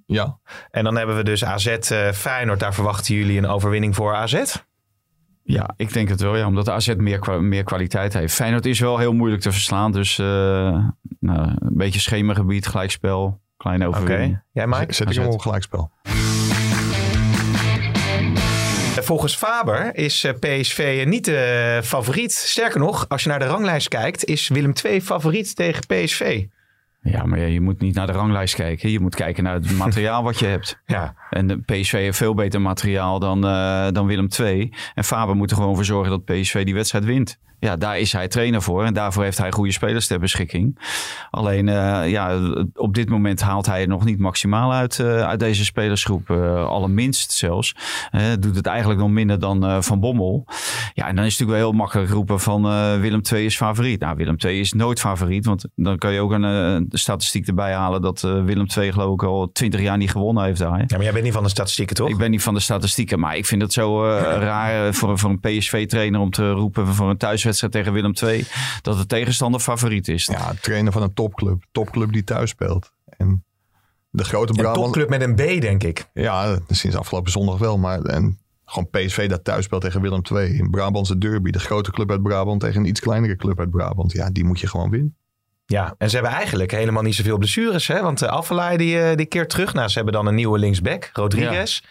Ja. 0.05 0.37
En 0.71 0.83
dan 0.83 0.95
hebben 0.95 1.15
we 1.15 1.23
dus 1.23 1.45
AZ 1.45 1.67
uh, 1.91 2.11
Feyenoord. 2.11 2.59
Daar 2.59 2.73
verwachten 2.73 3.15
jullie 3.15 3.37
een 3.37 3.47
overwinning 3.47 3.95
voor 3.95 4.15
AZ? 4.15 4.43
Ja, 5.43 5.73
ik 5.77 5.93
denk 5.93 6.09
het 6.09 6.21
wel. 6.21 6.35
Ja, 6.35 6.47
omdat 6.47 6.69
AZ 6.69 6.93
meer, 6.97 7.43
meer 7.43 7.63
kwaliteit 7.63 8.13
heeft. 8.13 8.33
Feyenoord 8.33 8.65
is 8.65 8.79
wel 8.79 8.97
heel 8.97 9.13
moeilijk 9.13 9.41
te 9.41 9.51
verslaan. 9.51 9.91
Dus 9.91 10.17
uh, 10.17 10.25
nou, 11.19 11.49
een 11.59 11.77
beetje 11.77 11.99
schemergebied, 11.99 12.67
gelijkspel, 12.67 13.41
kleine 13.57 13.87
overwinning. 13.87 14.29
Okay. 14.29 14.43
Jij 14.51 14.67
Mike? 14.67 14.93
Zet 14.93 15.09
ik 15.09 15.15
hem 15.15 15.27
op 15.27 15.39
gelijkspel. 15.39 15.91
Volgens 19.01 19.35
Faber 19.35 19.95
is 19.95 20.25
PSV 20.39 21.03
niet 21.07 21.25
de 21.25 21.79
favoriet. 21.83 22.33
Sterker 22.33 22.79
nog, 22.79 23.09
als 23.09 23.23
je 23.23 23.29
naar 23.29 23.39
de 23.39 23.45
ranglijst 23.45 23.87
kijkt, 23.87 24.25
is 24.25 24.47
Willem 24.47 24.73
II 24.83 25.01
favoriet 25.01 25.55
tegen 25.55 25.85
PSV. 25.85 26.45
Ja, 27.11 27.25
maar 27.25 27.39
je 27.39 27.61
moet 27.61 27.79
niet 27.79 27.95
naar 27.95 28.07
de 28.07 28.13
ranglijst 28.13 28.55
kijken. 28.55 28.91
Je 28.91 28.99
moet 28.99 29.15
kijken 29.15 29.43
naar 29.43 29.53
het 29.53 29.77
materiaal 29.85 30.23
wat 30.23 30.39
je 30.39 30.45
hebt. 30.45 30.81
Ja. 30.85 31.15
En 31.29 31.47
de 31.47 31.57
PSV 31.57 31.91
heeft 31.91 32.17
veel 32.17 32.33
beter 32.33 32.61
materiaal 32.61 33.19
dan, 33.19 33.45
uh, 33.45 33.87
dan 33.91 34.05
Willem 34.05 34.27
II. 34.39 34.73
En 34.93 35.03
Faber 35.03 35.35
moet 35.35 35.51
er 35.51 35.57
gewoon 35.57 35.75
voor 35.75 35.85
zorgen 35.85 36.09
dat 36.09 36.25
PSV 36.25 36.65
die 36.65 36.73
wedstrijd 36.73 37.05
wint 37.05 37.39
ja, 37.59 37.75
daar 37.75 37.99
is 37.99 38.11
hij 38.11 38.27
trainer 38.27 38.61
voor. 38.61 38.83
En 38.83 38.93
daarvoor 38.93 39.23
heeft 39.23 39.37
hij 39.37 39.51
goede 39.51 39.71
spelers 39.71 40.07
ter 40.07 40.19
beschikking. 40.19 40.79
Alleen, 41.31 41.67
uh, 41.67 42.09
ja, 42.09 42.39
op 42.73 42.93
dit 42.93 43.09
moment 43.09 43.41
haalt 43.41 43.65
hij 43.65 43.81
er 43.81 43.87
nog 43.87 44.05
niet 44.05 44.19
maximaal 44.19 44.73
uit, 44.73 44.97
uh, 44.97 45.21
uit 45.21 45.39
deze 45.39 45.65
spelersgroep. 45.65 46.29
Uh, 46.29 46.65
allerminst 46.67 47.31
zelfs. 47.31 47.75
doet 48.39 48.55
het 48.55 48.65
eigenlijk 48.65 48.99
nog 48.99 49.09
minder 49.09 49.39
dan 49.39 49.83
Van 49.83 49.99
Bommel. 49.99 50.45
Ja, 50.93 51.07
en 51.07 51.15
dan 51.15 51.25
is 51.25 51.31
het 51.31 51.39
natuurlijk 51.39 51.49
wel 51.49 51.69
heel 51.69 51.71
makkelijk 51.71 52.09
roepen 52.09 52.39
van 52.39 52.61
Willem 53.01 53.21
II 53.33 53.45
is 53.45 53.57
favoriet. 53.57 53.99
Nou, 53.99 54.15
Willem 54.15 54.35
II 54.37 54.59
is 54.59 54.73
nooit 54.73 54.99
favoriet. 54.99 55.45
Want 55.45 55.65
dan 55.75 55.97
kan 55.97 56.13
je 56.13 56.19
ook 56.19 56.31
een, 56.31 56.85
statistiek 56.89 57.47
erbij 57.47 57.73
halen 57.73 58.01
dat 58.01 58.21
Willem 58.21 58.65
II 58.77 58.91
geloof 58.91 59.13
ik 59.13 59.23
al 59.23 59.49
twintig 59.51 59.81
jaar 59.81 59.97
niet 59.97 60.11
gewonnen 60.11 60.43
heeft 60.43 60.59
daar. 60.59 60.79
Ja, 60.79 60.85
maar 60.89 61.03
jij 61.03 61.11
bent 61.11 61.23
niet 61.23 61.33
van 61.33 61.43
de 61.43 61.49
statistieken, 61.49 61.95
toch? 61.95 62.09
Ik 62.09 62.17
ben 62.17 62.31
niet 62.31 62.43
van 62.43 62.53
de 62.53 62.59
statistieken. 62.59 63.19
Maar 63.19 63.37
ik 63.37 63.45
vind 63.45 63.61
het 63.61 63.73
zo 63.73 64.05
raar 64.19 64.93
voor, 64.93 65.19
voor 65.19 65.29
een 65.29 65.39
PSV-trainer 65.39 66.19
om 66.19 66.31
te 66.31 66.51
roepen 66.51 66.87
voor 66.87 67.09
een 67.09 67.17
thuiswedstrijd 67.45 67.73
tegen 67.73 67.93
Willem 67.93 68.13
II, 68.23 68.45
dat 68.81 68.97
de 68.97 69.05
tegenstander 69.05 69.59
favoriet 69.59 70.07
is. 70.07 70.25
Ja, 70.25 70.53
trainer 70.61 70.91
van 70.91 71.01
een 71.01 71.13
topclub. 71.13 71.63
Topclub 71.71 72.11
die 72.11 72.23
thuis 72.23 72.49
speelt. 72.49 72.91
En 73.05 73.45
de 74.09 74.23
grote 74.23 74.53
Brabant... 74.53 74.77
Een 74.77 74.83
topclub 74.83 75.09
met 75.09 75.21
een 75.21 75.35
B, 75.35 75.61
denk 75.61 75.83
ik. 75.83 76.09
Ja, 76.13 76.59
sinds 76.67 76.95
afgelopen 76.95 77.31
zondag 77.31 77.57
wel. 77.57 77.77
Maar 77.77 78.01
en 78.01 78.39
gewoon 78.65 78.89
PSV 78.89 79.29
dat 79.29 79.43
thuis 79.43 79.65
speelt 79.65 79.81
tegen 79.81 80.01
Willem 80.01 80.21
II. 80.31 80.57
In 80.57 80.69
Brabantse 80.69 81.17
derby. 81.17 81.51
De 81.51 81.59
grote 81.59 81.91
club 81.91 82.11
uit 82.11 82.23
Brabant 82.23 82.61
tegen 82.61 82.81
een 82.81 82.87
iets 82.87 82.99
kleinere 82.99 83.35
club 83.35 83.59
uit 83.59 83.71
Brabant. 83.71 84.11
Ja, 84.11 84.29
die 84.29 84.43
moet 84.43 84.59
je 84.59 84.67
gewoon 84.67 84.89
winnen. 84.89 85.17
Ja, 85.65 85.95
en 85.97 86.09
ze 86.09 86.15
hebben 86.15 86.33
eigenlijk 86.33 86.71
helemaal 86.71 87.03
niet 87.03 87.15
zoveel 87.15 87.37
blessures. 87.37 87.87
Hè? 87.87 88.01
Want 88.01 88.19
de 88.19 88.29
Affelay 88.29 88.77
die, 88.77 89.15
die 89.15 89.25
keert 89.25 89.49
terug. 89.49 89.73
Nou, 89.73 89.87
ze 89.87 89.95
hebben 89.95 90.13
dan 90.13 90.25
een 90.25 90.35
nieuwe 90.35 90.59
linksback, 90.59 91.09
Rodriguez. 91.13 91.79
Ja. 91.79 91.87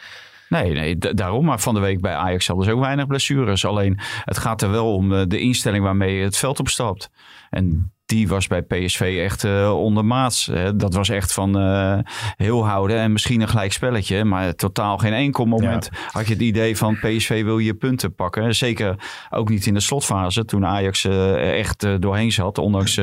Nee, 0.62 0.72
nee 0.72 0.98
daarom. 0.98 1.44
Maar 1.44 1.60
van 1.60 1.74
de 1.74 1.80
week 1.80 2.00
bij 2.00 2.14
Ajax 2.14 2.46
hadden 2.46 2.64
ze 2.64 2.72
ook 2.72 2.80
weinig 2.80 3.06
blessures. 3.06 3.64
Alleen 3.64 3.98
het 4.24 4.38
gaat 4.38 4.62
er 4.62 4.70
wel 4.70 4.94
om 4.94 5.08
de, 5.08 5.26
de 5.26 5.40
instelling 5.40 5.84
waarmee 5.84 6.16
je 6.16 6.24
het 6.24 6.36
veld 6.36 6.60
opstapt. 6.60 7.10
En 7.50 7.93
die 8.06 8.28
was 8.28 8.46
bij 8.46 8.62
PSV 8.62 9.18
echt 9.22 9.44
uh, 9.44 9.72
ondermaats. 9.80 10.50
dat 10.76 10.94
was 10.94 11.08
echt 11.08 11.32
van 11.32 11.60
uh, 11.60 11.98
heel 12.36 12.66
houden 12.66 12.98
en 12.98 13.12
misschien 13.12 13.40
een 13.40 13.48
gelijk 13.48 13.72
spelletje. 13.72 14.24
Maar 14.24 14.54
totaal 14.54 14.98
geen 14.98 15.12
enkel 15.12 15.44
moment 15.44 15.90
had 16.10 16.26
je 16.26 16.32
het 16.32 16.42
idee 16.42 16.76
van 16.76 16.98
PSV 16.98 17.42
wil 17.42 17.58
je 17.58 17.74
punten 17.74 18.14
pakken. 18.14 18.54
Zeker 18.54 18.94
ook 19.30 19.48
niet 19.48 19.66
in 19.66 19.74
de 19.74 19.80
slotfase 19.80 20.44
toen 20.44 20.66
Ajax 20.66 21.04
uh, 21.04 21.58
echt 21.58 22.00
doorheen 22.00 22.32
zat. 22.32 22.58
Ondanks 22.58 22.94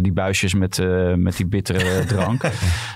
die 0.00 0.12
buisjes 0.12 0.54
met, 0.54 0.78
met 1.16 1.36
die 1.36 1.46
bittere 1.46 2.04
drank. 2.14 2.50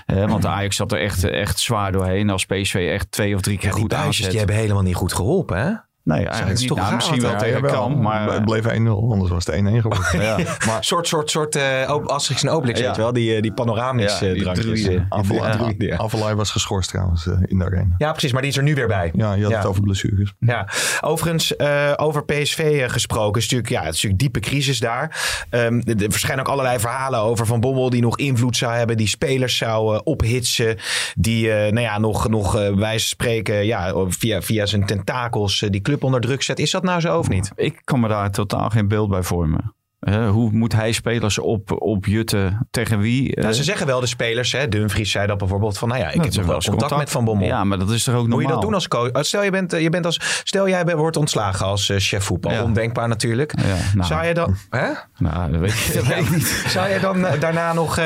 want 0.05 0.45
Ajax 0.45 0.75
zat 0.75 0.91
er 0.91 0.99
echt, 0.99 1.23
echt 1.23 1.59
zwaar 1.59 1.91
doorheen. 1.91 2.29
Als 2.29 2.45
PSV 2.45 2.89
echt 2.91 3.11
twee 3.11 3.35
of 3.35 3.41
drie 3.41 3.57
keer 3.57 3.69
ja, 3.69 3.75
goed 3.75 3.89
buisjes, 3.89 4.27
Die 4.29 4.37
hebben 4.37 4.55
helemaal 4.55 4.83
niet 4.83 4.95
goed 4.95 5.13
geholpen 5.13 5.61
hè? 5.61 5.90
Nee, 6.11 6.25
eigenlijk 6.25 6.59
niet. 6.59 6.75
Nou, 6.75 6.95
misschien 6.95 7.21
wel 7.21 7.35
tegen 7.35 7.61
kan, 7.61 8.01
maar... 8.01 8.33
Het 8.33 8.45
bleef 8.45 8.63
1-0, 8.63 8.67
anders 8.87 9.29
was 9.29 9.45
het 9.45 9.55
1-1 9.55 9.57
geworden. 9.57 10.21
ja. 10.21 10.37
maar, 10.65 10.83
soort, 10.83 11.07
soort, 11.07 11.29
soort 11.29 11.55
uh, 11.55 11.89
Asterix 12.05 12.43
en 12.43 12.49
Obelix, 12.49 12.79
ja. 12.79 12.87
weet 12.87 12.97
wel? 12.97 13.13
Die, 13.13 13.35
uh, 13.35 13.41
die 13.41 13.53
panoramische 13.53 14.25
ja, 14.25 14.53
drankjes. 14.53 15.97
Avalai 15.97 16.35
was 16.35 16.51
geschorst 16.51 16.89
trouwens 16.89 17.25
uh, 17.25 17.33
in 17.45 17.57
de 17.57 17.65
arena. 17.65 17.95
Ja, 17.97 18.11
precies, 18.11 18.31
maar 18.31 18.41
die 18.41 18.51
is 18.51 18.57
er 18.57 18.63
nu 18.63 18.75
weer 18.75 18.87
bij. 18.87 19.11
Ja, 19.13 19.33
je 19.33 19.43
had 19.43 19.53
het 19.53 19.65
over 19.65 19.81
blessures. 19.81 20.33
Ja, 20.39 20.67
overigens, 21.01 21.59
over 21.95 22.25
PSV 22.25 22.91
gesproken, 22.91 23.41
is 23.41 23.49
natuurlijk, 23.49 23.69
ja, 23.69 23.83
het 23.83 23.95
is 23.95 24.01
natuurlijk 24.01 24.19
diepe 24.19 24.39
crisis 24.39 24.79
daar. 24.79 25.45
Um, 25.49 25.81
er 25.85 26.11
verschijnen 26.11 26.45
ook 26.45 26.51
allerlei 26.51 26.79
verhalen 26.79 27.19
over 27.19 27.45
Van 27.45 27.59
Bommel 27.59 27.89
die 27.89 28.01
nog 28.01 28.17
invloed 28.17 28.57
zou 28.57 28.73
hebben, 28.73 28.97
die 28.97 29.07
spelers 29.07 29.57
zou 29.57 30.01
ophitsen, 30.03 30.77
die, 31.15 31.47
nou 31.47 31.79
ja, 31.79 31.99
nog, 31.99 32.29
nog 32.29 32.69
wijze 32.75 33.07
spreken, 33.07 33.65
ja, 33.65 33.93
via, 34.07 34.41
via 34.41 34.65
zijn 34.65 34.85
tentakels, 34.85 35.65
die 35.69 35.81
club 35.81 36.00
onder 36.03 36.21
druk 36.21 36.41
zet. 36.41 36.59
Is 36.59 36.71
dat 36.71 36.83
nou 36.83 36.99
zo 36.99 37.17
of 37.17 37.29
niet? 37.29 37.51
Ik 37.55 37.81
kan 37.83 37.99
me 37.99 38.07
daar 38.07 38.31
totaal 38.31 38.69
geen 38.69 38.87
beeld 38.87 39.09
bij 39.09 39.23
vormen. 39.23 39.75
Uh, 40.01 40.29
hoe 40.29 40.51
moet 40.51 40.73
hij 40.73 40.91
spelers 40.91 41.39
op, 41.39 41.81
op 41.81 42.05
jutten? 42.05 42.67
Tegen 42.71 42.99
wie? 42.99 43.39
Nou, 43.39 43.53
ze 43.53 43.63
zeggen 43.63 43.87
wel 43.87 43.99
de 43.99 44.07
spelers. 44.07 44.51
Hè? 44.51 44.67
Dumfries 44.67 45.11
zei 45.11 45.27
dat 45.27 45.37
bijvoorbeeld 45.37 45.77
van, 45.77 45.87
nou 45.87 45.99
ja, 45.99 46.07
ik 46.07 46.23
heb 46.23 46.33
nog 46.33 46.45
wel 46.45 46.45
contact, 46.45 46.69
contact, 46.69 46.97
met 46.97 47.09
Van 47.09 47.25
Bommel. 47.25 47.47
Ja, 47.47 47.63
maar 47.63 47.79
dat 47.79 47.89
is 47.89 48.03
toch 48.03 48.15
ook 48.15 48.19
normaal. 48.19 48.37
Moet 48.37 48.47
je 48.47 48.53
dat 48.53 48.61
doen 48.61 48.73
als 48.73 48.87
coach? 48.87 49.25
Stel, 49.25 49.43
je 49.43 49.51
bent, 49.51 49.71
je 49.71 49.89
bent 49.89 50.05
als, 50.05 50.41
stel 50.43 50.69
jij 50.69 50.85
wordt 50.95 51.17
ontslagen 51.17 51.65
als 51.65 51.89
uh, 51.89 51.97
chef 51.99 52.23
voetbal. 52.23 52.51
Ja. 52.51 52.63
Ondenkbaar 52.63 53.07
natuurlijk. 53.07 53.53
Ja, 53.57 53.75
nou, 53.93 54.07
Zou 54.07 54.25
je 54.25 54.33
dan... 54.33 54.55
Hè? 54.69 54.87
Nou, 55.17 55.51
dat 55.51 55.61
weet, 55.61 55.71
ik, 55.71 55.93
dat 55.99 56.07
weet 56.07 56.17
ik 56.17 56.29
niet. 56.29 56.65
Zou 56.67 56.89
je 56.89 56.99
dan 56.99 57.25
daarna 57.39 57.73
nog, 57.73 57.99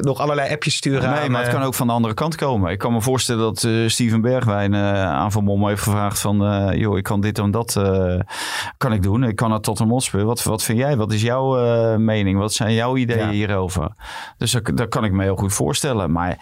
nog 0.00 0.20
allerlei 0.20 0.52
appjes 0.52 0.74
sturen 0.74 1.10
Nee, 1.10 1.18
aan, 1.18 1.30
maar 1.30 1.42
het 1.42 1.52
kan 1.52 1.62
ook 1.62 1.74
van 1.74 1.86
de 1.86 1.92
andere 1.92 2.14
kant 2.14 2.34
komen. 2.34 2.70
Ik 2.70 2.78
kan 2.78 2.92
me 2.92 3.00
voorstellen 3.00 3.42
dat 3.42 3.68
Steven 3.86 4.20
Bergwijn 4.20 4.74
aan 4.76 5.32
Van 5.32 5.44
Bommel 5.44 5.68
heeft 5.68 5.82
gevraagd 5.82 6.18
van... 6.20 6.36
joh, 6.76 6.96
ik 6.96 7.04
kan 7.04 7.20
dit 7.20 7.38
en 7.38 7.50
dat 7.50 7.72
kan 8.76 8.92
ik 8.92 9.02
doen. 9.02 9.24
Ik 9.24 9.36
kan 9.36 9.52
het 9.52 9.62
tot 9.62 9.78
een 9.78 9.86
mot. 9.86 10.10
Wat, 10.10 10.42
wat 10.42 10.62
vind 10.62 10.78
jij? 10.78 10.96
Wat 10.96 11.12
is 11.12 11.22
jouw 11.22 11.33
mening? 11.98 12.38
Wat 12.38 12.52
zijn 12.52 12.74
jouw 12.74 12.96
ideeën 12.96 13.28
hierover? 13.28 13.92
Dus 14.38 14.52
dat, 14.52 14.70
dat, 14.74 14.88
kan 14.88 15.04
ik 15.04 15.12
me 15.12 15.22
heel 15.22 15.36
goed 15.36 15.52
voorstellen. 15.52 16.12
Maar 16.12 16.38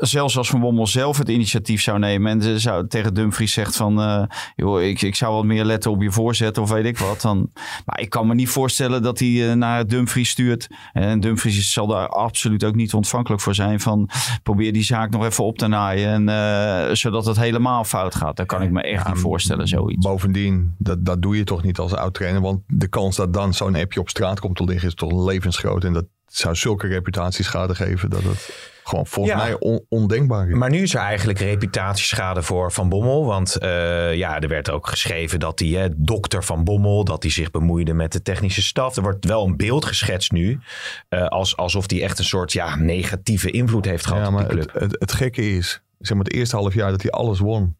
zelfs 0.00 0.36
als 0.36 0.50
Van 0.50 0.60
Bommel 0.60 0.86
zelf 0.86 1.18
het 1.18 1.28
initiatief 1.28 1.82
zou 1.82 1.98
nemen 1.98 2.32
en 2.32 2.42
ze 2.42 2.58
zou 2.58 2.86
tegen 2.86 3.14
Dumfries 3.14 3.52
zegt 3.52 3.76
van, 3.76 4.00
uh, 4.00 4.22
joh, 4.56 4.82
ik, 4.82 5.02
ik 5.02 5.14
zou 5.14 5.34
wat 5.34 5.44
meer 5.44 5.64
letten 5.64 5.90
op 5.90 6.02
je 6.02 6.10
voorzet 6.10 6.58
of 6.58 6.70
weet 6.70 6.84
ik 6.84 6.98
wat, 6.98 7.20
dan, 7.20 7.50
maar 7.84 8.00
ik 8.00 8.10
kan 8.10 8.26
me 8.26 8.34
niet 8.34 8.48
voorstellen 8.48 9.02
dat 9.02 9.18
hij 9.18 9.54
naar 9.54 9.86
Dumfries 9.86 10.30
stuurt. 10.30 10.68
En 10.92 11.20
Dumfries 11.20 11.72
zal 11.72 11.86
daar 11.86 12.08
absoluut 12.08 12.64
ook 12.64 12.74
niet 12.74 12.94
ontvankelijk 12.94 13.42
voor 13.42 13.54
zijn 13.54 13.80
van, 13.80 14.08
probeer 14.42 14.72
die 14.72 14.82
zaak 14.82 15.10
nog 15.10 15.24
even 15.24 15.44
op 15.44 15.58
te 15.58 15.66
naaien 15.66 16.28
en 16.28 16.96
zodat 16.96 17.26
het 17.26 17.36
helemaal 17.36 17.84
fout 17.84 18.14
gaat. 18.14 18.36
Dat 18.36 18.46
kan 18.46 18.62
ik 18.62 18.70
me 18.70 18.82
echt 18.82 19.08
niet 19.08 19.18
voorstellen, 19.18 19.68
zoiets. 19.68 20.06
Bovendien, 20.06 20.74
dat, 20.78 21.04
dat 21.04 21.22
doe 21.22 21.36
je 21.36 21.44
toch 21.44 21.62
niet 21.62 21.78
als 21.78 21.94
oud-trainer, 21.94 22.40
want 22.40 22.60
de 22.66 22.88
kans 22.88 23.16
dat 23.16 23.32
dan 23.32 23.54
zo'n 23.54 23.69
appje 23.76 24.00
op 24.00 24.08
straat 24.08 24.40
komt 24.40 24.56
te 24.56 24.64
liggen 24.64 24.88
is 24.88 24.94
toch 24.94 25.26
levensgroot 25.26 25.84
en 25.84 25.92
dat 25.92 26.04
zou 26.26 26.54
zulke 26.54 26.86
reputatieschade 26.86 27.74
geven 27.74 28.10
dat 28.10 28.22
het 28.22 28.70
gewoon 28.84 29.06
volgens 29.06 29.36
mij 29.36 29.56
on, 29.58 29.84
ondenkbaar 29.88 30.48
is. 30.48 30.56
Maar 30.56 30.70
nu 30.70 30.82
is 30.82 30.94
er 30.94 31.00
eigenlijk 31.00 31.38
reputatieschade 31.38 32.42
voor 32.42 32.72
Van 32.72 32.88
Bommel. 32.88 33.24
Want 33.24 33.56
uh, 33.62 34.14
ja, 34.14 34.40
er 34.40 34.48
werd 34.48 34.70
ook 34.70 34.86
geschreven 34.86 35.40
dat 35.40 35.58
die 35.58 35.76
hè, 35.76 35.88
dokter 35.96 36.44
Van 36.44 36.64
Bommel, 36.64 37.04
dat 37.04 37.22
hij 37.22 37.32
zich 37.32 37.50
bemoeide 37.50 37.92
met 37.92 38.12
de 38.12 38.22
technische 38.22 38.62
staf. 38.62 38.96
Er 38.96 39.02
wordt 39.02 39.24
wel 39.24 39.46
een 39.46 39.56
beeld 39.56 39.84
geschetst 39.84 40.32
nu, 40.32 40.60
uh, 41.08 41.26
als, 41.26 41.56
alsof 41.56 41.90
hij 41.90 42.02
echt 42.02 42.18
een 42.18 42.24
soort 42.24 42.52
ja, 42.52 42.76
negatieve 42.76 43.50
invloed 43.50 43.84
heeft 43.84 44.06
gehad 44.06 44.24
ja, 44.24 44.30
maar 44.30 44.42
op 44.42 44.50
die 44.50 44.58
club. 44.58 44.72
Het, 44.72 44.82
het, 44.82 45.00
het 45.00 45.12
gekke 45.12 45.56
is, 45.56 45.82
zeg 45.98 46.16
maar 46.16 46.24
het 46.24 46.34
eerste 46.34 46.56
half 46.56 46.74
jaar 46.74 46.90
dat 46.90 47.02
hij 47.02 47.10
alles 47.10 47.38
won. 47.38 47.76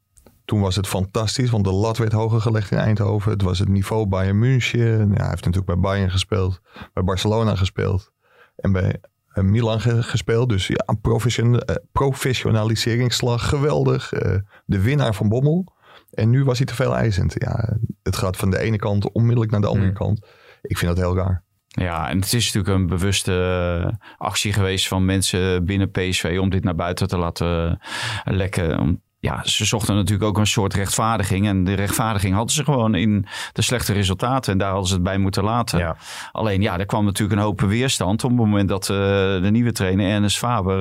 Toen 0.50 0.60
was 0.60 0.76
het 0.76 0.86
fantastisch, 0.86 1.50
want 1.50 1.64
de 1.64 1.72
lat 1.72 1.98
werd 1.98 2.12
hoger 2.12 2.40
gelegd 2.40 2.70
in 2.70 2.78
Eindhoven. 2.78 3.32
Het 3.32 3.42
was 3.42 3.58
het 3.58 3.68
niveau 3.68 4.06
Bayern 4.06 4.38
München. 4.38 5.08
Ja, 5.08 5.14
hij 5.14 5.28
heeft 5.28 5.44
natuurlijk 5.44 5.66
bij 5.66 5.78
Bayern 5.78 6.10
gespeeld, 6.10 6.60
bij 6.92 7.04
Barcelona 7.04 7.56
gespeeld. 7.56 8.12
En 8.56 8.72
bij 8.72 9.00
Milan 9.34 9.80
gespeeld. 9.80 10.48
Dus 10.48 10.66
ja, 10.66 10.82
een 10.86 11.00
profession, 11.00 11.54
uh, 11.54 11.60
professionaliseringsslag. 11.92 13.48
Geweldig. 13.48 14.12
Uh, 14.12 14.36
de 14.64 14.80
winnaar 14.80 15.14
van 15.14 15.28
Bommel. 15.28 15.72
En 16.10 16.30
nu 16.30 16.44
was 16.44 16.58
hij 16.58 16.66
te 16.66 16.74
veel 16.74 16.96
eisend. 16.96 17.34
Ja, 17.38 17.76
het 18.02 18.16
gaat 18.16 18.36
van 18.36 18.50
de 18.50 18.58
ene 18.58 18.76
kant 18.76 19.12
onmiddellijk 19.12 19.50
naar 19.50 19.60
de 19.60 19.66
andere 19.66 19.90
mm. 19.90 19.94
kant. 19.94 20.26
Ik 20.62 20.78
vind 20.78 20.96
dat 20.96 21.04
heel 21.04 21.16
raar. 21.16 21.44
Ja, 21.66 22.08
en 22.08 22.20
het 22.20 22.32
is 22.32 22.52
natuurlijk 22.52 22.80
een 22.80 22.86
bewuste 22.86 23.98
actie 24.18 24.52
geweest 24.52 24.88
van 24.88 25.04
mensen 25.04 25.64
binnen 25.64 25.90
PSV 25.90 26.38
om 26.40 26.50
dit 26.50 26.64
naar 26.64 26.74
buiten 26.74 27.08
te 27.08 27.18
laten 27.18 27.80
lekken 28.24 29.02
ja, 29.20 29.44
ze 29.44 29.64
zochten 29.64 29.94
natuurlijk 29.94 30.28
ook 30.28 30.38
een 30.38 30.46
soort 30.46 30.74
rechtvaardiging. 30.74 31.46
En 31.46 31.64
de 31.64 31.74
rechtvaardiging 31.74 32.34
hadden 32.34 32.54
ze 32.54 32.64
gewoon 32.64 32.94
in 32.94 33.26
de 33.52 33.62
slechte 33.62 33.92
resultaten. 33.92 34.52
En 34.52 34.58
daar 34.58 34.70
hadden 34.70 34.88
ze 34.88 34.94
het 34.94 35.02
bij 35.02 35.18
moeten 35.18 35.44
laten. 35.44 35.78
Ja. 35.78 35.96
Alleen 36.32 36.62
ja, 36.62 36.78
er 36.78 36.86
kwam 36.86 37.04
natuurlijk 37.04 37.38
een 37.38 37.44
hoop 37.44 37.60
weerstand. 37.60 38.24
Op 38.24 38.30
het 38.30 38.38
moment 38.38 38.68
dat 38.68 38.82
uh, 38.82 38.96
de 38.96 39.48
nieuwe 39.50 39.72
trainer 39.72 40.10
Ernest 40.10 40.38
Faber 40.38 40.80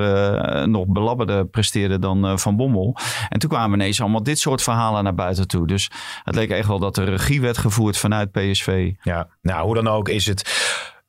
uh, 0.56 0.64
nog 0.64 0.88
belabberder 0.88 1.48
presteerde 1.48 2.00
dan 2.00 2.26
uh, 2.26 2.38
Van 2.38 2.56
Bommel. 2.56 2.98
En 3.30 3.40
toen 3.40 3.50
kwamen 3.50 3.80
ineens 3.80 4.02
allemaal 4.02 4.24
dit 4.24 4.40
soort 4.40 4.62
verhalen 4.62 5.04
naar 5.04 5.16
buiten 5.16 5.48
toe. 5.48 5.68
Dus 5.68 5.92
het 6.24 6.36
leek 6.36 6.50
echt 6.50 6.68
wel 6.68 6.80
dat 6.80 6.96
de 6.96 7.04
regie 7.04 7.42
werd 7.42 7.58
gevoerd 7.58 7.98
vanuit 7.98 8.32
PSV. 8.32 8.92
Ja, 9.02 9.28
nou 9.42 9.66
hoe 9.66 9.76
dan 9.76 9.88
ook 9.88 10.10
is 10.10 10.26
het 10.26 10.50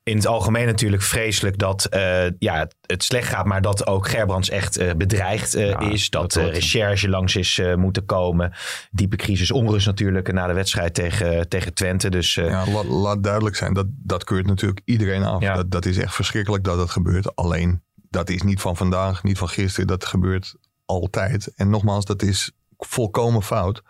in 0.03 0.17
het 0.17 0.27
algemeen 0.27 0.67
natuurlijk 0.67 1.03
vreselijk 1.03 1.59
dat 1.59 1.87
uh, 1.95 2.25
ja, 2.39 2.69
het 2.87 3.03
slecht 3.03 3.29
gaat, 3.29 3.47
maar 3.47 3.63
dat 3.63 3.87
ook 3.87 4.09
Gerbrands 4.09 4.49
echt 4.49 4.79
uh, 4.79 4.93
bedreigd 4.97 5.57
uh, 5.57 5.69
ja, 5.69 5.81
is. 5.81 6.11
Dat, 6.11 6.33
dat 6.33 6.51
recherche 6.51 7.09
langs 7.09 7.37
is 7.37 7.61
moeten 7.77 8.05
komen. 8.05 8.53
Diepe 8.91 9.17
crisis, 9.17 9.51
onrust 9.51 9.87
natuurlijk 9.87 10.33
na 10.33 10.47
de 10.47 10.53
wedstrijd 10.53 10.95
tegen, 10.95 11.49
tegen 11.49 11.75
Twente. 11.75 12.11
Dus, 12.11 12.35
ja, 12.35 12.67
laat, 12.71 12.85
laat, 12.85 13.23
duidelijk 13.23 13.57
zijn, 13.57 13.75
dat, 13.75 13.87
dat 13.89 14.25
keurt 14.25 14.47
natuurlijk 14.47 14.81
iedereen 14.85 15.23
af. 15.23 15.43
Ja. 15.43 15.55
Dat, 15.55 15.71
dat 15.71 15.85
is 15.85 15.99
echt 15.99 16.15
verschrikkelijk 16.15 16.65
dat 16.65 16.77
dat 16.77 16.91
gebeurt. 16.91 17.37
Alleen, 17.37 17.83
dat 17.95 18.31
is 18.31 18.43
niet 18.43 18.61
van 18.61 18.77
vandaag, 18.77 19.23
niet 19.23 19.39
van 19.39 19.49
gisteren. 19.49 19.87
Dat 19.87 20.05
gebeurt 20.05 20.55
altijd. 20.85 21.53
En 21.57 21.71
nogmaals, 21.71 22.05
dat 22.05 22.23
is 22.23 22.53
volkomen 22.79 23.43
fout. 23.43 23.83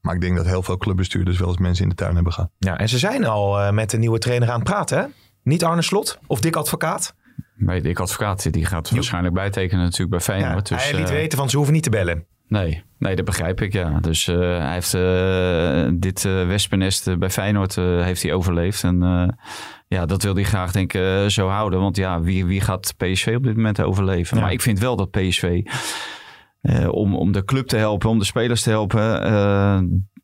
Maar 0.00 0.14
ik 0.14 0.20
denk 0.20 0.36
dat 0.36 0.46
heel 0.46 0.62
veel 0.62 0.76
clubbestuurders 0.76 1.38
wel 1.38 1.48
eens 1.48 1.58
mensen 1.58 1.82
in 1.82 1.88
de 1.88 1.94
tuin 1.94 2.14
hebben 2.14 2.32
gehad. 2.32 2.50
Ja, 2.58 2.78
en 2.78 2.88
ze 2.88 2.98
zijn 2.98 3.24
al 3.24 3.72
met 3.72 3.90
de 3.90 3.98
nieuwe 3.98 4.18
trainer 4.18 4.48
aan 4.50 4.60
het 4.60 4.68
praten, 4.68 4.98
hè? 4.98 5.06
Niet 5.48 5.64
Arne 5.64 5.82
Slot 5.82 6.18
of 6.26 6.40
Dick 6.40 6.56
Advocaat? 6.56 7.14
Nee, 7.56 7.80
Dick 7.80 7.98
Advocaat 7.98 8.52
die 8.52 8.64
gaat 8.64 8.90
waarschijnlijk 8.90 9.34
bijtekenen 9.34 9.84
natuurlijk 9.84 10.10
bij 10.10 10.20
Feyenoord. 10.20 10.68
Ja, 10.68 10.76
dus, 10.76 10.90
hij 10.90 10.98
liet 10.98 11.08
uh, 11.08 11.14
weten 11.14 11.38
van 11.38 11.50
ze 11.50 11.56
hoeven 11.56 11.74
niet 11.74 11.82
te 11.82 11.90
bellen. 11.90 12.26
Nee, 12.48 12.82
nee, 12.98 13.16
dat 13.16 13.24
begrijp 13.24 13.60
ik, 13.60 13.72
ja. 13.72 14.00
Dus 14.00 14.26
uh, 14.26 14.36
hij 14.38 14.72
heeft 14.72 14.94
uh, 14.94 15.88
dit 16.00 16.22
wespennest 16.22 17.18
bij 17.18 17.30
Feyenoord 17.30 17.74
heeft 17.74 18.22
hij 18.22 18.32
overleefd. 18.32 18.84
En 18.84 18.98
ja, 19.86 20.06
dat 20.06 20.22
wil 20.22 20.34
hij 20.34 20.44
graag 20.44 20.72
denk 20.72 20.92
ik 20.92 21.30
zo 21.30 21.48
houden. 21.48 21.80
Want 21.80 21.96
ja, 21.96 22.20
wie, 22.20 22.46
wie 22.46 22.60
gaat 22.60 22.94
PSV 22.96 23.34
op 23.36 23.42
dit 23.44 23.56
moment 23.56 23.80
overleven? 23.80 24.36
Ja. 24.36 24.42
Maar 24.42 24.52
ik 24.52 24.60
vind 24.60 24.78
wel 24.78 24.96
dat 24.96 25.10
PSV... 25.10 25.62
om, 26.90 27.16
om 27.16 27.32
de 27.32 27.44
club 27.44 27.66
te 27.66 27.76
helpen, 27.76 28.08
om 28.08 28.18
de 28.18 28.24
spelers 28.24 28.62
te 28.62 28.70
helpen 28.70 29.22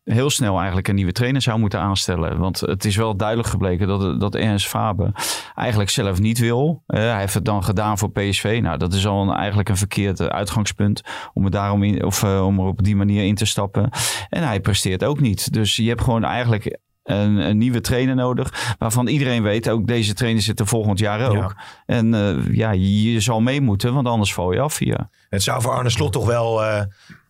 heel 0.05 0.31
snel 0.31 0.57
eigenlijk 0.57 0.89
een 0.89 0.95
nieuwe 0.95 1.13
trainer 1.13 1.43
zou 1.43 1.59
moeten 1.59 1.81
aanstellen. 1.81 2.39
Want 2.39 2.61
het 2.61 2.85
is 2.85 2.97
wel 2.97 3.17
duidelijk 3.17 3.49
gebleken 3.49 3.87
dat, 3.87 4.21
dat 4.21 4.35
Ernst 4.35 4.69
Faber 4.69 5.11
eigenlijk 5.55 5.91
zelf 5.91 6.21
niet 6.21 6.39
wil. 6.39 6.83
Uh, 6.87 7.01
hij 7.01 7.19
heeft 7.19 7.35
het 7.35 7.45
dan 7.45 7.65
gedaan 7.65 7.99
voor 7.99 8.11
PSV. 8.11 8.59
Nou, 8.63 8.79
dat 8.79 8.93
is 8.93 9.07
al 9.07 9.23
een, 9.23 9.35
eigenlijk 9.35 9.69
een 9.69 9.77
verkeerd 9.77 10.21
uitgangspunt 10.21 11.03
om, 11.33 11.45
het 11.45 11.53
daarom 11.53 11.83
in, 11.83 12.05
of, 12.05 12.23
uh, 12.23 12.47
om 12.47 12.59
er 12.59 12.67
op 12.67 12.83
die 12.83 12.97
manier 12.97 13.25
in 13.25 13.35
te 13.35 13.45
stappen. 13.45 13.91
En 14.29 14.43
hij 14.43 14.61
presteert 14.61 15.05
ook 15.05 15.21
niet. 15.21 15.53
Dus 15.53 15.77
je 15.77 15.89
hebt 15.89 16.03
gewoon 16.03 16.25
eigenlijk 16.25 16.79
een, 17.03 17.37
een, 17.37 17.59
nieuwe 17.59 17.81
trainer 17.81 18.15
nodig. 18.15 18.75
Waarvan 18.79 19.07
iedereen 19.07 19.43
weet, 19.43 19.69
ook 19.69 19.87
deze 19.87 20.15
trainer 20.15 20.43
zit 20.43 20.61
er 20.61 20.67
volgend 20.67 20.99
jaar 20.99 21.29
ook. 21.29 21.35
Ja. 21.35 21.57
En 21.87 22.15
uh, 22.15 22.55
ja, 22.55 22.71
je, 22.71 23.13
je, 23.13 23.21
zal 23.21 23.41
mee 23.41 23.61
moeten, 23.61 23.95
want 23.95 24.07
anders 24.07 24.35
val 24.35 24.53
je 24.53 24.61
af 24.61 24.79
hier. 24.79 25.09
Het 25.29 25.43
zou 25.43 25.63
voor 25.63 25.73
Arne 25.73 25.91
Slot 25.91 26.13
toch 26.13 26.27
wel... 26.27 26.63
Uh, 26.63 26.83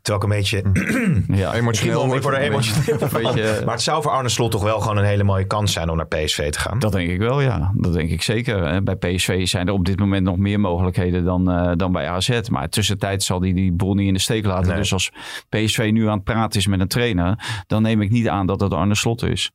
terwijl 0.05 0.25
ik 0.25 0.31
een 0.31 0.63
beetje... 0.63 1.37
ja, 1.37 1.55
emotioneel. 1.61 2.15
Ik 2.15 2.23
word 2.23 2.35
er 2.35 2.41
emotioneel 2.41 2.99
beetje, 2.99 3.63
Maar 3.65 3.75
het 3.75 3.83
zou 3.83 4.03
voor 4.03 4.13
Arne 4.13 4.29
Slot 4.29 4.51
toch 4.51 4.63
wel 4.63 4.81
gewoon 4.81 4.97
een 4.97 5.05
hele 5.05 5.25
mooie 5.25 5.47
kans 5.47 5.73
zijn 5.73 5.91
om 5.91 5.97
naar 5.97 6.07
PSV 6.07 6.51
te 6.51 6.59
gaan? 6.59 6.79
Dat 6.79 6.93
denk 6.93 7.11
ik 7.11 7.19
wel, 7.19 7.41
ja. 7.41 7.73
Dat 7.75 7.93
denk 7.93 8.11
ik 8.11 8.23
zeker. 8.23 8.83
Bij 8.83 8.97
PSV 8.97 9.47
zijn 9.47 9.67
er 9.67 9.73
op 9.73 9.85
dit 9.85 9.99
moment 9.99 10.25
nog 10.25 10.37
meer 10.37 10.61
mogelijkheden 10.61 11.25
dan, 11.25 11.51
uh, 11.51 11.73
dan 11.77 11.93
bij 11.93 12.09
AZ. 12.09 12.41
Maar 12.51 12.69
tussentijd 12.69 13.23
zal 13.23 13.41
hij 13.41 13.53
die, 13.53 13.63
die 13.63 13.73
boel 13.73 13.95
niet 13.95 14.07
in 14.07 14.15
de 14.15 14.21
steek 14.21 14.45
laten. 14.45 14.69
Nee. 14.69 14.77
Dus 14.77 14.93
als 14.93 15.13
PSV 15.49 15.91
nu 15.93 16.09
aan 16.09 16.15
het 16.15 16.25
praten 16.25 16.61
is 16.61 16.67
met 16.67 16.81
een 16.81 16.89
trainer... 16.89 17.63
dan 17.67 17.83
neem 17.83 18.01
ik 18.01 18.11
niet 18.11 18.29
aan 18.29 18.47
dat 18.47 18.61
het 18.61 18.73
Arne 18.73 18.95
Slot 18.95 19.23
is. 19.23 19.51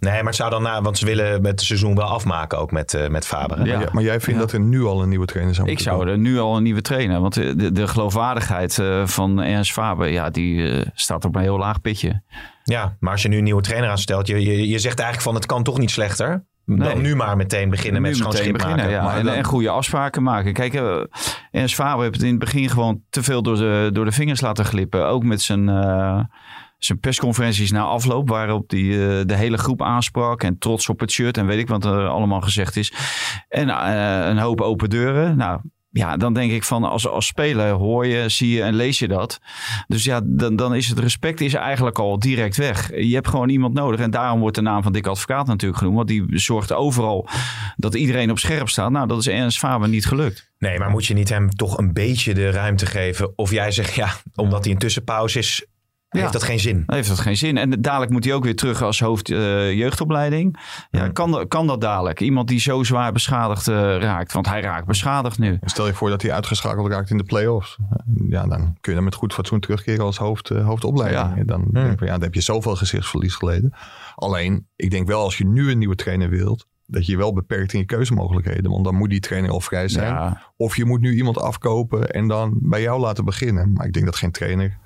Nee, 0.00 0.12
maar 0.12 0.24
het 0.24 0.34
zou 0.34 0.50
dan 0.50 0.62
na, 0.62 0.82
want 0.82 0.98
ze 0.98 1.06
willen 1.06 1.42
met 1.42 1.50
het 1.50 1.60
seizoen 1.60 1.94
wel 1.94 2.04
afmaken 2.04 2.58
ook 2.58 2.70
met, 2.70 2.94
uh, 2.94 3.08
met 3.08 3.26
Faber. 3.26 3.66
Ja. 3.66 3.88
Maar 3.92 4.02
jij 4.02 4.20
vindt 4.20 4.40
ja. 4.40 4.46
dat 4.46 4.52
er 4.52 4.60
nu 4.60 4.84
al 4.84 5.02
een 5.02 5.08
nieuwe 5.08 5.26
trainer 5.26 5.54
zou 5.54 5.66
moeten 5.66 5.86
Ik 5.86 5.92
zou 5.92 6.08
er 6.08 6.18
nu 6.18 6.38
al 6.38 6.56
een 6.56 6.62
nieuwe 6.62 6.80
trainer. 6.80 7.20
Want 7.20 7.34
de, 7.34 7.72
de 7.72 7.88
geloofwaardigheid 7.88 8.78
uh, 8.78 9.06
van 9.06 9.40
Ernst 9.40 9.72
Faber, 9.72 10.08
ja, 10.08 10.30
die 10.30 10.54
uh, 10.54 10.86
staat 10.94 11.24
op 11.24 11.34
een 11.34 11.42
heel 11.42 11.58
laag 11.58 11.80
pitje. 11.80 12.22
Ja, 12.64 12.96
maar 13.00 13.12
als 13.12 13.22
je 13.22 13.28
nu 13.28 13.36
een 13.36 13.44
nieuwe 13.44 13.62
trainer 13.62 13.90
aanstelt, 13.90 14.26
je, 14.26 14.42
je, 14.42 14.68
je 14.68 14.78
zegt 14.78 14.98
eigenlijk 14.98 15.28
van 15.28 15.34
het 15.34 15.46
kan 15.46 15.62
toch 15.62 15.78
niet 15.78 15.90
slechter. 15.90 16.44
Nee. 16.64 16.88
Dan 16.88 17.00
nu 17.00 17.16
maar 17.16 17.36
meteen 17.36 17.70
beginnen 17.70 18.02
met 18.02 18.16
schoon 18.16 18.32
schip 18.32 18.52
beginnen, 18.52 18.76
maken. 18.76 18.92
Ja. 18.92 19.02
Maar 19.04 19.18
en, 19.18 19.28
en, 19.28 19.44
goede 19.44 19.68
afspraken 19.68 20.22
maken. 20.22 20.52
Kijk, 20.52 20.74
uh, 20.74 21.04
Ernst 21.50 21.74
Faber 21.74 22.02
heeft 22.02 22.14
het 22.14 22.24
in 22.24 22.30
het 22.30 22.38
begin 22.38 22.68
gewoon 22.68 23.02
te 23.10 23.22
veel 23.22 23.42
door 23.42 23.56
de, 23.56 23.90
door 23.92 24.04
de 24.04 24.12
vingers 24.12 24.40
laten 24.40 24.64
glippen. 24.64 25.06
Ook 25.06 25.24
met 25.24 25.42
zijn 25.42 25.68
zijn 26.84 27.00
persconferenties 27.00 27.70
na 27.70 27.82
afloop, 27.82 28.28
waarop 28.28 28.70
hij 28.70 28.80
uh, 28.80 29.20
de 29.26 29.36
hele 29.36 29.58
groep 29.58 29.82
aansprak 29.82 30.42
en 30.42 30.58
trots 30.58 30.88
op 30.88 31.00
het 31.00 31.10
shirt 31.10 31.36
en 31.36 31.46
weet 31.46 31.58
ik 31.58 31.68
wat 31.68 31.84
er 31.84 32.06
allemaal 32.06 32.40
gezegd 32.40 32.76
is. 32.76 32.92
En 33.48 33.68
uh, 33.68 34.26
een 34.26 34.38
hoop 34.38 34.60
open 34.60 34.90
deuren. 34.90 35.36
Nou, 35.36 35.60
ja, 35.92 36.16
dan 36.16 36.32
denk 36.32 36.52
ik 36.52 36.64
van 36.64 36.84
als, 36.84 37.08
als 37.08 37.26
speler 37.26 37.70
hoor 37.70 38.06
je, 38.06 38.28
zie 38.28 38.50
je 38.50 38.62
en 38.62 38.74
lees 38.74 38.98
je 38.98 39.08
dat. 39.08 39.40
Dus 39.86 40.04
ja, 40.04 40.20
dan, 40.24 40.56
dan 40.56 40.74
is 40.74 40.88
het 40.88 40.98
respect 40.98 41.40
is 41.40 41.54
eigenlijk 41.54 41.98
al 41.98 42.18
direct 42.18 42.56
weg. 42.56 42.90
Je 42.96 43.14
hebt 43.14 43.28
gewoon 43.28 43.48
iemand 43.48 43.74
nodig. 43.74 44.00
En 44.00 44.10
daarom 44.10 44.40
wordt 44.40 44.56
de 44.56 44.62
naam 44.62 44.82
van 44.82 44.92
Dick 44.92 45.06
Advocaat 45.06 45.46
natuurlijk 45.46 45.78
genoemd. 45.78 45.96
Want 45.96 46.08
die 46.08 46.38
zorgt 46.38 46.72
overal 46.72 47.28
dat 47.76 47.94
iedereen 47.94 48.30
op 48.30 48.38
scherp 48.38 48.68
staat. 48.68 48.90
Nou, 48.90 49.06
dat 49.06 49.18
is 49.18 49.26
Ernst 49.26 49.58
Faber 49.58 49.88
niet 49.88 50.06
gelukt. 50.06 50.50
Nee, 50.58 50.78
maar 50.78 50.90
moet 50.90 51.06
je 51.06 51.14
niet 51.14 51.28
hem 51.28 51.50
toch 51.50 51.78
een 51.78 51.92
beetje 51.92 52.34
de 52.34 52.50
ruimte 52.50 52.86
geven? 52.86 53.32
Of 53.36 53.50
jij 53.50 53.70
zegt 53.70 53.94
ja, 53.94 54.08
omdat 54.34 54.64
hij 54.64 54.72
een 54.72 54.78
tussenpauze 54.78 55.38
is, 55.38 55.66
Heeft 56.18 56.32
dat 56.32 56.42
geen 56.42 56.60
zin? 56.60 56.82
Heeft 56.86 57.08
dat 57.08 57.18
geen 57.18 57.36
zin. 57.36 57.56
En 57.56 57.70
dadelijk 57.70 58.12
moet 58.12 58.24
hij 58.24 58.34
ook 58.34 58.44
weer 58.44 58.56
terug 58.56 58.82
als 58.82 59.00
hoofd 59.00 59.30
uh, 59.30 59.72
jeugdopleiding. 59.72 60.60
Ja, 60.90 61.08
kan, 61.08 61.44
kan 61.48 61.66
dat 61.66 61.80
dadelijk? 61.80 62.20
Iemand 62.20 62.48
die 62.48 62.60
zo 62.60 62.82
zwaar 62.82 63.12
beschadigd 63.12 63.68
uh, 63.68 63.96
raakt. 63.96 64.32
Want 64.32 64.48
hij 64.48 64.60
raakt 64.60 64.86
beschadigd 64.86 65.38
nu. 65.38 65.58
Stel 65.64 65.86
je 65.86 65.94
voor 65.94 66.10
dat 66.10 66.22
hij 66.22 66.32
uitgeschakeld 66.32 66.88
raakt 66.88 67.10
in 67.10 67.16
de 67.16 67.24
play-offs. 67.24 67.78
Ja, 68.28 68.46
dan 68.46 68.76
kun 68.80 68.92
je 68.92 68.94
dan 68.94 69.04
met 69.04 69.14
goed 69.14 69.32
fatsoen 69.32 69.60
terugkeren 69.60 70.04
als 70.04 70.16
hoofd, 70.16 70.50
uh, 70.50 70.66
hoofdopleiding. 70.66 71.36
Ja. 71.36 71.44
Dan, 71.44 71.64
denk 71.72 71.92
ik, 71.92 72.00
ja, 72.00 72.12
dan 72.12 72.22
heb 72.22 72.34
je 72.34 72.40
zoveel 72.40 72.76
gezichtsverlies 72.76 73.34
geleden. 73.34 73.74
Alleen, 74.14 74.66
ik 74.76 74.90
denk 74.90 75.06
wel 75.06 75.22
als 75.22 75.38
je 75.38 75.46
nu 75.46 75.70
een 75.70 75.78
nieuwe 75.78 75.94
trainer 75.94 76.28
wilt 76.28 76.66
dat 76.86 77.06
je 77.06 77.16
wel 77.16 77.32
beperkt 77.32 77.72
in 77.72 77.78
je 77.78 77.84
keuzemogelijkheden. 77.84 78.70
Want 78.70 78.84
dan 78.84 78.94
moet 78.94 79.10
die 79.10 79.20
trainer 79.20 79.50
al 79.50 79.60
vrij 79.60 79.88
zijn. 79.88 80.12
Ja. 80.12 80.42
Of 80.56 80.76
je 80.76 80.84
moet 80.84 81.00
nu 81.00 81.14
iemand 81.14 81.38
afkopen 81.38 82.10
en 82.10 82.28
dan 82.28 82.58
bij 82.62 82.82
jou 82.82 83.00
laten 83.00 83.24
beginnen. 83.24 83.72
Maar 83.72 83.86
ik 83.86 83.92
denk 83.92 84.04
dat 84.04 84.16
geen 84.16 84.30
trainer 84.30 84.78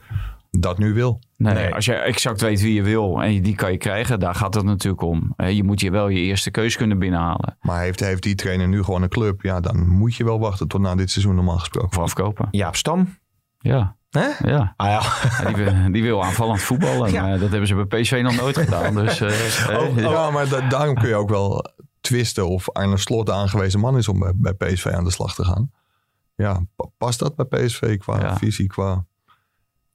dat 0.59 0.79
nu 0.79 0.93
wil. 0.93 1.21
Nee, 1.37 1.55
nee, 1.55 1.75
als 1.75 1.85
je 1.85 1.95
exact 1.95 2.41
weet 2.41 2.61
wie 2.61 2.75
je 2.75 2.83
wil 2.83 3.23
en 3.23 3.43
die 3.43 3.55
kan 3.55 3.73
je 3.73 3.79
krijgen, 3.79 4.21
daar 4.21 4.35
gaat 4.35 4.55
het 4.55 4.65
natuurlijk 4.65 5.03
om. 5.03 5.35
Je 5.37 5.65
moet 5.65 5.81
je 5.81 5.91
wel 5.91 6.09
je 6.09 6.21
eerste 6.21 6.51
keus 6.51 6.77
kunnen 6.77 6.99
binnenhalen. 6.99 7.57
Maar 7.61 7.81
heeft, 7.81 8.01
heeft 8.01 8.23
die 8.23 8.35
trainer 8.35 8.69
nu 8.69 8.83
gewoon 8.83 9.03
een 9.03 9.09
club? 9.09 9.43
Ja, 9.43 9.61
dan 9.61 9.89
moet 9.89 10.15
je 10.15 10.25
wel 10.25 10.39
wachten 10.39 10.69
tot 10.69 10.81
na 10.81 10.95
dit 10.95 11.11
seizoen 11.11 11.35
normaal 11.35 11.59
gesproken. 11.59 11.89
Of 11.89 11.99
afkopen. 11.99 12.49
Jaap 12.51 12.77
Stam. 12.77 13.19
Ja. 13.59 13.97
Hè? 14.11 14.51
Ja. 14.51 14.75
Ah, 14.77 14.87
ja. 14.87 15.03
ja 15.43 15.53
die, 15.53 15.65
wil, 15.65 15.93
die, 15.93 16.03
wil 16.03 16.25
aanvallend 16.25 16.61
voetballen. 16.61 17.13
Ja. 17.13 17.37
Dat 17.37 17.51
hebben 17.51 17.67
ze 17.69 17.87
bij 17.87 18.01
PSV 18.01 18.21
nog 18.23 18.37
nooit 18.37 18.59
gedaan. 18.59 18.95
Dus, 18.95 19.21
uh, 19.21 19.79
oh, 19.79 19.99
ja, 19.99 20.31
maar 20.31 20.49
da 20.49 20.69
daarom 20.69 20.95
kun 20.95 21.09
je 21.09 21.15
ook 21.15 21.29
wel 21.29 21.65
twisten 22.01 22.49
of 22.49 22.71
Arne 22.71 22.97
Slot 22.97 23.27
de 23.27 23.33
aangewezen 23.33 23.81
man 23.81 23.97
is 23.97 24.09
om 24.09 24.19
bij, 24.19 24.33
bij 24.37 24.53
PSV 24.53 24.87
aan 24.87 25.05
de 25.05 25.11
slag 25.11 25.35
te 25.35 25.45
gaan. 25.45 25.71
Ja, 26.37 26.67
past 26.99 27.19
dat 27.19 27.37
bij 27.37 27.45
PSV 27.45 27.99
qua 27.99 28.21
ja. 28.21 28.37
visie, 28.37 28.67
qua... 28.67 29.05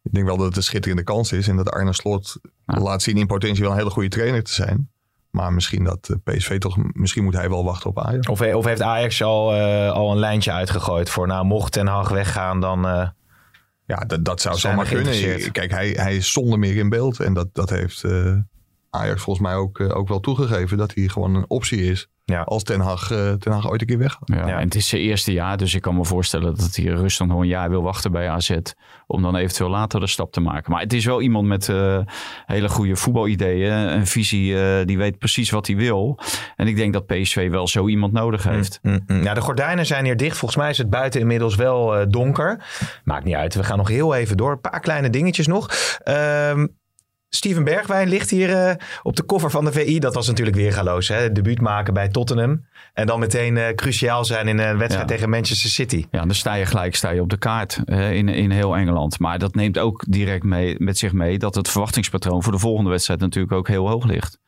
Ik 0.04 0.14
denk 0.14 0.26
wel 0.26 0.38
dat 0.38 0.46
het 0.46 0.56
een 0.56 0.64
schitterende 0.64 1.04
kans 1.04 1.32
is 1.32 1.48
en 1.48 1.56
dat 1.56 1.70
Arne 1.70 1.94
Slot 1.94 2.38
ja. 2.66 2.80
laat 2.80 3.02
zien 3.02 3.18
in 3.18 3.28
potentie 3.28 3.64
wel 3.64 3.72
een 3.72 3.78
hele 3.78 3.90
goede 3.90 4.10
trainer 4.10 4.44
te 4.44 4.54
zijn. 4.54 4.90
Maar 5.30 5.54
misschien 5.54 5.84
dat 5.84 6.10
PSV 6.24 6.58
toch, 6.58 6.78
misschien 6.94 7.24
moet 7.24 7.34
hij 7.34 7.50
wel 7.50 7.64
wachten 7.64 7.90
op 7.90 8.00
Ajax. 8.00 8.28
Of, 8.28 8.42
of 8.42 8.66
heeft 8.66 8.82
Ajax 8.82 9.24
al, 9.24 9.56
uh, 9.56 9.92
al 9.92 10.12
een 10.12 10.18
lijntje 10.18 10.52
uitgegooid 10.52 11.10
voor, 11.10 11.28
nou 11.28 11.46
mocht 11.46 11.72
Ten 11.72 11.88
Hag 11.88 12.10
weggaan 12.10 12.60
dan... 12.60 12.86
Uh, 12.86 13.08
ja, 13.86 13.96
dat, 13.96 14.26
dat 14.26 14.42
zou 14.42 14.58
zomaar 14.58 14.86
kunnen. 14.86 15.52
Kijk, 15.52 15.72
hij, 15.72 15.90
hij 15.90 16.16
is 16.16 16.32
zonder 16.32 16.60
meer 16.60 16.76
in 16.76 16.90
beeld 16.90 17.20
en 17.20 17.34
dat, 17.34 17.48
dat 17.54 17.70
heeft 17.70 18.04
uh, 18.04 18.38
Ajax 18.90 19.22
volgens 19.22 19.48
mij 19.48 19.56
ook, 19.56 19.80
ook 19.80 20.08
wel 20.08 20.20
toegegeven 20.20 20.78
dat 20.78 20.94
hij 20.94 21.08
gewoon 21.08 21.36
een 21.36 21.46
optie 21.50 21.84
is. 21.84 22.10
Ja. 22.30 22.42
Als 22.42 22.64
Ten 22.64 22.80
Hag, 22.80 23.12
uh, 23.12 23.32
Ten 23.32 23.52
Hag 23.52 23.70
ooit 23.70 23.82
een 23.82 23.88
keer 23.88 23.98
weggaat. 23.98 24.22
Ja, 24.26 24.48
ja, 24.48 24.58
en 24.58 24.66
het 24.66 24.76
is 24.76 24.88
zijn 24.88 25.02
eerste 25.02 25.34
jaar, 25.34 25.58
dus 25.58 25.74
ik 25.74 25.82
kan 25.82 25.96
me 25.96 26.06
voorstellen 26.06 26.56
dat 26.56 26.76
hij 26.76 26.86
rustig 26.86 27.28
nog 27.28 27.40
een 27.40 27.48
jaar 27.48 27.70
wil 27.70 27.82
wachten 27.82 28.12
bij 28.12 28.30
AZ. 28.30 28.58
Om 29.08 29.22
dan 29.22 29.36
eventueel 29.36 29.70
later 29.70 30.00
de 30.00 30.08
stap 30.08 30.32
te 30.32 30.40
maken. 30.40 30.72
Maar 30.72 30.82
het 30.82 30.94
is 30.94 31.06
wel 31.06 31.22
iemand 31.22 31.48
met 31.48 31.68
uh, 31.68 32.00
hele 32.46 32.70
goede 32.70 32.96
voetbalideeën. 32.96 33.72
Een 33.72 34.08
visie, 34.08 34.54
uh, 34.54 34.86
die 34.86 34.98
weet 34.98 35.18
precies 35.18 35.50
wat 35.50 35.68
hij 35.68 35.76
wil. 35.76 36.20
En 36.56 36.68
ik 36.68 36.76
denk 36.76 36.94
dat 36.94 37.06
PSV 37.06 37.50
wel 37.50 37.68
zo 37.68 37.88
iemand 37.88 38.14
nodig 38.14 38.44
heeft. 38.44 38.80
Mm, 38.82 38.92
mm, 38.92 39.18
mm. 39.18 39.24
Ja, 39.24 39.34
de 39.34 39.42
gordijnen 39.42 39.86
zijn 39.86 40.06
hier 40.06 40.18
dicht. 40.18 40.38
Volgens 40.38 40.62
mij 40.62 40.70
is 40.70 40.78
het 40.78 40.90
buiten 40.90 41.22
inmiddels 41.22 41.56
wel 41.56 42.10
donker. 42.10 42.64
Maakt 43.04 43.24
niet 43.24 43.36
uit. 43.36 43.56
We 43.56 43.64
gaan 43.64 43.78
nog 43.78 43.88
heel 43.88 44.16
even 44.16 44.38
door. 44.38 44.52
Een 44.52 44.62
paar 44.62 44.80
kleine 44.80 45.10
dingetjes 45.10 45.48
nog. 45.48 45.70
Ehm, 46.04 46.68
Steven 47.30 47.64
Bergwijn 47.64 48.10
ligt 48.10 48.30
hier 48.30 48.50
uh, 48.50 48.74
op 49.04 49.16
de 49.16 49.24
koffer 49.24 49.52
van 49.52 49.66
de 49.66 49.72
VI. 49.72 50.00
Dat 50.00 50.14
was 50.14 50.28
natuurlijk 50.28 50.58
weergaloos. 50.58 51.08
Hè? 51.08 51.32
Debuut 51.32 51.62
maken 51.62 51.94
bij 51.94 52.08
Tottenham. 52.08 52.66
En 52.94 53.06
dan 53.06 53.20
meteen 53.20 53.56
uh, 53.56 53.68
cruciaal 53.76 54.26
zijn 54.26 54.48
in 54.48 54.60
een 54.60 54.78
wedstrijd 54.78 55.10
ja. 55.10 55.16
tegen 55.16 55.30
Manchester 55.30 55.70
City. 55.70 56.06
Ja, 56.12 56.20
dan 56.20 56.36
sta 56.36 56.54
je 56.54 56.66
gelijk 56.66 56.96
sta 56.96 57.10
je 57.10 57.22
op 57.22 57.30
de 57.30 57.38
kaart 57.38 57.80
uh, 57.86 58.14
in, 58.14 58.30
in 58.30 58.52
heel 58.52 58.76
Engeland. 58.76 59.20
Maar 59.20 59.40
dat 59.40 59.56
neemt 59.56 59.78
ook 59.78 60.04
direct 60.08 60.44
mee, 60.44 60.76
met 60.78 60.98
zich 60.98 61.14
mee 61.14 61.38
dat 61.38 61.56
het 61.56 61.70
verwachtingspatroon 61.70 62.44
voor 62.44 62.52
de 62.52 62.60
volgende 62.60 62.90
wedstrijd 62.90 63.20
natuurlijk 63.20 63.54
ook 63.54 63.68
heel 63.68 63.88
hoog 63.90 64.06
ligt. 64.06 64.40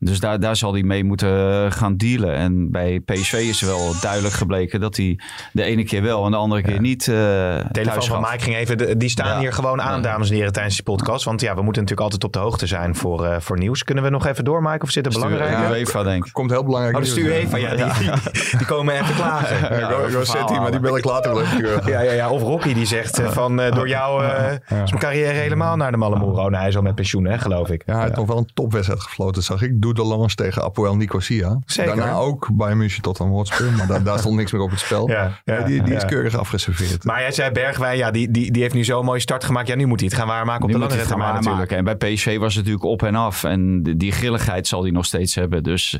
Dus 0.00 0.20
daar, 0.20 0.40
daar 0.40 0.56
zal 0.56 0.72
hij 0.72 0.82
mee 0.82 1.04
moeten 1.04 1.72
gaan 1.72 1.96
dealen. 1.96 2.34
En 2.34 2.70
bij 2.70 3.00
PSV 3.00 3.32
is 3.32 3.60
wel 3.60 3.92
duidelijk 4.00 4.34
gebleken 4.34 4.80
dat 4.80 4.96
hij 4.96 5.18
de 5.52 5.62
ene 5.62 5.84
keer 5.84 6.02
wel 6.02 6.24
en 6.24 6.30
de 6.30 6.36
andere 6.36 6.62
keer 6.62 6.74
ja. 6.74 6.80
niet. 6.80 7.06
Uh, 7.06 7.14
de 7.14 7.64
telefoon 7.72 8.02
van 8.02 8.20
Mike 8.20 8.38
ging 8.38 8.56
even. 8.56 8.78
De, 8.78 8.96
die 8.96 9.08
staan 9.08 9.28
ja. 9.28 9.38
hier 9.38 9.52
gewoon 9.52 9.82
aan, 9.82 10.02
dames 10.02 10.30
en 10.30 10.36
heren, 10.36 10.52
tijdens 10.52 10.74
die 10.74 10.84
podcast. 10.84 11.24
Want 11.24 11.40
ja, 11.40 11.54
we 11.54 11.62
moeten 11.62 11.82
natuurlijk 11.82 12.00
altijd 12.00 12.24
op 12.24 12.32
de 12.32 12.38
hoogte 12.38 12.66
zijn 12.66 12.94
voor, 12.94 13.24
uh, 13.24 13.36
voor 13.38 13.58
nieuws. 13.58 13.84
Kunnen 13.84 14.04
we 14.04 14.10
nog 14.10 14.26
even 14.26 14.44
doormaken 14.44 14.82
of 14.82 14.90
zit 14.90 15.06
er 15.06 15.12
belangrijk? 15.12 15.50
Ja, 15.50 15.70
UEFA, 15.70 16.02
denk 16.02 16.26
ik. 16.26 16.32
Komt 16.32 16.50
heel 16.50 16.64
belangrijk. 16.64 16.96
Oh, 16.96 17.02
de 17.02 17.08
stuur 17.08 17.26
UEFA, 17.26 17.56
ja, 17.56 17.74
die, 17.74 17.84
die, 17.98 18.10
die, 18.58 18.66
komen 18.66 18.94
even 18.94 19.14
klagen. 19.14 19.78
Ja, 19.78 19.90
go, 19.90 20.08
go 20.10 20.24
City, 20.24 20.52
maar 20.52 20.70
die 20.70 20.80
bel 20.80 20.96
ik 20.96 21.04
later 21.04 21.34
wel 21.34 21.42
even 21.42 21.90
ja, 21.90 22.00
ja, 22.00 22.12
ja, 22.12 22.30
Of 22.30 22.42
Rocky 22.42 22.74
die 22.74 22.86
zegt 22.86 23.20
uh, 23.20 23.30
van 23.30 23.56
door 23.56 23.88
jou 23.88 24.24
is 24.24 24.68
mijn 24.68 24.98
carrière 24.98 25.32
helemaal 25.32 25.76
naar 25.76 25.90
de 25.90 25.96
Malamuro. 25.96 26.42
Nou, 26.42 26.56
hij 26.56 26.68
is 26.68 26.76
al 26.76 26.82
met 26.82 26.94
pensioen, 26.94 27.24
hè, 27.24 27.38
geloof 27.38 27.68
ik. 27.70 27.82
Ja, 27.86 27.92
hij 27.92 28.02
heeft 28.02 28.16
nog 28.16 28.26
wel 28.26 28.38
een 28.38 28.50
topwedstrijd 28.54 29.00
gefloten, 29.00 29.42
zag 29.42 29.62
ik. 29.62 29.82
Doe 29.94 30.06
de 30.06 30.16
Lans 30.16 30.34
tegen 30.34 30.62
Apoel 30.62 30.96
Nicosia. 30.96 31.58
Zeker. 31.66 31.96
Daarna 31.96 32.14
ook 32.14 32.48
bij 32.52 32.74
München 32.74 33.02
tot 33.02 33.18
een 33.18 33.28
Hotspur. 33.28 33.72
Maar 33.72 33.86
daar, 33.86 34.02
daar 34.02 34.18
stond 34.18 34.36
niks 34.36 34.52
meer 34.52 34.62
op 34.62 34.70
het 34.70 34.78
spel. 34.78 35.08
Ja, 35.08 35.40
ja, 35.44 35.60
die 35.60 35.82
die 35.82 35.94
is 35.94 36.04
keurig 36.04 36.36
afgeserveerd. 36.36 37.04
Maar 37.04 37.20
jij 37.20 37.32
zei 37.32 37.50
Bergwijn, 37.50 37.96
ja, 37.96 38.10
die, 38.10 38.30
die, 38.30 38.52
die 38.52 38.62
heeft 38.62 38.74
nu 38.74 38.84
zo'n 38.84 39.04
mooie 39.04 39.20
start 39.20 39.44
gemaakt. 39.44 39.68
Ja, 39.68 39.74
nu 39.74 39.86
moet 39.86 40.00
hij 40.00 40.08
het 40.08 40.18
gaan 40.18 40.26
waarmaken 40.26 40.62
op 40.62 40.68
nu 40.68 40.74
de 40.74 40.80
lange 40.80 41.02
termijn 41.02 41.34
natuurlijk. 41.34 41.72
En 41.72 41.84
bij 41.84 41.96
PSV 41.96 42.38
was 42.38 42.54
het 42.54 42.64
natuurlijk 42.64 42.90
op 42.92 43.02
en 43.02 43.14
af. 43.14 43.44
En 43.44 43.82
die, 43.82 43.96
die 43.96 44.12
grilligheid 44.12 44.66
zal 44.66 44.82
hij 44.82 44.90
nog 44.90 45.04
steeds 45.04 45.34
hebben. 45.34 45.62
Dus... 45.62 45.98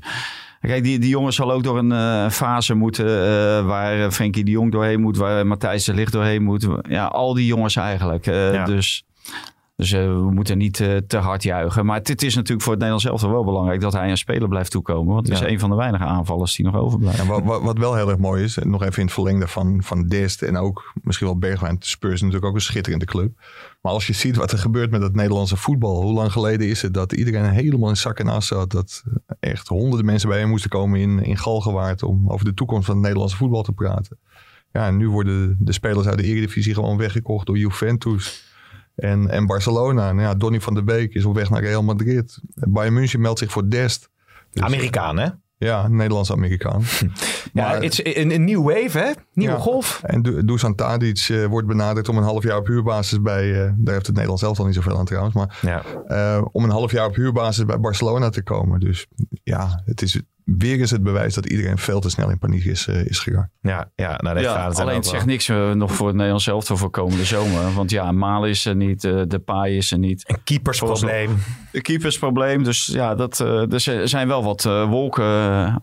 Kijk, 0.61 0.83
die, 0.83 0.99
die 0.99 1.09
jongen 1.09 1.33
zal 1.33 1.53
ook 1.53 1.63
door 1.63 1.79
een 1.79 1.91
uh, 1.91 2.31
fase 2.31 2.75
moeten 2.75 3.07
uh, 3.07 3.67
waar 3.67 4.11
Frenkie 4.11 4.45
de 4.45 4.51
Jong 4.51 4.73
doorheen 4.73 5.01
moet, 5.01 5.17
waar 5.17 5.47
Matthijs 5.47 5.85
de 5.85 5.95
Ligt 5.95 6.13
doorheen 6.13 6.43
moet. 6.43 6.67
Ja, 6.89 7.07
al 7.07 7.35
die 7.35 7.47
jongens 7.47 7.77
eigenlijk. 7.77 8.27
Uh, 8.27 8.55
ja. 8.55 8.65
Dus 8.65 9.05
dus 9.79 9.93
uh, 9.93 10.01
we 10.01 10.31
moeten 10.31 10.59
niet 10.59 10.79
uh, 10.79 10.97
te 10.97 11.17
hard 11.17 11.43
juichen. 11.43 11.87
Maar 11.87 11.99
het 12.03 12.23
is 12.23 12.35
natuurlijk 12.35 12.63
voor 12.63 12.73
het 12.73 12.83
Nederlands 12.83 13.05
zelf 13.05 13.33
wel 13.33 13.45
belangrijk 13.45 13.81
dat 13.81 13.93
hij 13.93 14.11
een 14.11 14.17
speler 14.17 14.49
blijft 14.49 14.71
toekomen. 14.71 15.15
Want 15.15 15.29
het 15.29 15.39
ja. 15.39 15.45
is 15.45 15.53
een 15.53 15.59
van 15.59 15.71
de 15.71 15.77
weinige 15.77 16.05
aanvallers 16.05 16.57
die 16.57 16.65
nog. 16.65 16.99
Ja, 17.01 17.27
wat, 17.27 17.63
wat, 17.63 17.79
wel 17.79 17.95
heel 17.95 18.09
erg 18.09 18.19
mooi 18.19 18.45
is, 18.45 18.57
nog 18.57 18.83
even 18.83 18.99
in 18.99 19.05
het 19.05 19.13
verlengde 19.13 19.49
van, 19.49 19.83
van 19.83 20.07
Dest 20.07 20.43
en 20.43 20.57
ook 20.57 20.93
misschien 21.03 21.27
wel 21.27 21.39
Bergwijn. 21.39 21.77
Spurs 21.81 22.15
is 22.15 22.21
natuurlijk 22.21 22.47
ook 22.47 22.55
een 22.55 22.61
schitterende 22.61 23.05
club. 23.05 23.33
Maar 23.81 23.93
als 23.93 24.07
je 24.07 24.13
ziet 24.13 24.37
wat 24.37 24.53
er 24.53 24.59
gebeurt 24.59 24.91
met 24.91 25.03
het 25.03 25.15
Nederlandse 25.15 25.57
voetbal. 25.57 26.03
Hoe 26.03 26.13
lang 26.13 26.33
geleden 26.33 26.69
is 26.69 26.83
het 26.83 26.95
dat 26.95 27.13
iedereen 27.13 27.45
helemaal 27.45 27.89
in 27.89 27.97
zak 27.97 28.19
en 28.19 28.29
as 28.29 28.47
zat. 28.47 28.71
Dat 28.71 29.05
echt 29.41 29.69
honderden 29.69 30.07
mensen 30.07 30.29
bij 30.29 30.39
hem 30.39 30.49
moesten 30.49 30.71
komen 30.71 31.01
in, 31.01 31.23
in 31.23 31.37
Galgenwaard 31.37 32.03
om 32.03 32.31
over 32.31 32.45
de 32.45 32.55
toekomst 32.55 32.87
van 32.87 32.95
het 32.95 33.05
Nederlandse 33.05 33.37
voetbal 33.37 33.63
te 33.63 33.73
praten. 33.73 34.19
Ja, 34.73 34.87
en 34.87 34.97
nu 34.97 35.09
worden 35.09 35.57
de 35.61 35.73
spelers 35.73 36.07
uit 36.07 36.19
de 36.19 36.25
Eredivisie 36.25 36.75
gewoon 36.75 36.97
weggekocht 36.97 37.47
door 37.47 37.59
Juventus. 37.59 38.47
En, 38.99 39.31
en 39.31 39.47
Barcelona. 39.47 40.13
Nou 40.13 40.29
ja, 40.29 40.35
Donny 40.35 40.61
van 40.61 40.75
der 40.75 40.85
Beek 40.85 41.15
is 41.15 41.25
op 41.25 41.35
weg 41.35 41.51
naar 41.51 41.63
Real 41.63 41.83
Madrid. 41.83 42.39
Bayern 42.55 42.95
München 42.95 43.21
meldt 43.21 43.39
zich 43.39 43.51
voor 43.51 43.71
Dest. 43.71 44.11
Dus, 44.53 44.63
Amerikaan, 44.63 45.19
hè? 45.19 45.29
Ja, 45.59 45.89
Nederlands-Amerikaan. 45.89 46.83
ja, 47.53 47.81
het 47.81 47.99
is 47.99 48.17
een, 48.17 48.31
een 48.31 48.45
nieuw 48.45 48.63
wave, 48.63 48.99
hè? 48.99 49.13
Nieuwe 49.33 49.55
ja. 49.55 49.61
golf. 49.61 50.01
En 50.05 50.23
Dusan 50.23 50.75
Tadic 50.75 51.29
uh, 51.29 51.47
wordt 51.47 51.67
benaderd 51.67 52.09
om 52.09 52.17
een 52.17 52.23
half 52.23 52.43
jaar 52.43 52.59
op 52.59 52.67
huurbasis 52.67 53.23
bij... 53.23 53.45
Uh, 53.45 53.73
daar 53.77 53.95
heeft 53.95 54.07
het 54.07 54.15
Nederlands 54.15 54.43
zelf 54.43 54.59
al 54.59 54.65
niet 54.65 54.75
zoveel 54.75 54.99
aan 54.99 55.05
trouwens. 55.05 55.35
Maar 55.35 55.59
ja. 55.63 55.83
uh, 56.09 56.45
om 56.53 56.65
een 56.65 56.71
half 56.71 56.93
jaar 56.93 57.07
op 57.07 57.15
huurbasis 57.15 57.65
bij 57.65 57.81
Barcelona 57.81 58.29
te 58.29 58.43
komen. 58.43 58.81
Dus 58.81 59.07
ja, 59.43 59.83
het 59.85 60.03
is 60.03 60.21
weer 60.57 60.81
is 60.81 60.91
het 60.91 61.03
bewijs 61.03 61.35
dat 61.35 61.47
iedereen 61.47 61.79
veel 61.79 62.01
te 62.01 62.11
snel 62.11 62.31
in 62.31 62.39
paniek 62.39 62.65
is, 62.65 62.87
uh, 62.87 63.07
is 63.07 63.19
geraakt. 63.19 63.51
Ja, 63.61 63.91
ja, 63.95 64.19
nou, 64.23 64.41
ja 64.41 64.55
gaat 64.55 64.69
het 64.69 64.81
alleen 64.81 64.97
het 64.97 65.07
zegt 65.07 65.27
niks 65.27 65.49
uh, 65.49 65.73
nog 65.73 65.93
voor 65.95 66.07
het 66.07 66.17
Nederlands 66.17 66.45
zelf 66.45 66.67
voor 66.73 66.91
komende 66.91 67.25
zomer. 67.25 67.73
Want 67.75 67.91
ja, 67.91 68.13
Malen 68.13 68.49
is 68.49 68.65
er 68.65 68.77
niet, 68.77 69.05
uh, 69.05 69.23
De 69.27 69.39
Paai 69.39 69.77
is 69.77 69.93
er 69.93 69.99
niet. 69.99 70.29
Een 70.29 70.43
keepersprobleem. 70.45 71.31
Een 71.73 71.83
keepersprobleem. 71.83 72.63
Dus 72.63 72.87
ja, 72.87 73.15
dat, 73.15 73.39
er 73.39 74.09
zijn 74.09 74.29
wel 74.29 74.45
wat 74.45 74.63
wolken 74.63 75.25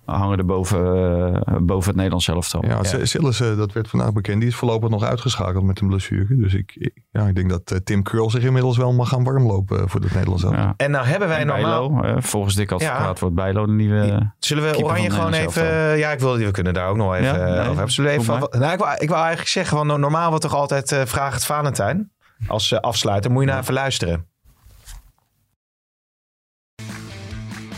hangen 0.05 0.37
er 0.37 0.45
boven, 0.45 1.65
boven 1.65 1.87
het 1.87 1.95
Nederlands 1.95 2.25
zelf. 2.25 2.51
Ja, 2.51 2.79
ja. 2.81 3.05
Sillissen, 3.05 3.57
dat 3.57 3.73
werd 3.73 3.89
vandaag 3.89 4.13
bekend. 4.13 4.39
Die 4.39 4.49
is 4.49 4.55
voorlopig 4.55 4.89
nog 4.89 5.03
uitgeschakeld 5.03 5.63
met 5.63 5.79
een 5.81 5.87
blessure. 5.87 6.37
Dus 6.37 6.53
ik, 6.53 6.71
ik, 6.75 6.93
ja, 7.11 7.27
ik 7.27 7.35
denk 7.35 7.49
dat 7.49 7.81
Tim 7.83 8.03
Krul 8.03 8.29
zich 8.29 8.43
inmiddels 8.43 8.77
wel 8.77 8.93
mag 8.93 9.09
gaan 9.09 9.23
warmlopen 9.23 9.89
voor 9.89 10.01
het 10.01 10.13
Nederlands 10.13 10.41
zelf. 10.41 10.55
Ja. 10.55 10.73
En 10.77 10.91
nou 10.91 11.05
hebben 11.05 11.27
wij 11.27 11.39
en 11.39 11.47
normaal... 11.47 11.89
Bijlo, 11.89 12.19
volgens 12.19 12.55
Dick 12.55 12.71
Advocaat 12.71 13.19
wordt 13.19 13.35
Bijlo 13.35 13.65
de 13.65 13.71
nieuwe... 13.71 14.33
Zullen 14.55 14.71
we 14.71 14.83
Oranje 14.83 15.09
gewoon 15.09 15.33
even... 15.33 15.97
Ja, 15.97 16.11
ik 16.11 16.19
wil, 16.19 16.37
we 16.37 16.51
kunnen 16.51 16.73
daar 16.73 16.87
ook 16.87 16.95
nog 16.95 17.15
even 17.15 17.25
ja, 17.25 17.33
nee, 17.35 17.59
over 17.59 17.65
hebben. 17.65 17.91
Zullen 17.91 18.11
we 18.11 18.17
even, 18.17 18.47
nou, 18.59 18.73
ik, 18.73 18.77
wil, 18.77 18.87
ik 18.97 19.07
wil 19.07 19.17
eigenlijk 19.17 19.47
zeggen, 19.47 19.77
van, 19.77 19.99
normaal 19.99 20.29
wordt 20.29 20.43
toch 20.43 20.55
altijd 20.55 20.91
uh, 20.91 21.01
Vraag 21.05 21.33
het 21.33 21.45
Valentijn 21.45 22.11
als 22.47 22.71
uh, 22.71 22.79
afsluiter. 22.79 23.31
Moet 23.31 23.43
je 23.43 23.49
naar 23.49 23.61
even 23.61 23.73
luisteren. 23.73 24.27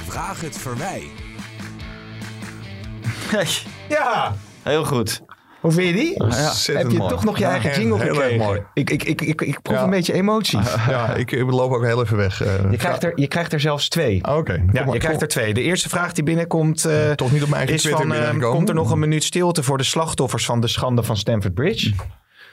Vraag 0.07 0.41
het 0.41 0.57
Verwij. 0.57 1.07
ja. 3.89 4.35
Heel 4.63 4.85
goed. 4.85 5.21
Hoe 5.67 5.75
vind 5.75 5.87
je 5.87 5.93
die? 6.03 6.13
Ja, 6.23 6.53
Heb 6.77 6.91
je 6.91 6.97
mooi. 6.97 7.09
toch 7.09 7.23
nog 7.23 7.37
je 7.37 7.45
eigen 7.45 7.81
jingle 7.81 7.97
heel 8.03 8.07
erg 8.07 8.17
gekregen? 8.17 8.45
mooi. 8.45 8.61
Ik, 8.73 8.89
ik, 8.89 9.03
ik, 9.03 9.21
ik, 9.21 9.41
ik 9.41 9.61
proef 9.61 9.75
Ja. 9.77 9.83
een 9.83 9.89
beetje 9.89 10.13
emotie. 10.13 10.59
Ja, 10.89 11.13
ik, 11.15 11.31
ik 11.31 11.51
loop 11.51 11.71
ook 11.71 11.83
heel 11.83 12.01
even 12.03 12.17
weg. 12.17 12.41
eh. 12.43 12.71
Je 12.71 12.77
krijgt, 12.77 13.03
er, 13.03 13.11
je 13.15 13.27
krijgt 13.27 13.53
er 13.53 13.59
zelfs 13.59 13.89
twee. 13.89 14.23
Ah, 14.25 14.37
Oké. 14.37 14.63
Ja, 14.71 14.85
je 14.91 14.97
krijgt 14.99 15.21
er 15.21 15.27
twee. 15.27 15.53
De 15.53 15.61
eerste 15.61 15.89
vraag 15.89 16.11
die 16.11 16.23
binnenkomt 16.23 16.85
eh, 16.85 17.11
Toch 17.11 17.31
niet 17.31 17.41
op 17.43 17.49
mijn 17.49 17.57
eigen 17.67 17.75
is 17.75 17.81
Twitter 17.81 18.07
van... 18.07 18.41
eh, 18.41 18.49
komt 18.51 18.69
er 18.69 18.75
nog 18.75 18.91
een 18.91 18.99
minuut 18.99 19.23
stilte 19.23 19.63
voor 19.63 19.77
de 19.77 19.83
slachtoffers 19.83 20.45
van 20.45 20.61
de 20.61 20.67
schande 20.67 21.03
van 21.03 21.17
Stamford 21.17 21.53
Bridge? 21.53 21.93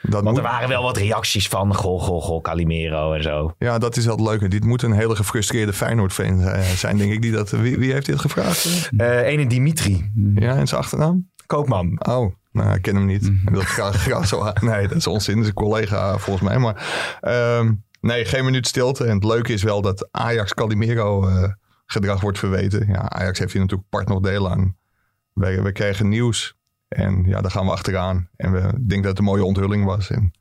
Dat 0.01 0.23
Want 0.23 0.37
er 0.37 0.43
waren 0.43 0.69
wel 0.69 0.83
wat 0.83 0.97
reacties 0.97 1.47
van 1.47 1.75
goh, 1.75 2.01
goh, 2.01 2.21
goh, 2.23 2.41
Calimero 2.41 3.13
en 3.13 3.23
zo. 3.23 3.55
Ja, 3.59 3.77
dat 3.77 3.97
is 3.97 4.05
wel 4.05 4.15
het 4.15 4.25
leuke. 4.27 4.47
Dit 4.47 4.63
moet 4.63 4.81
een 4.81 4.91
hele 4.91 5.15
gefrustreerde 5.15 5.73
Feyenoord-fan 5.73 6.49
zijn, 6.75 6.97
denk 6.97 7.11
ik. 7.11 7.21
Die 7.21 7.31
dat, 7.31 7.49
wie, 7.49 7.77
wie 7.77 7.91
heeft 7.93 8.05
dit 8.05 8.19
gevraagd? 8.19 8.89
Uh, 8.97 9.21
ene 9.21 9.47
Dimitri. 9.47 10.11
Ja, 10.35 10.55
en 10.55 10.67
zijn 10.67 10.81
achternaam? 10.81 11.29
Koopman. 11.45 11.99
Oh, 12.09 12.33
nou, 12.55 12.75
ik 12.75 12.81
ken 12.81 12.95
hem 12.95 13.05
niet. 13.05 13.31
Wil 13.45 13.61
graag, 13.61 13.95
graag 14.07 14.27
zo... 14.27 14.51
Nee, 14.61 14.87
dat 14.87 14.97
is 14.97 15.07
onzin. 15.07 15.33
Dat 15.33 15.43
is 15.43 15.49
een 15.49 15.55
collega 15.55 16.17
volgens 16.17 16.49
mij. 16.49 16.57
Maar 16.57 16.75
uh, 17.21 17.69
nee, 18.01 18.25
geen 18.25 18.45
minuut 18.45 18.67
stilte. 18.67 19.05
En 19.05 19.15
het 19.15 19.23
leuke 19.23 19.53
is 19.53 19.63
wel 19.63 19.81
dat 19.81 20.07
Ajax 20.11 20.53
Calimero 20.53 21.29
uh, 21.29 21.49
gedrag 21.85 22.21
wordt 22.21 22.39
verweten. 22.39 22.87
Ja, 22.87 23.09
Ajax 23.09 23.39
heeft 23.39 23.51
hier 23.51 23.61
natuurlijk 23.61 23.89
part 23.89 24.07
nog 24.07 24.19
deel 24.19 24.51
aan. 24.51 24.75
We, 25.33 25.61
we 25.61 25.71
kregen 25.71 26.09
nieuws 26.09 26.55
en 26.87 27.23
ja, 27.25 27.41
daar 27.41 27.51
gaan 27.51 27.65
we 27.65 27.71
achteraan. 27.71 28.29
En 28.35 28.51
we 28.51 28.59
denken 28.61 29.01
dat 29.01 29.05
het 29.05 29.17
een 29.17 29.23
mooie 29.23 29.43
onthulling 29.43 29.85
was. 29.85 30.09
En 30.09 30.33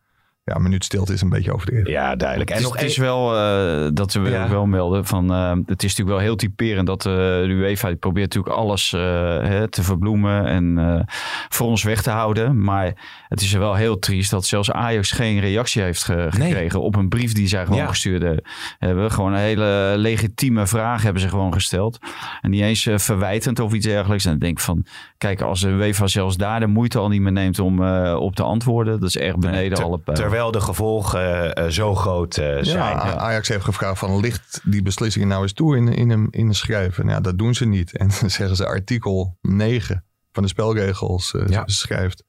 ja, 0.44 0.54
een 0.54 0.62
minuut 0.62 0.84
stilte 0.84 1.12
is 1.12 1.20
een 1.20 1.28
beetje 1.28 1.52
overdreven. 1.52 1.90
Ja, 1.90 2.16
duidelijk. 2.16 2.50
En 2.50 2.56
het 2.56 2.64
is, 2.64 2.70
nog 2.70 2.80
het 2.80 2.90
is 2.90 2.96
wel 2.96 3.34
uh, 3.34 3.90
dat 3.92 4.12
we 4.12 4.30
ja. 4.30 4.48
wel 4.48 4.66
melden 4.66 5.04
van 5.04 5.32
uh, 5.32 5.50
het 5.66 5.82
is 5.82 5.88
natuurlijk 5.88 6.16
wel 6.16 6.18
heel 6.18 6.36
typerend 6.36 6.86
dat 6.86 7.04
uh, 7.04 7.12
de 7.12 7.46
UEFA 7.48 7.88
die 7.88 7.96
probeert 7.96 8.34
natuurlijk 8.34 8.56
alles 8.56 8.90
hè, 8.90 9.68
te 9.68 9.82
verbloemen 9.82 10.46
en 10.46 11.06
voor 11.48 11.66
ons 11.66 11.82
weg 11.82 12.02
te 12.02 12.10
houden. 12.10 12.62
Maar 12.62 12.92
het 13.28 13.40
is 13.40 13.52
wel 13.52 13.74
heel 13.74 13.98
triest 13.98 14.30
dat 14.30 14.44
zelfs 14.44 14.70
Ajax 14.70 15.10
geen 15.10 15.40
reactie 15.40 15.82
heeft 15.82 16.04
ge 16.04 16.28
nee. 16.38 16.48
gekregen 16.48 16.80
op 16.80 16.96
een 16.96 17.08
brief 17.08 17.32
die 17.32 17.48
zij 17.48 17.64
gewoon 17.64 17.80
ja. 17.80 17.86
gestuurd 17.86 18.42
hebben. 18.78 19.10
Gewoon 19.10 19.32
een 19.32 19.38
hele 19.38 19.94
legitieme 19.96 20.66
vraag 20.66 21.02
hebben 21.02 21.22
ze 21.22 21.28
gewoon 21.28 21.52
gesteld. 21.52 21.98
En 22.40 22.50
niet 22.50 22.62
eens 22.62 22.88
verwijtend 22.94 23.60
of 23.60 23.72
iets 23.72 23.86
dergelijks. 23.86 24.24
En 24.24 24.34
ik 24.34 24.40
denk 24.40 24.60
van, 24.60 24.86
kijk, 25.18 25.40
als 25.40 25.60
de 25.60 25.68
UEFA 25.68 26.06
zelfs 26.06 26.36
daar 26.36 26.60
de 26.60 26.66
moeite 26.66 26.98
al 26.98 27.08
niet 27.08 27.20
meer 27.20 27.32
neemt 27.32 27.58
om 27.58 27.86
op 28.14 28.34
te 28.34 28.42
antwoorden, 28.42 29.00
dat 29.00 29.08
is 29.08 29.16
echt 29.16 29.36
beneden 29.38 29.60
nee, 29.60 29.70
ter, 29.70 29.84
alle 29.84 29.98
pijl 29.98 30.33
terwijl 30.34 30.52
de 30.52 30.66
gevolgen 30.66 31.58
uh, 31.58 31.68
zo 31.68 31.94
groot 31.94 32.36
uh, 32.36 32.44
zijn. 32.44 32.76
Ja, 32.76 33.16
Ajax 33.16 33.48
heeft 33.48 33.64
gevraagd 33.64 33.98
van 33.98 34.20
licht 34.20 34.60
die 34.64 34.82
beslissingen 34.82 35.28
nou 35.28 35.42
eens 35.42 35.52
toe 35.52 35.76
in, 35.76 35.88
in, 35.88 36.10
een, 36.10 36.28
in 36.30 36.46
een 36.46 36.54
schrijven. 36.54 37.04
Nou, 37.04 37.16
ja, 37.16 37.22
dat 37.22 37.38
doen 37.38 37.54
ze 37.54 37.64
niet. 37.64 37.92
En 38.04 38.08
dan 38.20 38.30
zeggen 38.30 38.56
ze 38.56 38.66
artikel 38.66 39.38
9 39.40 40.04
van 40.32 40.42
de 40.42 40.48
spelregels 40.48 41.32
uh, 41.32 41.46
ja. 41.46 41.62
schrijft 41.66 42.24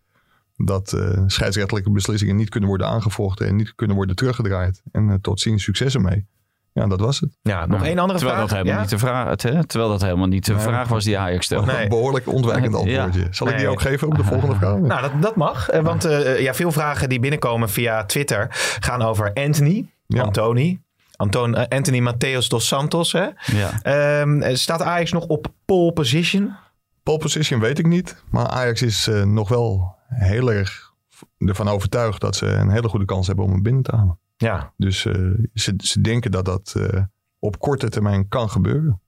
dat 0.58 0.97
scheidsrechtelijke 1.28 1.91
beslissingen 1.91 2.36
niet 2.36 2.49
kunnen 2.49 2.70
worden 2.70 2.88
aangevochten 2.88 3.47
en 3.47 3.56
niet 3.56 3.76
kunnen 3.76 3.95
worden 3.95 4.16
teruggedraaid. 4.16 4.82
En 4.91 5.22
tot 5.22 5.39
ziens 5.39 5.64
successen 5.64 6.01
mee. 6.01 6.28
Ja, 6.76 6.88
dat 6.88 7.00
was 7.00 7.20
het. 7.20 7.38
Ja, 7.42 7.66
nog 7.66 7.84
één 7.84 8.00
andere 8.00 8.20
terwijl 8.20 8.38
vraag. 8.38 8.50
Dat 8.50 8.58
helemaal 8.58 8.74
ja? 8.74 8.82
niet 8.82 8.90
de 8.90 8.98
vraag, 8.98 9.30
het, 9.30 9.44
hè? 9.44 9.66
Terwijl 9.66 9.92
dat 9.92 10.02
helemaal 10.02 10.28
niet 10.28 10.46
de 10.46 10.54
nee, 10.54 10.62
vraag 10.62 10.88
was 10.88 11.04
die 11.04 11.18
Ajax 11.18 11.46
stelde. 11.46 11.72
Nee. 11.72 11.84
Een 11.84 11.90
behoorlijk 11.90 12.28
ontwijkend 12.28 12.76
antwoordje. 12.82 13.20
Ja. 13.20 13.28
Zal 13.32 13.48
ik 13.48 13.58
die 13.58 13.68
ook 13.68 13.82
geven 13.82 14.08
op 14.08 14.16
de 14.16 14.24
volgende 14.24 14.56
vraag? 14.56 14.78
Nou, 14.78 15.02
dat, 15.02 15.12
dat 15.22 15.36
mag. 15.36 15.68
Want 15.82 16.06
uh, 16.06 16.40
ja, 16.40 16.54
veel 16.54 16.72
vragen 16.72 17.10
die 17.10 17.20
binnenkomen 17.20 17.70
via 17.70 18.06
Twitter 18.06 18.48
gaan 18.80 19.02
over 19.02 19.34
Anthony, 19.34 19.90
ja. 20.08 20.22
Antoni. 20.22 20.82
Anton, 21.16 21.58
uh, 21.58 21.64
Anthony 21.70 22.00
Mateus 22.00 22.50
dos 22.50 22.68
Santos. 22.68 23.12
Hè? 23.12 23.28
Ja. 23.46 24.22
Um, 24.22 24.56
staat 24.56 24.82
Ajax 24.82 25.12
nog 25.12 25.26
op 25.26 25.48
pole 25.66 25.94
position? 25.94 26.56
Pole 27.04 27.18
position 27.18 27.60
weet 27.60 27.80
ik 27.80 27.88
niet. 27.88 28.24
Maar 28.30 28.48
Ajax 28.48 28.82
is 28.82 29.08
uh, 29.08 29.24
nog 29.24 29.50
wel 29.50 29.96
heel 30.08 30.52
erg 30.52 30.94
ervan 31.38 31.68
overtuigd 31.68 32.22
dat 32.22 32.36
ze 32.36 32.46
een 32.46 32.70
hele 32.70 32.90
goede 32.90 33.06
kans 33.06 33.28
hebben 33.28 33.46
om 33.46 33.52
hem 33.52 33.64
binnen 33.64 33.84
te 33.84 33.96
halen. 33.96 34.20
Ja. 34.38 34.74
Dus 34.78 35.06
uh, 35.06 35.14
ze, 35.54 35.74
ze 35.78 36.02
denken 36.02 36.32
dat 36.32 36.46
dat 36.46 36.74
uh, 36.78 37.02
op 37.40 37.60
korte 37.60 37.90
termijn 37.90 38.28
kan 38.28 38.50
gebeuren. 38.50 39.02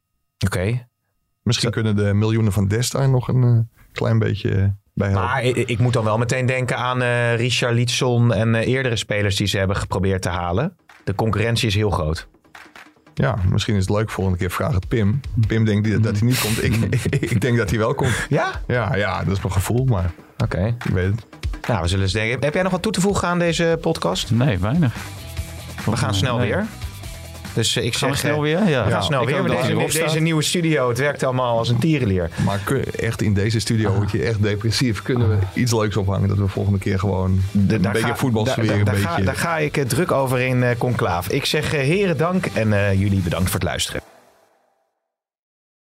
Oké. 0.45 0.57
Okay. 0.57 0.88
Misschien 1.41 1.71
kunnen 1.71 1.95
de 1.95 2.13
miljoenen 2.13 2.51
van 2.51 2.67
Desta 2.67 3.07
nog 3.07 3.28
een 3.28 3.43
uh, 3.43 3.59
klein 3.91 4.19
beetje 4.19 4.75
bij 4.93 5.09
helpen. 5.09 5.28
Maar 5.28 5.43
ik, 5.43 5.55
ik, 5.55 5.80
moet 5.80 5.93
dan 5.93 6.03
wel 6.03 6.17
meteen 6.17 6.45
denken 6.45 6.78
aan 6.78 7.01
Richard 7.36 7.73
Lietson 7.73 8.34
en 8.34 8.55
eerdere 8.55 8.95
spelers 8.95 9.36
die 9.36 9.47
ze 9.47 9.57
hebben 9.57 9.75
geprobeerd 9.75 10.21
te 10.21 10.30
halen. 10.30 10.78
De 11.03 11.15
concurrentie 11.15 11.67
is 11.67 11.75
heel 11.75 11.89
groot. 11.89 12.28
Ja, 13.13 13.38
misschien 13.49 13.75
is 13.75 13.88
het 13.88 13.95
leuk 13.95 14.09
volgende 14.09 14.39
keer 14.39 14.51
vraag 14.51 14.73
het 14.73 14.88
Pim. 14.88 15.19
Pim 15.47 15.65
denkt 15.65 15.84
die, 15.84 15.99
dat 15.99 16.17
hij 16.17 16.28
niet 16.28 16.39
komt. 16.39 16.63
Ik, 16.63 16.75
ik, 16.75 17.05
ik, 17.32 17.41
denk 17.41 17.57
dat 17.57 17.69
hij 17.69 17.80
wel 17.80 17.93
komt. 17.93 18.25
Ja? 18.30 18.61
Ja, 18.67 18.95
ja 18.95 19.23
dat 19.23 19.36
is 19.36 19.41
mijn 19.41 19.53
gevoel, 19.53 19.86
maar 19.86 20.11
Oké. 20.38 20.43
Okay. 20.43 20.67
ik 20.67 20.91
weet 20.93 21.11
het. 21.11 21.25
Nou, 21.67 21.82
we 21.82 21.88
zullen 21.88 22.03
eens 22.03 22.13
denken. 22.13 22.39
Heb 22.39 22.53
jij 22.53 22.63
nog 22.63 22.71
wat 22.71 22.82
toe 22.82 22.91
te 22.91 23.01
voegen 23.01 23.28
aan 23.28 23.39
deze 23.39 23.78
podcast? 23.82 24.32
Nee, 24.32 24.57
weinig. 24.57 24.95
We 25.93 25.99
gaan 25.99 26.15
snel 26.15 26.38
nee. 26.38 26.49
weer. 26.49 26.65
Dus 27.53 27.77
uh, 27.77 27.83
ik 27.83 27.95
gaan 27.95 28.15
zeg... 28.15 28.21
we 28.21 28.27
snel 28.27 28.41
weer? 28.41 28.69
Ja. 28.69 28.85
We 28.85 28.91
gaan 28.91 29.03
snel 29.03 29.25
weer. 29.25 29.43
Deze, 29.43 29.75
deze, 29.75 29.99
deze 29.99 30.19
nieuwe 30.19 30.43
studio, 30.43 30.89
het 30.89 30.97
werkt 30.97 31.23
allemaal 31.23 31.57
als 31.57 31.69
een 31.69 31.79
tierenlier. 31.79 32.29
Maar 32.45 32.61
echt 32.99 33.21
in 33.21 33.33
deze 33.33 33.59
studio 33.59 33.93
word 33.93 34.11
je 34.11 34.23
echt 34.23 34.41
depressief. 34.43 35.01
Kunnen 35.01 35.29
we 35.29 35.38
iets 35.53 35.73
leuks 35.73 35.97
ophangen 35.97 36.27
dat 36.27 36.38
we 36.38 36.47
volgende 36.47 36.79
keer 36.79 36.99
gewoon 36.99 37.41
de, 37.51 37.75
een 37.75 37.81
beetje 37.81 38.15
voetbalsfeer 38.15 38.65
da, 38.65 38.73
da, 38.73 38.79
een 38.79 38.85
daar 38.85 38.93
beetje... 38.93 39.09
Ga, 39.09 39.21
daar 39.21 39.35
ga 39.35 39.57
ik 39.57 39.83
druk 39.88 40.11
over 40.11 40.39
in 40.39 40.57
uh, 40.57 40.69
conclaaf. 40.77 41.29
Ik 41.29 41.45
zeg 41.45 41.73
uh, 41.73 41.79
heren 41.79 42.17
dank 42.17 42.45
en 42.45 42.97
jullie 42.97 43.21
bedankt 43.21 43.45
voor 43.45 43.59
het 43.59 43.69
luisteren. 43.69 44.01